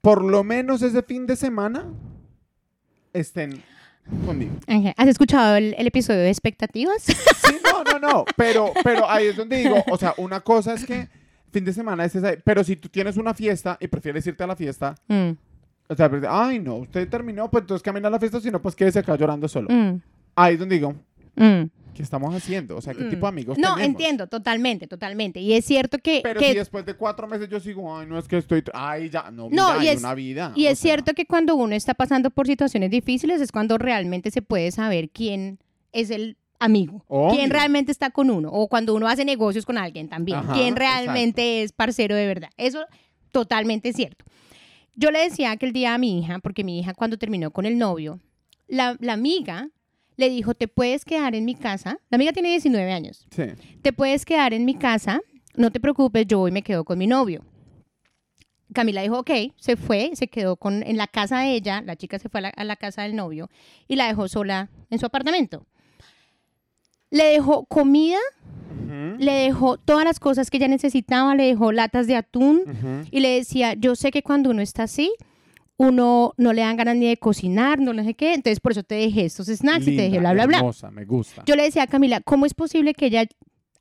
por 0.01 0.23
lo 0.23 0.43
menos 0.43 0.81
ese 0.81 1.03
fin 1.03 1.27
de 1.27 1.35
semana, 1.35 1.85
estén 3.13 3.61
conmigo. 4.25 4.51
¿Has 4.97 5.07
escuchado 5.07 5.55
el, 5.55 5.75
el 5.77 5.87
episodio 5.87 6.19
de 6.21 6.29
expectativas? 6.29 7.03
Sí, 7.03 7.57
no, 7.63 7.83
no, 7.83 7.99
no, 7.99 8.25
pero, 8.35 8.71
pero 8.83 9.09
ahí 9.09 9.27
es 9.27 9.35
donde 9.35 9.57
digo, 9.57 9.83
o 9.89 9.97
sea, 9.97 10.13
una 10.17 10.39
cosa 10.41 10.73
es 10.73 10.85
que 10.85 11.07
fin 11.51 11.63
de 11.65 11.73
semana 11.73 12.05
es 12.05 12.15
esa, 12.15 12.33
pero 12.43 12.63
si 12.63 12.75
tú 12.75 12.89
tienes 12.89 13.17
una 13.17 13.33
fiesta 13.33 13.77
y 13.79 13.87
prefieres 13.87 14.25
irte 14.27 14.43
a 14.43 14.47
la 14.47 14.55
fiesta, 14.55 14.95
Mm, 15.07 15.31
o 15.87 15.95
sea, 15.95 16.09
pues, 16.09 16.23
ay, 16.27 16.59
no, 16.59 16.77
usted 16.77 17.07
terminó, 17.07 17.49
pues 17.51 17.61
entonces 17.61 17.83
camina 17.83 18.07
a 18.07 18.11
la 18.11 18.19
fiesta, 18.19 18.39
si 18.39 18.49
no, 18.49 18.59
pues 18.61 18.75
quédese 18.75 18.99
acá 18.99 19.15
llorando 19.15 19.47
solo. 19.47 19.67
mm, 19.69 20.01
Ahí 20.35 20.53
es 20.55 20.59
donde 20.59 20.75
digo, 20.75 20.95
mm, 21.35 21.63
¿qué 21.95 22.03
estamos 22.03 22.35
haciendo? 22.35 22.77
O 22.77 22.81
sea, 22.81 22.93
¿qué 22.93 23.05
mm. 23.05 23.09
tipo 23.09 23.25
de 23.25 23.29
amigos 23.29 23.57
No, 23.57 23.75
tenemos? 23.75 23.81
entiendo, 23.95 24.27
totalmente, 24.27 24.85
totalmente. 24.85 25.39
Y 25.39 25.53
es 25.53 25.65
cierto 25.65 25.97
que... 25.97 26.19
Pero 26.21 26.39
que- 26.39 26.51
si 26.51 26.57
después 26.57 26.85
de 26.85 26.93
cuatro 26.93 27.27
meses 27.27 27.49
yo 27.49 27.59
sigo, 27.59 27.97
ay, 27.97 28.05
no 28.05 28.19
es 28.19 28.27
que 28.27 28.37
estoy, 28.37 28.63
ay, 28.73 29.09
ya, 29.09 29.31
no, 29.31 29.49
No, 29.49 29.73
mira, 29.73 29.83
y 29.83 29.87
hay 29.87 29.95
es- 29.95 29.99
una 29.99 30.13
vida. 30.13 30.51
y 30.55 30.67
es 30.67 30.77
sea, 30.77 30.91
cierto 30.91 31.13
que 31.13 31.25
cuando 31.25 31.55
uno 31.55 31.73
está 31.73 31.93
pasando 31.95 32.29
por 32.29 32.45
situaciones 32.45 32.91
difíciles 32.91 33.41
es 33.41 33.51
cuando 33.51 33.77
realmente 33.77 34.29
se 34.29 34.41
puede 34.41 34.71
saber 34.71 35.09
quién 35.09 35.57
es 35.93 36.09
el 36.11 36.37
amigo, 36.59 37.03
Obvio. 37.07 37.35
quién 37.37 37.49
realmente 37.49 37.91
está 37.91 38.11
con 38.11 38.29
uno, 38.29 38.49
o 38.51 38.67
cuando 38.67 38.93
uno 38.93 39.07
hace 39.07 39.25
negocios 39.25 39.65
con 39.65 39.77
alguien 39.77 40.09
también, 40.09 40.37
Ajá, 40.39 40.53
quién 40.53 40.75
realmente 40.75 41.63
es 41.63 41.71
parcero 41.71 42.15
de 42.15 42.27
verdad. 42.27 42.49
Eso 42.57 42.85
totalmente 43.31 43.93
cierto. 43.93 44.25
Yo 44.95 45.11
le 45.11 45.19
decía 45.19 45.51
aquel 45.51 45.73
día 45.73 45.93
a 45.93 45.97
mi 45.97 46.19
hija, 46.19 46.39
porque 46.39 46.63
mi 46.63 46.79
hija 46.79 46.93
cuando 46.93 47.17
terminó 47.17 47.51
con 47.51 47.65
el 47.65 47.77
novio, 47.77 48.19
la, 48.67 48.95
la 48.99 49.13
amiga 49.13 49.69
le 50.17 50.29
dijo, 50.29 50.53
te 50.53 50.67
puedes 50.67 51.05
quedar 51.05 51.35
en 51.35 51.45
mi 51.45 51.55
casa. 51.55 51.99
La 52.09 52.15
amiga 52.15 52.31
tiene 52.31 52.49
19 52.49 52.91
años. 52.91 53.27
Sí. 53.31 53.43
Te 53.81 53.93
puedes 53.93 54.25
quedar 54.25 54.53
en 54.53 54.65
mi 54.65 54.75
casa, 54.75 55.21
no 55.55 55.71
te 55.71 55.79
preocupes, 55.79 56.25
yo 56.27 56.41
hoy 56.41 56.51
me 56.51 56.61
quedo 56.61 56.83
con 56.83 56.97
mi 56.97 57.07
novio. 57.07 57.43
Camila 58.73 59.01
dijo, 59.01 59.19
ok, 59.19 59.31
se 59.55 59.77
fue, 59.77 60.11
se 60.15 60.27
quedó 60.27 60.57
con, 60.57 60.83
en 60.83 60.97
la 60.97 61.07
casa 61.07 61.39
de 61.39 61.53
ella, 61.53 61.81
la 61.81 61.95
chica 61.95 62.19
se 62.19 62.29
fue 62.29 62.39
a 62.39 62.41
la, 62.41 62.49
a 62.49 62.63
la 62.63 62.75
casa 62.75 63.03
del 63.03 63.15
novio 63.15 63.49
y 63.87 63.95
la 63.95 64.07
dejó 64.07 64.27
sola 64.27 64.69
en 64.89 64.99
su 64.99 65.05
apartamento. 65.05 65.65
Le 67.09 67.25
dejó 67.25 67.65
comida, 67.65 68.19
le 69.19 69.31
dejó 69.31 69.77
todas 69.77 70.03
las 70.03 70.19
cosas 70.19 70.49
que 70.49 70.57
ella 70.57 70.67
necesitaba, 70.67 71.35
le 71.35 71.45
dejó 71.45 71.71
latas 71.71 72.07
de 72.07 72.15
atún 72.15 73.07
y 73.11 73.19
le 73.19 73.29
decía, 73.29 73.73
yo 73.73 73.95
sé 73.95 74.11
que 74.11 74.23
cuando 74.23 74.49
uno 74.49 74.61
está 74.61 74.83
así, 74.83 75.13
uno 75.77 76.33
no 76.37 76.53
le 76.53 76.61
dan 76.61 76.77
ganas 76.77 76.95
ni 76.95 77.07
de 77.07 77.17
cocinar, 77.17 77.79
no 77.79 77.93
sé 78.03 78.13
qué, 78.13 78.33
entonces 78.33 78.59
por 78.59 78.71
eso 78.71 78.83
te 78.83 78.95
dejé 78.95 79.25
estos 79.25 79.47
snacks 79.47 79.87
y 79.87 79.95
te 79.95 80.03
dejé 80.03 80.19
bla, 80.19 80.33
bla, 80.33 80.45
bla. 80.45 80.57
hermosa, 80.57 80.89
me 80.91 81.05
gusta. 81.05 81.43
Yo 81.45 81.55
le 81.55 81.63
decía 81.63 81.83
a 81.83 81.87
Camila, 81.87 82.21
¿cómo 82.21 82.45
es 82.45 82.53
posible 82.53 82.93
que 82.93 83.07
ella 83.07 83.25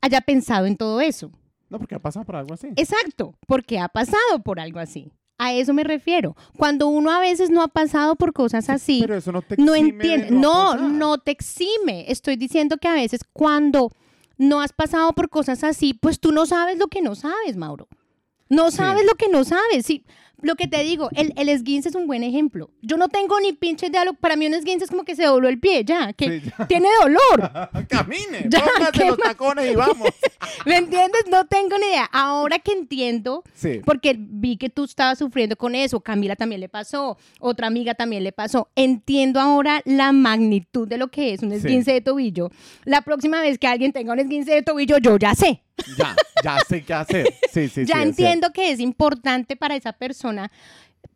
haya 0.01 0.21
pensado 0.21 0.65
en 0.65 0.75
todo 0.77 0.99
eso? 1.01 1.31
No, 1.69 1.79
porque 1.79 1.95
ha 1.95 1.99
pasado 1.99 2.25
por 2.25 2.35
algo 2.35 2.53
así. 2.53 2.67
Exacto, 2.75 3.33
porque 3.47 3.79
ha 3.79 3.87
pasado 3.87 4.39
por 4.43 4.59
algo 4.59 4.79
así. 4.79 5.11
A 5.37 5.51
eso 5.53 5.73
me 5.73 5.83
refiero. 5.83 6.35
Cuando 6.57 6.87
uno 6.87 7.11
a 7.11 7.19
veces 7.19 7.49
no 7.49 7.61
ha 7.61 7.67
pasado 7.67 8.15
por 8.15 8.31
cosas 8.31 8.69
así, 8.69 8.99
Pero 9.01 9.15
eso 9.17 9.31
no 9.33 9.41
te 9.41 9.57
no 9.57 9.75
entiende. 9.75 10.31
No, 10.31 10.75
no 10.77 11.17
te 11.17 11.31
exime. 11.31 12.05
Estoy 12.09 12.35
diciendo 12.37 12.77
que 12.77 12.87
a 12.87 12.93
veces 12.93 13.21
cuando 13.33 13.91
no 14.37 14.61
has 14.61 14.71
pasado 14.71 15.11
por 15.13 15.29
cosas 15.29 15.63
así, 15.65 15.93
pues 15.93 16.19
tú 16.19 16.31
no 16.31 16.45
sabes 16.45 16.77
lo 16.77 16.87
que 16.87 17.01
no 17.01 17.15
sabes, 17.15 17.57
Mauro. 17.57 17.87
No 18.47 18.69
Sí. 18.71 18.77
sabes 18.77 19.05
lo 19.05 19.15
que 19.15 19.27
no 19.27 19.43
sabes. 19.43 19.85
Sí, 19.85 20.05
lo 20.45 20.55
que 20.55 20.67
te 20.67 20.83
digo, 20.83 21.09
el, 21.15 21.33
el 21.37 21.49
esguince 21.49 21.89
es 21.89 21.95
un 21.95 22.05
buen 22.07 22.23
ejemplo. 22.23 22.69
Yo 22.81 22.97
no 22.97 23.09
tengo 23.09 23.39
ni 23.39 23.53
pinche 23.53 23.89
diálogo. 23.89 24.17
Para 24.19 24.35
mí 24.35 24.45
un 24.45 24.53
esguince 24.53 24.85
es 24.85 24.91
como 24.91 25.03
que 25.03 25.15
se 25.15 25.23
dobló 25.25 25.49
el 25.49 25.59
pie, 25.59 25.83
ya, 25.83 26.13
que 26.13 26.39
Sí, 26.41 26.51
ya. 26.57 26.67
tiene 26.67 26.87
dolor. 27.01 27.51
Camine, 27.89 28.45
Ya, 28.47 28.63
póngase 28.63 28.91
¿qué 28.99 29.05
los 29.05 29.17
tacones 29.17 29.71
y 29.71 29.75
vamos. 29.75 30.07
¿Me 30.65 30.77
entiendes? 30.77 31.23
No 31.31 31.45
tengo 31.47 31.77
ni 31.77 31.87
idea. 31.87 32.05
Ahora 32.11 32.59
que 32.59 32.71
entiendo 32.73 33.43
Sí. 33.53 33.81
porque 33.83 34.15
vi 34.17 34.57
que 34.57 34.69
tú 34.69 34.83
estabas 34.83 35.17
sufriendo 35.17 35.55
con 35.55 35.73
eso, 35.75 35.99
Camila 35.99 36.35
también 36.35 36.61
le 36.61 36.69
pasó, 36.69 37.17
otra 37.39 37.67
amiga 37.67 37.95
también 37.95 38.23
le 38.23 38.31
pasó. 38.31 38.69
Entiendo 38.75 39.39
ahora 39.39 39.81
la 39.85 40.11
magnitud 40.11 40.87
de 40.87 40.97
lo 40.99 41.07
que 41.09 41.33
es 41.33 41.41
un 41.41 41.49
Sí. 41.49 41.55
esguince 41.57 41.91
de 41.93 42.01
tobillo. 42.01 42.51
La 42.83 43.01
próxima 43.01 43.41
vez 43.41 43.57
que 43.57 43.67
alguien 43.67 43.91
tenga 43.91 44.13
un 44.13 44.19
esguince 44.19 44.53
de 44.53 44.61
tobillo, 44.61 44.97
yo 44.99 45.17
ya 45.17 45.33
sé. 45.33 45.63
Ya, 45.97 46.15
ya 46.43 46.57
sé 46.67 46.83
qué 46.83 46.93
hacer. 46.93 47.33
Sí, 47.51 47.67
sí, 47.69 47.85
ya 47.85 47.95
sí, 47.95 48.01
es 48.01 48.07
entiendo 48.09 48.51
que 48.51 48.71
es 48.71 48.79
importante 48.79 49.55
para 49.55 49.75
esa 49.75 49.93
persona 49.93 50.51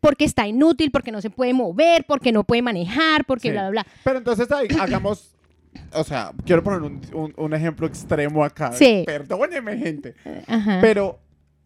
porque 0.01 0.25
está 0.25 0.47
inútil, 0.47 0.91
porque 0.91 1.11
no 1.11 1.21
se 1.21 1.29
puede 1.29 1.53
mover, 1.53 2.05
porque 2.07 2.31
no 2.31 2.43
puede 2.43 2.61
manejar, 2.61 3.25
porque 3.25 3.51
bla, 3.51 3.69
bla, 3.69 3.83
bla. 3.83 3.87
Pero 4.03 4.17
entonces 4.19 4.51
ahí, 4.51 4.67
hagamos, 4.79 5.35
o 5.93 6.03
sea, 6.03 6.31
quiero 6.45 6.63
poner 6.63 6.81
un, 6.81 7.01
un- 7.13 7.33
un 7.35 7.53
ejemplo 7.53 7.87
extremo 7.87 8.43
acá. 8.43 8.71
Sí. 8.73 9.03
Perdóneme, 9.05 9.77
gente. 9.77 10.15
Ajá. 10.47 10.79
Pero 10.81 11.19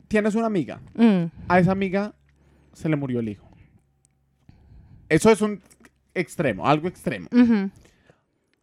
tienes 0.08 0.36
una 0.36 0.48
amiga. 0.48 0.80
Mm. 0.96 1.26
A 1.48 1.60
esa 1.60 1.72
amiga 1.72 2.14
se 2.74 2.90
le 2.90 2.96
murió 2.96 3.20
el 3.20 3.30
hijo. 3.30 3.48
Eso 5.10 5.30
es 5.30 5.42
un 5.42 5.62
extremo, 6.14 6.68
algo 6.68 6.88
extremo. 6.88 7.28
Ujú. 7.32 7.70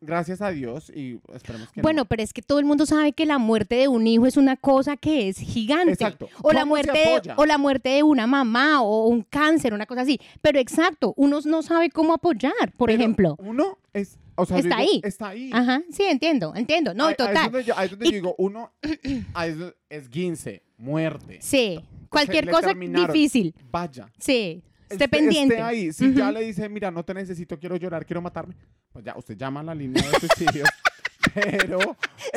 Gracias 0.02 0.40
a 0.40 0.50
Dios 0.50 0.90
y 0.94 1.20
esperemos 1.34 1.70
que 1.72 1.80
no. 1.80 1.82
Bueno, 1.82 2.04
pero 2.06 2.22
es 2.22 2.32
que 2.32 2.40
todo 2.42 2.58
el 2.58 2.64
mundo 2.64 2.86
sabe 2.86 3.12
que 3.12 3.26
la 3.26 3.38
muerte 3.38 3.74
de 3.76 3.88
un 3.88 4.06
hijo 4.06 4.26
es 4.26 4.36
una 4.38 4.56
cosa 4.56 4.96
que 4.96 5.28
es 5.28 5.38
gigante. 5.38 5.92
Exacto. 5.92 6.28
O 6.42 6.52
la 6.52 6.62
¿Cómo 6.62 6.76
se 6.76 6.84
muerte 6.84 6.98
de, 7.22 7.32
o 7.36 7.44
la 7.44 7.58
muerte 7.58 7.88
de 7.90 8.02
una 8.02 8.26
mamá 8.26 8.82
o 8.82 9.06
un 9.08 9.22
cáncer, 9.22 9.74
una 9.74 9.84
cosa 9.86 10.00
así. 10.02 10.18
Pero 10.40 10.58
exacto, 10.58 11.12
uno 11.16 11.40
no 11.44 11.62
sabe 11.62 11.90
cómo 11.90 12.14
apoyar, 12.14 12.52
por 12.78 12.88
Pero 12.88 12.98
ejemplo. 12.98 13.36
Uno 13.40 13.76
es, 13.92 14.18
o 14.36 14.46
sea, 14.46 14.56
yo 14.58 14.62
Está 14.64 14.78
digo, 14.78 14.90
ahí. 14.90 15.00
Está 15.04 15.28
ahí. 15.28 15.50
Ajá, 15.52 15.82
sí, 15.90 16.04
entiendo, 16.04 16.54
entiendo. 16.56 16.94
No, 16.94 17.04
Ahí- 17.08 17.14
Ahí 17.18 17.26
es 17.26 17.26
total. 17.34 17.50
donde 17.52 17.64
yo, 17.64 17.74
ahí 17.76 17.84
es 17.84 17.90
donde 17.90 18.06
Y- 18.06 18.10
yo 18.10 18.14
digo, 18.16 18.34
uno 18.38 18.72
es, 18.82 19.56
es 19.90 20.08
guince, 20.10 20.62
muerte. 20.78 21.38
Sí, 21.42 21.78
cualquier 22.08 22.50
cosa 22.50 22.72
difícil. 22.72 23.54
Vaya. 23.70 24.08
Sí, 24.18 24.62
esté 24.90 25.08
pendiente. 25.08 25.54
Esté 25.54 25.64
ahí. 25.64 25.92
Si 25.92 26.12
ya 26.14 26.30
le 26.32 26.42
dice, 26.42 26.68
mira, 26.68 26.90
no 26.90 27.02
te 27.04 27.14
necesito, 27.14 27.58
quiero 27.58 27.76
llorar, 27.76 28.04
quiero 28.04 28.20
matarme, 28.20 28.54
pues 28.92 29.04
ya, 29.04 29.14
usted 29.16 29.36
llama 29.36 29.60
a 29.60 29.62
la 29.62 29.74
línea 29.74 30.02
de 30.02 30.18
suicidio. 30.28 30.64
pero. 31.34 31.78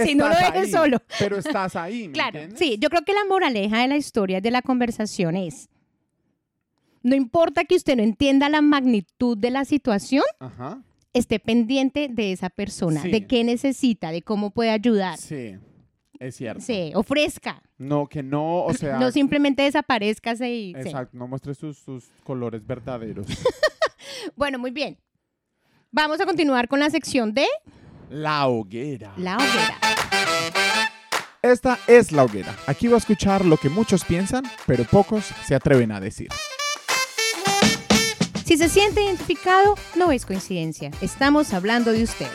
Sí, 0.04 0.14
no 0.16 0.28
lo 0.30 0.36
dejes 0.36 0.72
solo. 0.72 1.02
Pero 1.20 1.38
estás 1.38 1.76
ahí, 1.76 2.08
¿me 2.08 2.14
Claro, 2.14 2.40
entiendes? 2.40 2.60
sí, 2.60 2.78
yo 2.80 2.90
creo 2.90 3.02
que 3.04 3.14
la 3.14 3.26
moraleja 3.26 3.82
de 3.82 3.88
la 3.88 3.98
historia 3.98 4.40
de 4.42 4.52
la 4.52 4.62
conversación 4.62 5.36
es, 5.36 5.70
no 7.02 7.16
importa 7.16 7.66
que 7.66 7.76
usted 7.76 7.96
no 7.98 8.04
entienda 8.04 8.50
la 8.50 8.62
magnitud 8.62 9.38
de 9.38 9.52
la 9.52 9.66
situación, 9.66 10.24
Ajá. 10.40 10.82
esté 11.14 11.40
pendiente 11.40 12.08
de 12.10 12.32
esa 12.32 12.50
persona, 12.50 13.02
Sí. 13.02 13.12
de 13.12 13.28
qué 13.28 13.44
necesita, 13.44 14.12
de 14.12 14.22
cómo 14.22 14.52
puede 14.52 14.70
ayudar. 14.70 15.18
Sí, 15.18 15.58
es 16.20 16.36
cierto. 16.36 16.62
Sí, 16.62 16.92
ofrezca. 16.96 17.62
No, 17.78 18.08
que 18.08 18.24
no, 18.24 18.64
o 18.66 18.74
sea. 18.76 18.98
no 18.98 19.12
simplemente 19.12 19.64
desaparezcase 19.64 20.50
y... 20.52 20.74
sí. 20.74 20.80
Exacto, 20.80 21.18
no 21.18 21.28
muestre 21.28 21.54
sus, 21.54 21.78
sus 21.78 22.06
colores 22.24 22.66
verdaderos. 22.66 23.28
Bueno, 24.36 24.60
muy 24.60 24.72
bien. 24.72 24.98
Vamos 25.92 26.22
a 26.22 26.26
continuar 26.26 26.68
con 26.68 26.80
la 26.80 26.90
sección 26.90 27.34
de 27.34 27.46
la 28.10 28.48
hoguera. 28.48 29.14
la 29.18 29.38
hoguera. 29.38 29.78
Esta 31.42 31.80
es 31.88 32.12
la 32.12 32.24
hoguera. 32.24 32.56
Aquí 32.68 32.88
va 32.88 32.96
a 32.96 32.98
escuchar 33.00 33.44
lo 33.44 33.58
que 33.58 33.70
muchos 33.70 34.06
piensan, 34.06 34.44
pero 34.66 34.84
pocos 34.86 35.26
se 35.46 35.56
atreven 35.56 35.92
a 35.92 36.00
decir. 36.00 36.30
Si 38.46 38.58
se 38.58 38.70
siente 38.70 39.02
identificado, 39.04 39.76
no 39.96 40.12
es 40.12 40.26
coincidencia. 40.26 40.92
Estamos 41.02 41.54
hablando 41.54 41.92
de 41.92 42.04
usted. 42.04 42.28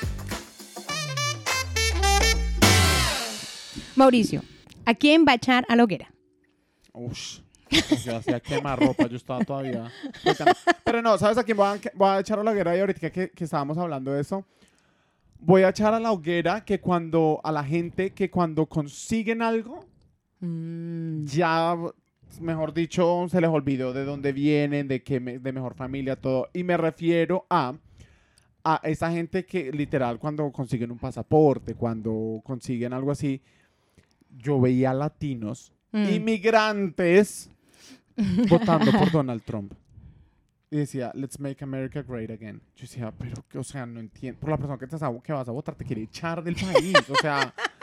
Mauricio, 3.99 4.43
¿a 4.87 4.95
quién 4.95 5.25
va 5.27 5.33
a 5.33 5.35
echar 5.35 5.67
a 5.69 5.77
la 5.77 5.85
hoguera? 5.85 6.11
Ush. 6.93 7.41
Yo 8.05 8.17
hacía 8.17 8.41
quemar 8.41 8.79
ropa, 8.79 9.07
yo 9.09 9.17
estaba 9.17 9.45
todavía. 9.45 9.91
Pero 10.85 11.03
no, 11.03 11.19
¿sabes 11.19 11.37
a 11.37 11.45
quién 11.45 11.57
voy 11.57 11.67
a, 11.67 11.81
voy 11.95 12.09
a 12.09 12.21
echar 12.21 12.39
a 12.39 12.43
la 12.45 12.53
hoguera? 12.53 12.75
Y 12.77 12.81
ahorita 12.81 13.11
que, 13.11 13.31
que 13.31 13.45
estábamos 13.45 13.77
hablando 13.77 14.11
de 14.13 14.23
eso, 14.23 14.45
voy 15.41 15.63
a 15.63 15.69
echar 15.69 15.93
a 15.93 16.01
la 16.01 16.13
hoguera 16.13 16.65
que 16.65 16.81
cuando 16.81 17.41
a 17.45 17.53
la 17.53 17.63
gente 17.65 18.11
que 18.15 18.31
cuando 18.31 18.67
consiguen 18.67 19.43
algo, 19.43 19.85
Mm, 20.41 21.25
ya, 21.25 21.75
mejor 22.41 22.73
dicho, 22.73 23.27
se 23.29 23.41
les 23.41 23.51
olvidó 23.51 23.93
de 23.93 24.05
dónde 24.05 24.33
vienen, 24.33 24.87
de 24.87 25.03
qué 25.03 25.19
me- 25.19 25.41
de 25.41 25.53
mejor 25.53 25.75
familia, 25.75 26.15
todo. 26.15 26.49
Y 26.55 26.63
me 26.63 26.77
refiero 26.77 27.45
a 27.51 27.75
a 28.65 28.81
esa 28.85 29.11
gente 29.11 29.45
que 29.47 29.73
literal 29.73 30.19
cuando 30.21 30.51
consiguen 30.53 30.91
un 30.93 30.99
pasaporte, 30.99 31.75
cuando 31.75 32.41
consiguen 32.45 32.93
algo 32.93 33.11
así, 33.11 33.41
yo 34.37 34.61
veía 34.61 34.93
latinos, 34.95 35.73
Mm. 35.91 36.09
inmigrantes, 36.11 37.51
votando 38.49 38.93
por 38.93 39.11
Donald 39.11 39.43
Trump. 39.43 39.73
Y 40.71 40.77
decía, 40.77 41.11
let's 41.14 41.41
make 41.41 41.64
America 41.64 42.03
great 42.03 42.31
again. 42.31 42.61
Yo 42.77 42.83
decía, 42.83 43.11
pero, 43.17 43.43
o 43.59 43.64
sea, 43.64 43.87
no 43.87 44.01
entiendo. 44.01 44.38
Por 44.38 44.51
la 44.51 44.59
persona 44.59 44.77
que, 44.79 44.87
te, 44.87 44.97
que 45.25 45.33
vas 45.33 45.49
a 45.49 45.53
votar 45.53 45.75
te 45.75 45.85
quiere 45.87 46.03
echar 46.03 46.45
del 46.45 46.57
país. 46.57 46.95
O 47.09 47.14
sea, 47.23 47.55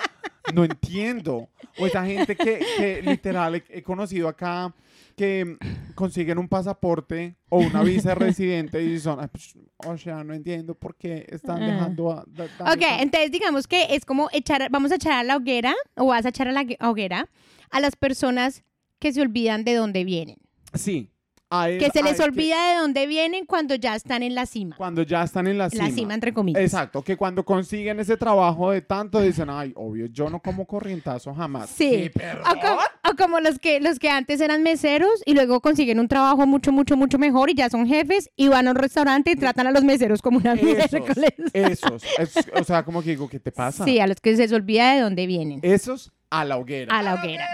no 0.54 0.64
entiendo. 0.64 1.50
O 1.80 1.86
esa 1.88 2.06
gente 2.06 2.36
que, 2.36 2.60
que 2.78 3.02
literal 3.02 3.56
he, 3.56 3.64
he 3.70 3.82
conocido 3.84 4.28
acá 4.28 4.74
que 5.16 5.58
consiguen 5.96 6.38
un 6.38 6.48
pasaporte 6.50 7.38
o 7.50 7.60
una 7.60 7.82
visa 7.84 8.10
de 8.10 8.16
residente 8.16 8.84
y 8.84 9.00
son, 9.00 9.20
"Ay, 9.22 9.28
pues, 9.32 9.56
o 9.86 9.98
sea, 9.98 10.24
no 10.24 10.34
entiendo 10.34 10.76
por 10.76 10.96
qué 10.98 11.26
están 11.30 11.62
Ah. 11.64 11.68
dejando 11.68 12.12
a... 12.12 12.26
da- 12.28 12.74
Ok, 12.74 12.82
entonces 13.00 13.32
digamos 13.32 13.66
que 13.68 13.88
es 13.96 14.04
como 14.06 14.30
echar, 14.34 14.68
vamos 14.70 14.92
a 14.92 14.96
echar 14.96 15.14
a 15.14 15.24
la 15.24 15.38
hoguera 15.38 15.74
o 15.96 16.08
vas 16.08 16.26
a 16.26 16.30
echar 16.30 16.48
a 16.48 16.52
la 16.52 16.64
gue- 16.64 16.78
hoguera 16.82 17.30
a 17.72 17.80
las 17.80 17.96
personas 17.96 18.64
que 19.00 19.14
se 19.14 19.22
olvidan 19.22 19.64
de 19.64 19.74
dónde 19.76 20.04
vienen. 20.04 20.38
Sí. 20.74 21.10
A 21.50 21.70
él- 21.70 21.78
Que 21.80 21.90
se 21.92 22.00
a 22.00 22.04
les 22.04 22.20
él 22.20 22.26
olvida 22.26 22.72
de 22.74 22.80
dónde 22.80 23.06
vienen 23.08 23.46
cuando 23.46 23.76
ya 23.76 23.96
están 23.96 24.24
en 24.24 24.34
la 24.36 24.46
cima. 24.46 24.76
Cuando 24.76 25.04
ya 25.04 25.24
están 25.24 25.48
en 25.48 25.58
la 25.58 25.70
cima. 25.70 25.84
La 25.88 25.92
cima, 25.92 26.14
entre 26.14 26.34
comillas. 26.34 26.62
Exacto, 26.62 27.02
que 27.04 27.16
cuando 27.18 27.44
consiguen 27.46 28.00
ese 28.00 28.18
trabajo 28.18 28.72
de 28.72 28.82
tanto 28.82 29.22
dicen, 29.22 29.50
ay, 29.50 29.72
obvio, 29.76 30.08
yo 30.08 30.30
no 30.30 30.40
como 30.42 30.66
corrientazo 30.66 31.34
jamás. 31.34 31.70
Sí. 31.70 32.10
O 32.42 32.60
como, 32.60 32.80
o 33.12 33.16
como 33.18 33.40
los 33.40 33.60
que 33.60 33.80
los 33.80 34.00
que 34.00 34.10
antes 34.10 34.42
eran 34.42 34.64
meseros 34.64 35.22
y 35.26 35.34
luego 35.34 35.62
consiguen 35.62 36.00
un 36.00 36.08
trabajo 36.08 36.46
mucho, 36.48 36.72
mucho, 36.72 36.98
mucho 36.98 37.18
mejor 37.18 37.50
y 37.50 37.54
ya 37.56 37.70
son 37.70 37.86
jefes 37.88 38.30
y 38.36 38.48
van 38.48 38.68
a 38.68 38.72
un 38.72 38.78
restaurante 38.78 39.32
y 39.32 39.36
tratan 39.36 39.68
a 39.68 39.72
los 39.72 39.84
meseros 39.84 40.22
como 40.22 40.40
una 40.40 40.54
Esos, 40.54 40.64
miércoles. 40.92 41.34
esos. 41.54 42.04
Es- 42.18 42.48
o 42.54 42.64
sea, 42.64 42.84
como 42.84 43.02
que 43.04 43.12
digo, 43.12 43.30
¿qué 43.30 43.40
te 43.40 43.52
pasa? 43.52 43.86
Sí, 43.86 44.00
a 44.00 44.08
los 44.08 44.20
que 44.20 44.36
se 44.36 44.42
les 44.44 44.52
olvida 44.52 44.94
de 44.94 45.02
dónde 45.02 45.28
vienen. 45.28 45.60
Esos 45.62 46.12
a 46.30 46.44
la 46.44 46.58
hoguera. 46.58 46.98
A 46.98 47.04
la 47.04 47.14
hoguera. 47.16 47.46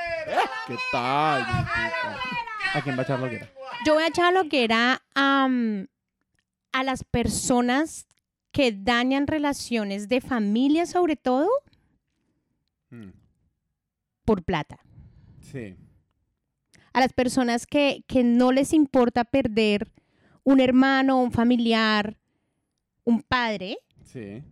¿Qué 0.67 0.75
tal? 0.91 1.45
¿A 2.73 2.81
quién 2.81 2.95
va 2.95 3.01
a 3.01 3.03
echar 3.03 3.19
la 3.19 3.27
hoguera? 3.27 3.49
Yo 3.85 3.93
voy 3.95 4.03
a 4.03 4.07
echar 4.07 4.25
a 4.25 4.31
la 4.31 4.41
hoguera 4.41 5.01
am, 5.13 5.87
a 6.71 6.83
las 6.83 7.03
personas 7.03 8.07
que 8.51 8.71
dañan 8.71 9.27
relaciones 9.27 10.07
de 10.09 10.21
familia, 10.21 10.85
sobre 10.85 11.15
todo, 11.15 11.47
Mm, 12.89 13.11
por 14.25 14.43
plata. 14.43 14.79
Sí. 15.39 15.77
A 16.91 16.99
las 16.99 17.13
personas 17.13 17.65
que, 17.65 18.03
que 18.05 18.21
no 18.23 18.51
les 18.51 18.73
importa 18.73 19.23
perder 19.23 19.89
un 20.43 20.59
hermano, 20.59 21.21
un 21.21 21.31
familiar, 21.31 22.17
un 23.05 23.21
padre 23.21 23.77
Sí, 24.03 24.43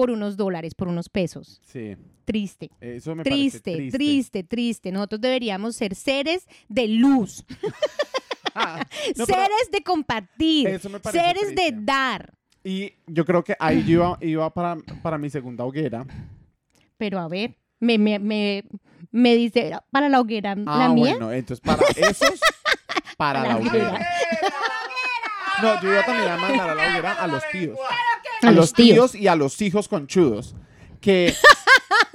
por 0.00 0.10
unos 0.10 0.36
dólares, 0.36 0.74
por 0.74 0.88
unos 0.88 1.08
pesos. 1.08 1.60
sí. 1.64 1.96
Triste. 2.24 2.70
Eso 2.80 3.14
me 3.16 3.24
Triste, 3.24 3.72
parece 3.72 3.90
triste, 3.90 4.44
triste, 4.44 4.92
Nosotros 4.92 5.20
deberíamos 5.20 5.74
ser 5.74 5.96
seres 5.96 6.46
de 6.68 6.86
luz, 6.86 7.44
Ah, 8.54 8.84
no, 9.16 9.26
seres 9.26 9.68
de 9.72 9.82
compartir, 9.82 10.68
Eso 10.68 10.88
me 10.90 11.00
parece 11.00 11.24
seres 11.24 11.48
de 11.50 11.54
triste. 11.56 11.76
dar. 11.80 12.32
Y 12.62 12.92
yo 13.06 13.24
creo 13.24 13.42
que 13.42 13.56
ahí 13.58 13.82
yo 13.84 13.90
iba, 13.90 14.18
iba 14.20 14.50
para, 14.54 14.76
para 15.02 15.18
mi 15.18 15.28
segunda 15.28 15.64
hoguera. 15.64 16.06
Pero 16.96 17.18
a 17.18 17.26
ver, 17.26 17.56
me, 17.80 17.98
me, 17.98 18.18
me, 18.20 18.64
me 19.10 19.34
dice 19.34 19.72
para 19.90 20.08
la 20.08 20.20
hoguera 20.20 20.52
Ah, 20.66 20.78
la 20.78 20.88
mía. 20.94 21.12
bueno, 21.16 21.32
entonces 21.32 21.60
para 21.64 21.82
esos, 21.96 22.38
para 23.16 23.42
la 23.48 23.56
hoguera. 23.56 24.06
No, 25.62 25.82
yo 25.82 25.92
iba 25.92 26.04
también 26.04 26.28
a 26.28 26.36
mandar 26.36 26.70
a 26.70 26.74
la 26.76 26.88
hoguera 26.90 27.12
a 27.14 27.26
los 27.26 27.42
tíos. 27.50 27.78
A 28.42 28.50
los 28.52 28.72
tíos. 28.72 29.14
y 29.14 29.26
a 29.28 29.36
los 29.36 29.60
hijos 29.62 29.88
conchudos. 29.88 30.54
Que, 31.00 31.34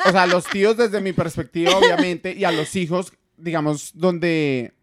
o 0.07 0.11
sea, 0.11 0.27
los 0.27 0.45
tíos 0.45 0.77
desde 0.77 1.01
mi 1.01 1.13
perspectiva, 1.13 1.75
obviamente, 1.75 2.33
y 2.33 2.43
a 2.43 2.51
los 2.51 2.75
hijos, 2.75 3.11
digamos, 3.37 3.91
donde 3.95 4.73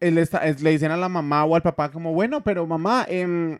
él 0.00 0.18
está, 0.18 0.38
es- 0.46 0.62
le 0.62 0.70
dicen 0.70 0.90
a 0.92 0.96
la 0.96 1.08
mamá 1.08 1.44
o 1.44 1.54
al 1.56 1.62
papá 1.62 1.90
como, 1.90 2.12
bueno, 2.12 2.42
pero 2.42 2.66
mamá, 2.66 3.04
em, 3.08 3.58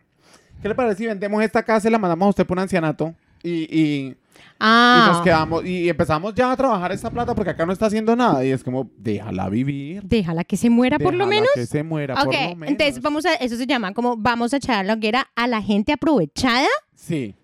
¿qué 0.61 0.69
le 0.69 0.75
parece 0.75 0.95
si 0.97 1.05
vendemos 1.07 1.43
esta 1.43 1.63
casa 1.63 1.87
y 1.87 1.91
la 1.91 1.97
mandamos 1.99 2.27
a 2.27 2.29
usted 2.29 2.45
por 2.45 2.57
un 2.57 2.63
ancianato? 2.63 3.13
Y, 3.43 3.49
y, 3.51 4.07
y 4.07 4.15
Ah, 4.59 5.09
nos 5.13 5.23
quedamos, 5.23 5.65
y 5.65 5.89
empezamos 5.89 6.33
ya 6.35 6.51
a 6.51 6.55
trabajar 6.55 6.91
esta 6.91 7.09
plata 7.09 7.33
porque 7.35 7.49
acá 7.49 7.65
no 7.65 7.73
está 7.73 7.87
haciendo 7.87 8.15
nada. 8.15 8.45
Y 8.45 8.51
es 8.51 8.63
como, 8.63 8.89
déjala 8.97 9.49
vivir. 9.49 10.03
déjala 10.03 10.43
que 10.43 10.55
se 10.57 10.69
muera 10.69 10.99
por 10.99 11.13
lo 11.15 11.25
menos. 11.27 11.49
que 11.55 11.65
se 11.65 11.81
muera 11.83 12.15
por 12.15 12.25
lo 12.27 12.31
menos. 12.55 12.69
entonces 12.69 13.01
vamos 13.01 13.25
a, 13.25 13.33
eso 13.35 13.57
se 13.57 13.65
llama 13.67 13.93
como 13.93 14.15
vamos 14.17 14.53
a 14.53 14.57
echar 14.57 14.77
a 14.79 14.83
la 14.83 14.93
hoguera 14.93 15.27
a 15.35 15.47
la 15.47 15.61
gente 15.63 15.91
aprovechada 15.91 16.67
Sí, 17.01 17.35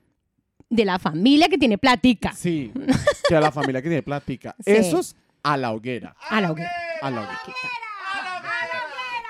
de 0.70 0.86
la 0.86 1.00
familia 1.00 1.48
que 1.48 1.58
tiene 1.58 1.78
platica. 1.78 2.34
sí. 2.34 2.72
que 3.28 3.36
a 3.36 3.42
la 3.42 3.52
familia 3.52 3.82
que 3.82 3.90
tiene 3.90 4.04
plática. 4.04 4.56
Sí. 4.60 4.72
Esos 4.72 5.16
a 5.44 5.58
la 5.58 5.72
hoguera. 5.74 6.16
A 6.30 6.40
la 6.40 6.52
hoguera. 6.52 6.72
A 7.02 7.10
la 7.10 7.22
hoguera. 7.22 7.42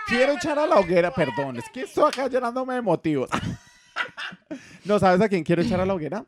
Quiero 0.07 0.33
echar 0.33 0.57
a 0.59 0.67
la 0.67 0.75
hoguera, 0.79 1.11
perdón, 1.11 1.57
es 1.57 1.65
que 1.73 1.81
estoy 1.81 2.05
acá 2.07 2.27
llenándome 2.27 2.75
de 2.75 2.81
motivos. 2.81 3.29
¿No 4.85 4.99
sabes 4.99 5.21
a 5.21 5.29
quién 5.29 5.43
quiero 5.43 5.61
echar 5.61 5.79
a 5.79 5.85
la 5.85 5.93
hoguera? 5.93 6.25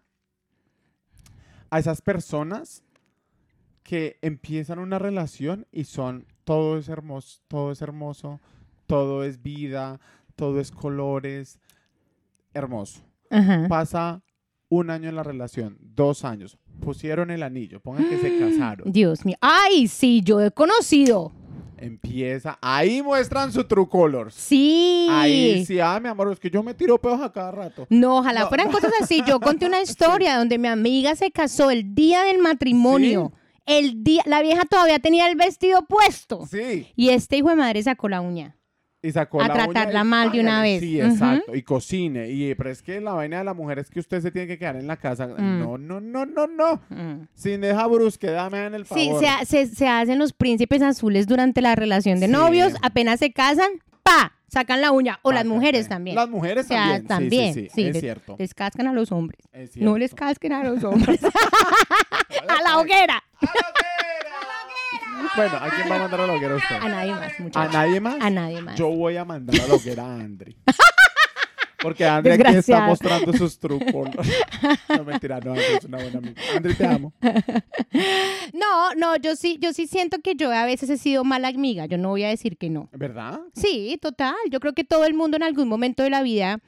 A 1.70 1.80
esas 1.80 2.02
personas 2.02 2.84
que 3.84 4.18
empiezan 4.22 4.80
una 4.80 5.00
relación 5.00 5.68
y 5.72 5.86
son 5.86 6.26
todo 6.43 6.78
es 6.78 6.89
hermoso, 6.89 7.41
todo 7.47 7.72
es 7.72 7.82
hermoso, 7.82 8.39
todo 8.88 9.24
es 9.24 9.41
vida, 9.41 10.00
todo 10.36 10.60
es 10.60 10.72
colores, 10.72 11.60
hermoso. 12.54 13.09
Ajá. 13.30 13.66
Pasa 13.68 14.22
un 14.70 14.90
año 14.90 15.10
en 15.10 15.16
la 15.16 15.24
relación, 15.24 15.78
dos 15.82 16.24
años, 16.26 16.58
pusieron 16.82 17.32
el 17.32 17.44
anillo, 17.44 17.80
pongan 17.82 18.08
que 18.10 18.18
se 18.18 18.38
casaron. 18.40 18.92
Dios 18.92 19.26
mío. 19.26 19.38
Ay, 19.42 19.88
sí, 19.88 20.22
yo 20.24 20.42
he 20.42 20.52
conocido. 20.52 21.32
Empieza, 21.82 22.60
ahí 22.62 23.02
muestran 23.02 23.54
su 23.54 23.64
true 23.64 23.88
colors. 23.88 24.36
Sí. 24.36 25.08
Ahí 25.10 25.66
sí, 25.66 25.80
ah, 25.80 25.98
mi 26.02 26.10
amor, 26.10 26.30
es 26.34 26.40
que 26.40 26.50
yo 26.50 26.62
me 26.62 26.74
tiro 26.74 27.00
pedos 27.00 27.22
a 27.22 27.32
cada 27.32 27.52
rato. 27.52 27.88
No, 27.90 28.18
ojalá 28.20 28.42
No. 28.42 28.48
fueran 28.50 28.70
cosas 28.72 28.92
así. 29.02 29.24
Yo 29.26 29.40
conté 29.40 29.66
una 29.66 29.82
historia 29.82 30.38
donde 30.38 30.58
mi 30.58 30.68
amiga 30.68 31.16
se 31.16 31.32
casó 31.32 31.72
el 31.72 31.96
día 31.96 32.24
del 32.24 32.40
matrimonio. 32.40 33.32
El 33.66 34.04
día, 34.04 34.24
la 34.26 34.42
vieja 34.42 34.66
todavía 34.66 35.00
tenía 35.00 35.30
el 35.30 35.38
vestido 35.38 35.86
puesto. 35.86 36.46
Sí. 36.48 36.88
Y 36.98 37.10
este 37.10 37.38
hijo 37.38 37.50
de 37.50 37.56
madre 37.56 37.82
sacó 37.82 38.10
la 38.10 38.20
uña. 38.20 38.58
Y 39.02 39.12
sacó 39.14 39.39
A 39.41 39.47
la 39.47 39.54
uña 39.54 39.64
tratarla 39.68 40.02
y- 40.02 40.04
mal 40.04 40.32
de 40.32 40.39
una 40.41 40.62
vez. 40.62 40.82
Sí, 40.82 41.00
exacto. 41.00 41.56
Y 41.56 41.62
cocine. 41.64 42.30
Y, 42.30 42.54
pero 42.56 42.70
es 42.70 42.82
que 42.82 43.00
la 43.00 43.14
vaina 43.14 43.38
de 43.38 43.43
la 43.45 43.54
mujer 43.54 43.80
es 43.80 43.89
que 43.89 44.00
usted 44.02 44.22
se 44.22 44.30
tiene 44.30 44.45
que 44.45 44.58
quedar 44.58 44.76
en 44.76 44.88
la 44.88 44.97
casa. 44.97 45.26
Mm. 45.28 45.60
No, 45.60 45.78
no, 45.78 46.02
no, 46.02 46.26
no, 46.26 46.47
no. 46.47 46.82
Mm. 46.89 47.28
Sin 47.34 47.62
deja 47.62 47.88
brusquedad, 47.88 48.52
me 48.52 48.60
dan 48.60 48.76
el 48.76 48.86
favor. 48.86 49.02
Sí, 49.02 49.12
se, 49.20 49.28
ha- 49.30 49.45
se- 49.45 49.68
se 49.68 49.88
hacen 49.88 50.20
los 50.20 50.34
príncipes 50.34 50.82
azules 50.82 51.28
durante 51.28 51.62
la 51.62 51.76
relación 51.76 52.20
de 52.20 52.26
Sí. 52.26 52.32
novios. 52.34 52.74
Apenas 52.82 53.20
se 53.20 53.32
casan, 53.32 53.70
¡pa! 54.04 54.34
Sacan 54.50 54.82
la 54.82 54.91
uña. 54.91 55.20
O 55.22 55.32
las 55.32 55.45
mujeres 55.45 55.88
también. 55.88 56.16
Las 56.16 56.28
mujeres 56.28 56.66
O 56.66 56.68
sea, 56.68 56.84
también. 56.84 57.02
Sí, 57.04 57.08
también, 57.08 57.54
Sí, 57.54 57.62
sí, 57.62 57.70
sí, 57.74 57.82
es 57.88 57.93
les- 57.93 58.02
cierto. 58.02 58.36
Les 58.38 58.54
cascan 58.54 58.88
a 58.88 58.93
los 58.93 59.12
hombres. 59.14 59.39
es 59.54 59.78
No 59.78 59.97
les 59.97 60.14
casquen 60.14 60.52
a 60.54 60.64
los 60.64 60.84
hombres. 60.84 61.22
a 62.47 62.62
la 62.64 62.80
hoguera. 62.80 63.24
Bueno, 65.40 65.56
¿a 65.56 65.70
quién 65.70 65.90
va 65.90 65.96
a 65.96 66.00
mandar 66.00 66.22
a 66.22 66.28
la 66.28 66.34
hoguera 66.34 66.56
usted? 66.56 66.76
A 66.76 66.90
nadie 66.90 67.14
más, 67.14 67.32
¿A 67.40 67.44
muchachos. 67.44 67.74
nadie 67.74 68.00
más? 68.02 68.16
A 68.20 68.30
nadie 68.30 68.62
más. 68.62 68.76
Yo 68.78 68.90
voy 68.90 69.16
a 69.16 69.24
mandar 69.24 69.60
a 69.62 69.68
la 69.68 69.74
hoguera 69.74 70.06
a 70.06 70.16
Andri. 70.16 70.58
Porque 71.82 72.06
Andri 72.06 72.34
aquí 72.34 72.56
está 72.58 72.82
mostrando 72.88 73.32
sus 73.32 73.58
trucos. 73.58 74.10
No, 74.90 75.04
mentira, 75.06 75.40
no, 75.40 75.52
Andri 75.52 75.64
es 75.78 75.86
una 75.86 75.98
buena 75.98 76.18
amiga. 76.18 76.42
Andri, 76.54 76.74
te 76.74 76.86
amo. 76.86 77.14
No, 78.54 78.94
no, 78.98 79.16
yo 79.16 79.38
sí, 79.38 79.58
yo 79.62 79.72
sí 79.72 79.88
siento 79.88 80.20
que 80.22 80.36
yo 80.36 80.52
a 80.52 80.66
veces 80.66 80.90
he 80.90 80.98
sido 80.98 81.24
mala 81.24 81.48
amiga. 81.48 81.86
Yo 81.86 81.98
no 81.98 82.10
voy 82.10 82.24
a 82.24 82.30
decir 82.30 82.58
que 82.58 82.70
no. 82.70 82.90
¿Verdad? 82.92 83.40
Sí, 83.54 83.98
total. 84.02 84.36
Yo 84.52 84.60
creo 84.60 84.74
que 84.74 84.84
todo 84.84 85.06
el 85.06 85.14
mundo 85.14 85.38
en 85.38 85.44
algún 85.44 85.70
momento 85.70 86.04
de 86.04 86.10
la 86.10 86.22
vida 86.22 86.60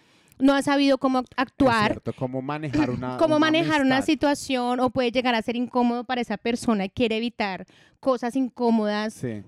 no 0.42 0.54
ha 0.54 0.62
sabido 0.62 0.98
cómo 0.98 1.24
actuar, 1.38 1.92
cierto, 1.92 2.14
cómo 2.14 2.42
manejar 2.42 2.90
una 2.90 3.18
cómo 3.20 3.38
una 3.38 3.46
manejar 3.46 3.82
una 3.82 4.02
situación 4.02 4.80
o 4.80 4.90
puede 4.90 5.12
llegar 5.12 5.36
a 5.36 5.42
ser 5.42 5.56
incómodo 5.56 6.04
para 6.04 6.22
esa 6.22 6.38
persona 6.38 6.86
y 6.86 6.90
quiere 6.90 7.18
evitar 7.18 7.66
cosas 8.00 8.36
incómodas. 8.36 9.14
Sí. 9.14 9.44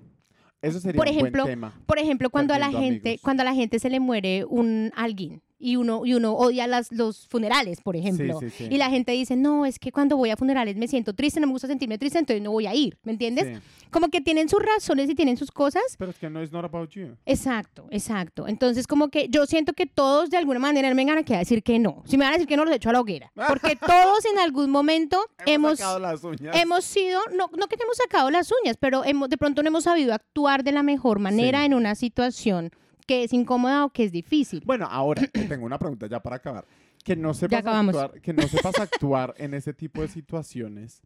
Eso 0.62 0.80
sería 0.80 0.98
Por 0.98 1.10
un 1.10 1.14
ejemplo, 1.14 1.44
buen 1.44 1.56
tema. 1.56 1.74
Por 1.86 2.00
ejemplo, 2.00 2.30
cuando 2.30 2.54
a 2.54 2.60
la 2.60 2.72
gente, 2.72 3.10
amigos. 3.10 3.22
cuando 3.22 3.42
a 3.42 3.44
la 3.44 3.54
gente 3.54 3.80
se 3.80 3.90
le 3.90 4.00
muere 4.00 4.46
un 4.46 4.94
alguien 4.96 5.42
y 5.64 5.78
uno 5.78 6.06
y 6.06 6.14
uno 6.14 6.34
odia 6.34 6.68
las, 6.68 6.92
los 6.92 7.28
funerales, 7.28 7.82
por 7.82 7.96
ejemplo, 7.96 8.40
sí, 8.42 8.50
sí. 8.50 8.68
y 8.70 8.78
la 8.78 8.90
gente 8.90 9.14
dice, 9.14 9.36
"No, 9.36 9.66
es 9.66 9.80
que 9.80 9.92
cuando 9.92 10.18
voy 10.18 10.30
a 10.30 10.38
funerales 10.38 10.76
me 10.76 10.88
siento 10.88 11.14
triste, 11.14 11.40
no 11.40 11.48
me 11.48 11.54
gusta 11.54 11.68
sentirme 11.68 11.98
triste, 11.98 12.20
entonces 12.20 12.44
no 12.44 12.52
voy 12.52 12.68
a 12.68 12.76
ir", 12.76 12.98
¿me 13.04 13.14
entiendes? 13.14 13.60
Como 13.90 14.10
que 14.10 14.22
tienen 14.22 14.50
sus 14.50 14.60
razones 14.62 15.10
y 15.10 15.16
tienen 15.16 15.38
sus 15.38 15.52
cosas. 15.52 15.84
Pero 15.98 16.12
es 16.12 16.18
que 16.18 16.30
no 16.30 16.42
es 16.42 16.52
not 16.52 16.66
about 16.66 16.90
you. 16.90 17.16
Exacto, 17.26 17.88
exacto. 17.92 18.48
Entonces, 18.48 18.88
como 18.88 19.10
que 19.10 19.28
yo 19.30 19.46
siento 19.46 19.74
que 19.74 19.86
todos 19.86 20.32
de 20.32 20.38
alguna 20.38 20.60
manera 20.60 20.92
me 20.94 21.06
van 21.06 21.20
a 21.20 21.38
decir 21.38 21.64
que 21.64 21.80
no. 21.80 22.04
Si 22.06 22.18
me 22.18 22.26
van 22.26 22.34
a 22.34 22.38
decir 22.38 22.48
que 22.48 22.58
no, 22.58 22.66
los 22.66 22.76
echo 22.76 22.90
a 22.90 22.94
la 22.94 23.02
hoguera. 23.02 23.32
Porque 23.48 23.76
todos 23.76 24.26
en 24.26 24.40
algún 24.40 24.70
momento 24.70 25.24
hemos, 25.46 25.78
sacado 25.80 26.00
las 26.00 26.24
uñas. 26.24 26.56
hemos 26.56 26.84
sido, 26.84 27.22
no, 27.38 27.50
no 27.56 27.68
que 27.68 27.78
hemos 27.82 27.98
sacado 27.98 28.30
las 28.32 28.52
uñas, 28.64 28.78
pero 28.80 29.06
hemos, 29.06 29.30
de 29.30 29.38
pronto 29.38 29.62
no 29.64 29.68
hemos 29.68 29.84
sabido 29.84 30.14
actuar 30.14 30.64
de 30.64 30.72
la 30.72 30.84
mejor 30.84 31.20
manera 31.20 31.66
en 31.66 31.74
una 31.74 31.96
situación 31.96 32.72
que 33.06 33.24
es 33.24 33.34
incómoda 33.34 33.86
o 33.86 33.90
que 33.90 34.04
es 34.04 34.12
difícil. 34.12 34.64
Bueno, 34.66 34.88
ahora 34.90 35.22
te 35.32 35.44
tengo 35.46 35.66
una 35.66 35.78
pregunta 35.80 36.08
ya 36.08 36.22
para 36.22 36.38
acabar. 36.38 36.66
Que 37.04 37.16
no 37.16 37.34
sepas 37.34 37.66
actuar, 37.66 38.22
que 38.22 38.32
no 38.34 38.44
sepas 38.48 38.80
actuar 38.80 39.34
en 39.38 39.54
ese 39.54 39.74
tipo 39.74 40.02
de 40.02 40.08
situaciones. 40.08 41.02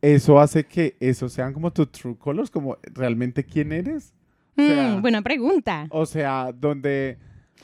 Eso 0.00 0.38
hace 0.38 0.64
que 0.64 0.96
eso 1.00 1.28
sean 1.28 1.52
como 1.52 1.72
tus 1.72 1.90
true 1.90 2.16
colors, 2.16 2.50
como 2.50 2.76
realmente 2.94 3.44
quién 3.44 3.72
eres. 3.72 4.12
O 4.56 4.62
sea, 4.62 4.96
Mm, 4.96 5.02
buena 5.02 5.22
pregunta. 5.22 5.86
O 5.90 6.06
sea, 6.06 6.52
donde 6.52 7.18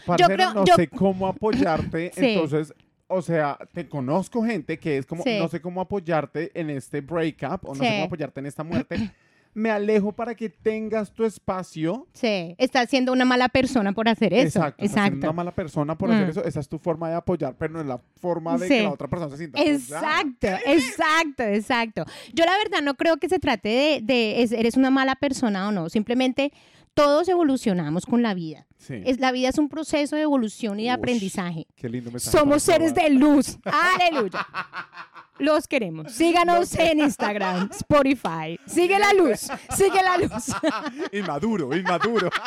parcero, 0.07 0.35
creo- 0.35 0.55
no 0.55 0.65
yo- 0.65 0.75
sé 0.75 0.89
cómo 0.89 1.27
apoyarte, 1.27 2.11
Sí. 2.15 2.31
entonces, 2.31 2.75
o 3.09 3.23
sea, 3.23 3.59
te 3.73 3.89
conozco 3.89 4.43
gente 4.45 4.79
que 4.79 4.99
es 4.99 5.07
como, 5.07 5.23
Sí. 5.23 5.39
no 5.39 5.49
sé 5.49 5.61
cómo 5.61 5.81
apoyarte 5.81 6.51
en 6.59 6.71
este 6.71 7.01
breakup, 7.01 7.65
o 7.65 7.75
no 7.75 7.75
sé 7.77 7.85
Sí. 7.87 7.91
cómo 7.95 8.05
apoyarte 8.05 8.41
en 8.41 8.47
esta 8.47 8.65
muerte. 8.65 9.11
Me 9.53 9.71
alejo 9.71 10.13
para 10.13 10.35
que 10.37 10.49
tengas 10.49 11.13
tu 11.13 11.25
espacio. 11.25 12.07
Sí, 12.13 12.55
estás 12.57 12.89
siendo 12.89 13.13
una 13.13 13.25
mala 13.25 13.49
persona 13.49 13.93
por 13.93 14.09
hacer 14.09 14.33
eso. 14.33 14.61
Exacto. 14.61 14.85
estás 14.85 14.93
siendo 15.03 15.09
una 15.09 15.17
Exacto. 15.19 15.33
mala 15.35 15.51
persona 15.55 15.99
por 15.99 16.11
hacer 16.13 16.27
Mm. 16.27 16.31
eso. 16.31 16.45
Esa 16.45 16.61
es 16.61 16.69
tu 16.69 16.79
forma 16.79 17.09
de 17.09 17.17
apoyar, 17.17 17.57
pero 17.59 17.73
no 17.75 17.81
es 17.81 17.87
la 17.87 17.99
forma 18.21 18.57
de 18.57 18.69
Sí. 18.69 18.75
que 18.75 18.83
la 18.85 18.91
otra 18.93 19.09
persona 19.09 19.31
se 19.33 19.39
sienta. 19.39 19.59
apoyada. 19.59 20.21
Exacto, 20.21 20.47
exacto, 20.67 21.43
exacto. 21.43 22.05
Yo 22.33 22.45
la 22.45 22.57
verdad 22.59 22.81
no 22.83 22.95
creo 22.95 23.17
que 23.17 23.29
se 23.29 23.39
trate 23.41 23.69
de, 23.69 24.01
de 24.03 24.43
es- 24.43 24.53
eres 24.53 24.77
una 24.77 24.91
mala 24.91 25.17
persona 25.17 25.67
o 25.69 25.73
no. 25.73 25.89
Simplemente 25.89 26.53
todos 26.95 27.29
evolucionamos 27.29 28.05
con 28.07 28.23
la 28.23 28.35
vida. 28.35 28.67
Sí. 28.79 29.03
Es, 29.05 29.21
la 29.21 29.31
vida 29.33 29.49
es 29.49 29.59
un 29.59 29.69
proceso 29.69 30.17
de 30.17 30.23
evolución 30.23 30.81
y 30.81 30.85
de 30.85 30.91
aprendizaje. 30.91 31.67
Qué 31.77 31.89
lindo 31.89 32.11
mensaje 32.11 32.37
Somos 32.37 32.63
seres 32.63 32.95
de 32.95 33.11
luz. 33.11 33.59
Aleluya. 33.65 34.47
Los 35.41 35.67
queremos. 35.67 36.13
Síganos 36.13 36.75
en 36.77 37.01
Instagram, 37.01 37.69
Spotify. 37.73 38.59
Sigue 38.67 38.99
la 38.99 39.13
luz. 39.15 39.49
Sigue 39.77 40.03
la 40.03 40.19
luz. 40.19 40.55
Inmaduro, 41.13 41.75
inmaduro. 41.77 42.31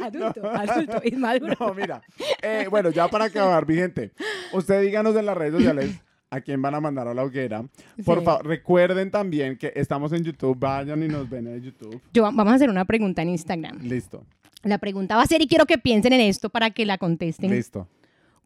Adulto, 0.00 0.48
adulto, 0.48 1.00
inmaduro. 1.04 1.54
No, 1.58 1.74
mira. 1.74 2.00
Eh, 2.42 2.66
bueno, 2.70 2.90
ya 2.90 3.08
para 3.08 3.24
acabar, 3.26 3.66
mi 3.66 3.74
gente. 3.74 4.12
Usted 4.52 4.80
díganos 4.82 5.16
en 5.16 5.26
las 5.26 5.36
redes 5.36 5.54
sociales 5.54 5.90
a 6.30 6.40
quién 6.40 6.60
van 6.62 6.74
a 6.74 6.80
mandar 6.80 7.08
a 7.08 7.14
la 7.14 7.24
hoguera. 7.24 7.64
Por 8.04 8.18
Sí. 8.20 8.24
favor, 8.24 8.46
recuerden 8.46 9.10
también 9.10 9.56
que 9.56 9.72
estamos 9.74 10.12
en 10.12 10.22
YouTube. 10.24 10.56
Vayan 10.58 11.02
y 11.02 11.08
nos 11.08 11.28
ven 11.28 11.46
en 11.48 11.62
YouTube. 11.62 12.00
Yo, 12.12 12.22
vamos 12.22 12.46
a 12.48 12.54
hacer 12.54 12.70
una 12.70 12.84
pregunta 12.84 13.22
en 13.22 13.30
Instagram. 13.30 13.78
Listo, 13.82 14.24
La 14.62 14.78
pregunta 14.78 15.16
va 15.16 15.22
a 15.22 15.26
ser, 15.26 15.40
y 15.42 15.48
quiero 15.48 15.66
que 15.66 15.78
piensen 15.78 16.12
en 16.12 16.20
esto 16.20 16.48
para 16.50 16.70
que 16.70 16.84
la 16.86 16.98
contesten. 16.98 17.50
listo. 17.50 17.88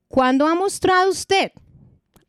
¿Cuándo 0.09 0.47
ha 0.47 0.55
mostrado 0.55 1.11
usted 1.11 1.53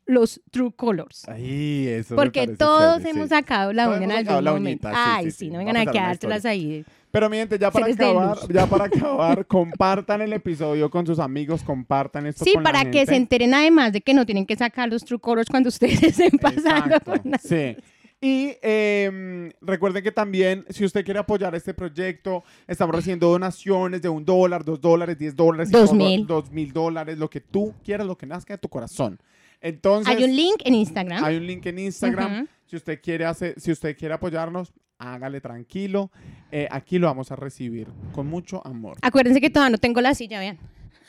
los 0.06 0.40
True 0.50 0.72
Colors. 0.74 1.24
Eso 1.28 2.14
Porque 2.16 2.46
todos 2.48 2.98
chévere, 2.98 3.10
hemos 3.10 3.28
sí. 3.28 3.34
sacado 3.34 3.72
la 3.72 3.84
Todos 3.84 3.96
uña 3.98 4.04
en 4.04 4.12
algún 4.28 4.44
la 4.44 4.52
momento. 4.52 4.88
uñita, 4.88 4.90
sí, 4.90 4.96
Ay, 5.24 5.30
sí, 5.30 5.50
no 5.50 5.58
vengan 5.58 5.76
a 5.76 5.86
quedárselas 5.86 6.44
ahí. 6.44 6.84
Pero 7.10 7.30
mi 7.30 7.36
gente, 7.36 7.58
ya 7.58 7.70
para 7.70 7.86
acabar, 7.86 8.38
ya 8.52 8.66
para 8.66 8.84
acabar, 8.86 9.46
compartan 9.46 10.20
el 10.22 10.32
episodio 10.32 10.90
con 10.90 11.06
sus 11.06 11.18
amigos, 11.20 11.62
compartan 11.62 12.26
esto 12.26 12.44
Sí, 12.44 12.54
con 12.54 12.64
la 12.64 12.72
para 12.72 12.90
que 12.90 13.06
se 13.06 13.14
enteren 13.14 13.54
además 13.54 13.92
de 13.92 14.00
que 14.00 14.14
no 14.14 14.26
tienen 14.26 14.46
que 14.46 14.56
sacar 14.56 14.88
los 14.88 15.04
True 15.04 15.20
Colors 15.20 15.48
cuando 15.48 15.68
ustedes 15.68 16.02
estén 16.18 16.38
pasando 16.38 16.96
Exacto, 16.96 17.12
una- 17.24 17.38
Sí. 17.38 17.76
Y 18.20 18.56
em, 18.62 19.50
recuerden 19.60 20.02
que 20.02 20.10
también, 20.10 20.64
si 20.70 20.82
usted 20.84 21.04
quiere 21.04 21.20
apoyar 21.20 21.54
este 21.54 21.74
proyecto, 21.74 22.42
estamos 22.66 22.94
recibiendo 22.96 23.28
donaciones 23.28 24.00
de 24.00 24.08
un 24.08 24.24
dólar, 24.24 24.64
dos 24.64 24.80
dólares, 24.80 25.18
diez 25.18 25.36
dólares, 25.36 25.70
Dos 25.70 25.92
mil. 25.92 26.26
dos 26.26 26.50
mil 26.50 26.72
dólares, 26.72 27.18
lo 27.18 27.28
que 27.28 27.40
tú 27.40 27.74
quieras, 27.84 28.06
lo 28.06 28.16
que 28.16 28.24
nazca 28.26 28.54
de 28.54 28.58
tu 28.58 28.68
corazón. 28.70 29.18
Entonces, 29.64 30.14
Hay 30.14 30.22
un 30.22 30.36
link 30.36 30.56
en 30.64 30.74
Instagram. 30.74 31.24
hay 31.24 31.36
un 31.38 31.46
link 31.46 31.64
en 31.66 31.78
Instagram. 31.78 32.34
Ujú. 32.42 32.48
Si 32.66 32.76
usted 32.76 33.00
quiere 33.02 33.24
hacer, 33.24 33.54
si 33.58 33.72
usted 33.72 33.96
quiere 33.96 34.12
apoyarnos, 34.14 34.74
hágale 34.98 35.40
tranquilo. 35.40 36.10
Eh, 36.52 36.68
aquí 36.70 36.98
lo 36.98 37.06
vamos 37.06 37.32
a 37.32 37.36
recibir 37.36 37.88
con 38.12 38.26
mucho 38.26 38.64
amor. 38.66 38.98
Acuérdense 39.00 39.40
que 39.40 39.48
todavía 39.48 39.70
no 39.70 39.78
tengo 39.78 40.00
la 40.02 40.14
silla, 40.14 40.38
vean. 40.38 40.58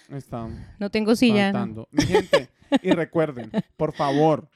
Están 0.09 0.73
No 0.79 0.89
tengo 0.89 1.15
silla. 1.15 1.51
cantando. 1.51 1.87
Mi 1.91 2.03
gente, 2.03 2.49
y 2.81 2.91
recuerden, 2.91 3.51
por 3.75 3.91
favor, 3.93 4.47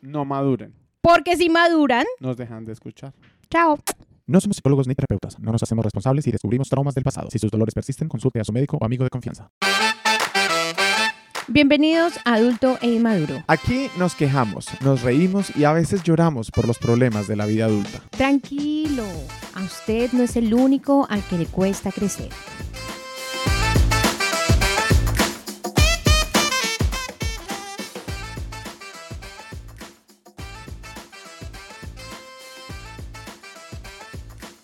no 0.00 0.24
maduren. 0.24 0.72
Porque 1.00 1.36
si 1.36 1.48
maduran, 1.48 2.04
Nos 2.20 2.36
dejan 2.36 2.64
de 2.64 2.72
escuchar. 2.72 3.12
chao. 3.50 3.78
No 4.26 4.40
somos 4.40 4.56
psicólogos 4.58 4.86
ni 4.86 4.94
terapeutas. 4.94 5.40
No 5.40 5.50
nos 5.50 5.60
hacemos 5.62 5.84
responsables 5.84 6.24
si 6.24 6.30
descubrimos 6.30 6.68
traumas 6.68 6.94
del 6.94 7.02
pasado. 7.02 7.28
Si 7.32 7.38
sus 7.40 7.50
dolores 7.50 7.74
persisten, 7.74 8.06
consulte 8.08 8.38
a 8.38 8.44
su 8.44 8.52
médico 8.52 8.76
o 8.80 8.84
amigo 8.84 9.02
de 9.02 9.10
confianza. 9.10 9.50
Bienvenidos 11.52 12.12
a 12.24 12.34
Adulto 12.34 12.78
e 12.80 12.86
Inmaduro. 12.92 13.42
Aquí 13.48 13.90
nos 13.98 14.14
quejamos, 14.14 14.68
nos 14.82 15.02
reímos 15.02 15.50
y 15.56 15.64
a 15.64 15.72
veces 15.72 16.04
lloramos 16.04 16.52
por 16.52 16.64
los 16.64 16.78
problemas 16.78 17.26
de 17.26 17.34
la 17.34 17.44
vida 17.44 17.64
adulta. 17.64 18.00
Tranquilo, 18.10 19.02
a 19.56 19.64
usted 19.64 20.12
no 20.12 20.22
es 20.22 20.36
el 20.36 20.54
único 20.54 21.08
al 21.10 21.24
que 21.24 21.38
le 21.38 21.46
cuesta 21.46 21.90
crecer. 21.90 22.28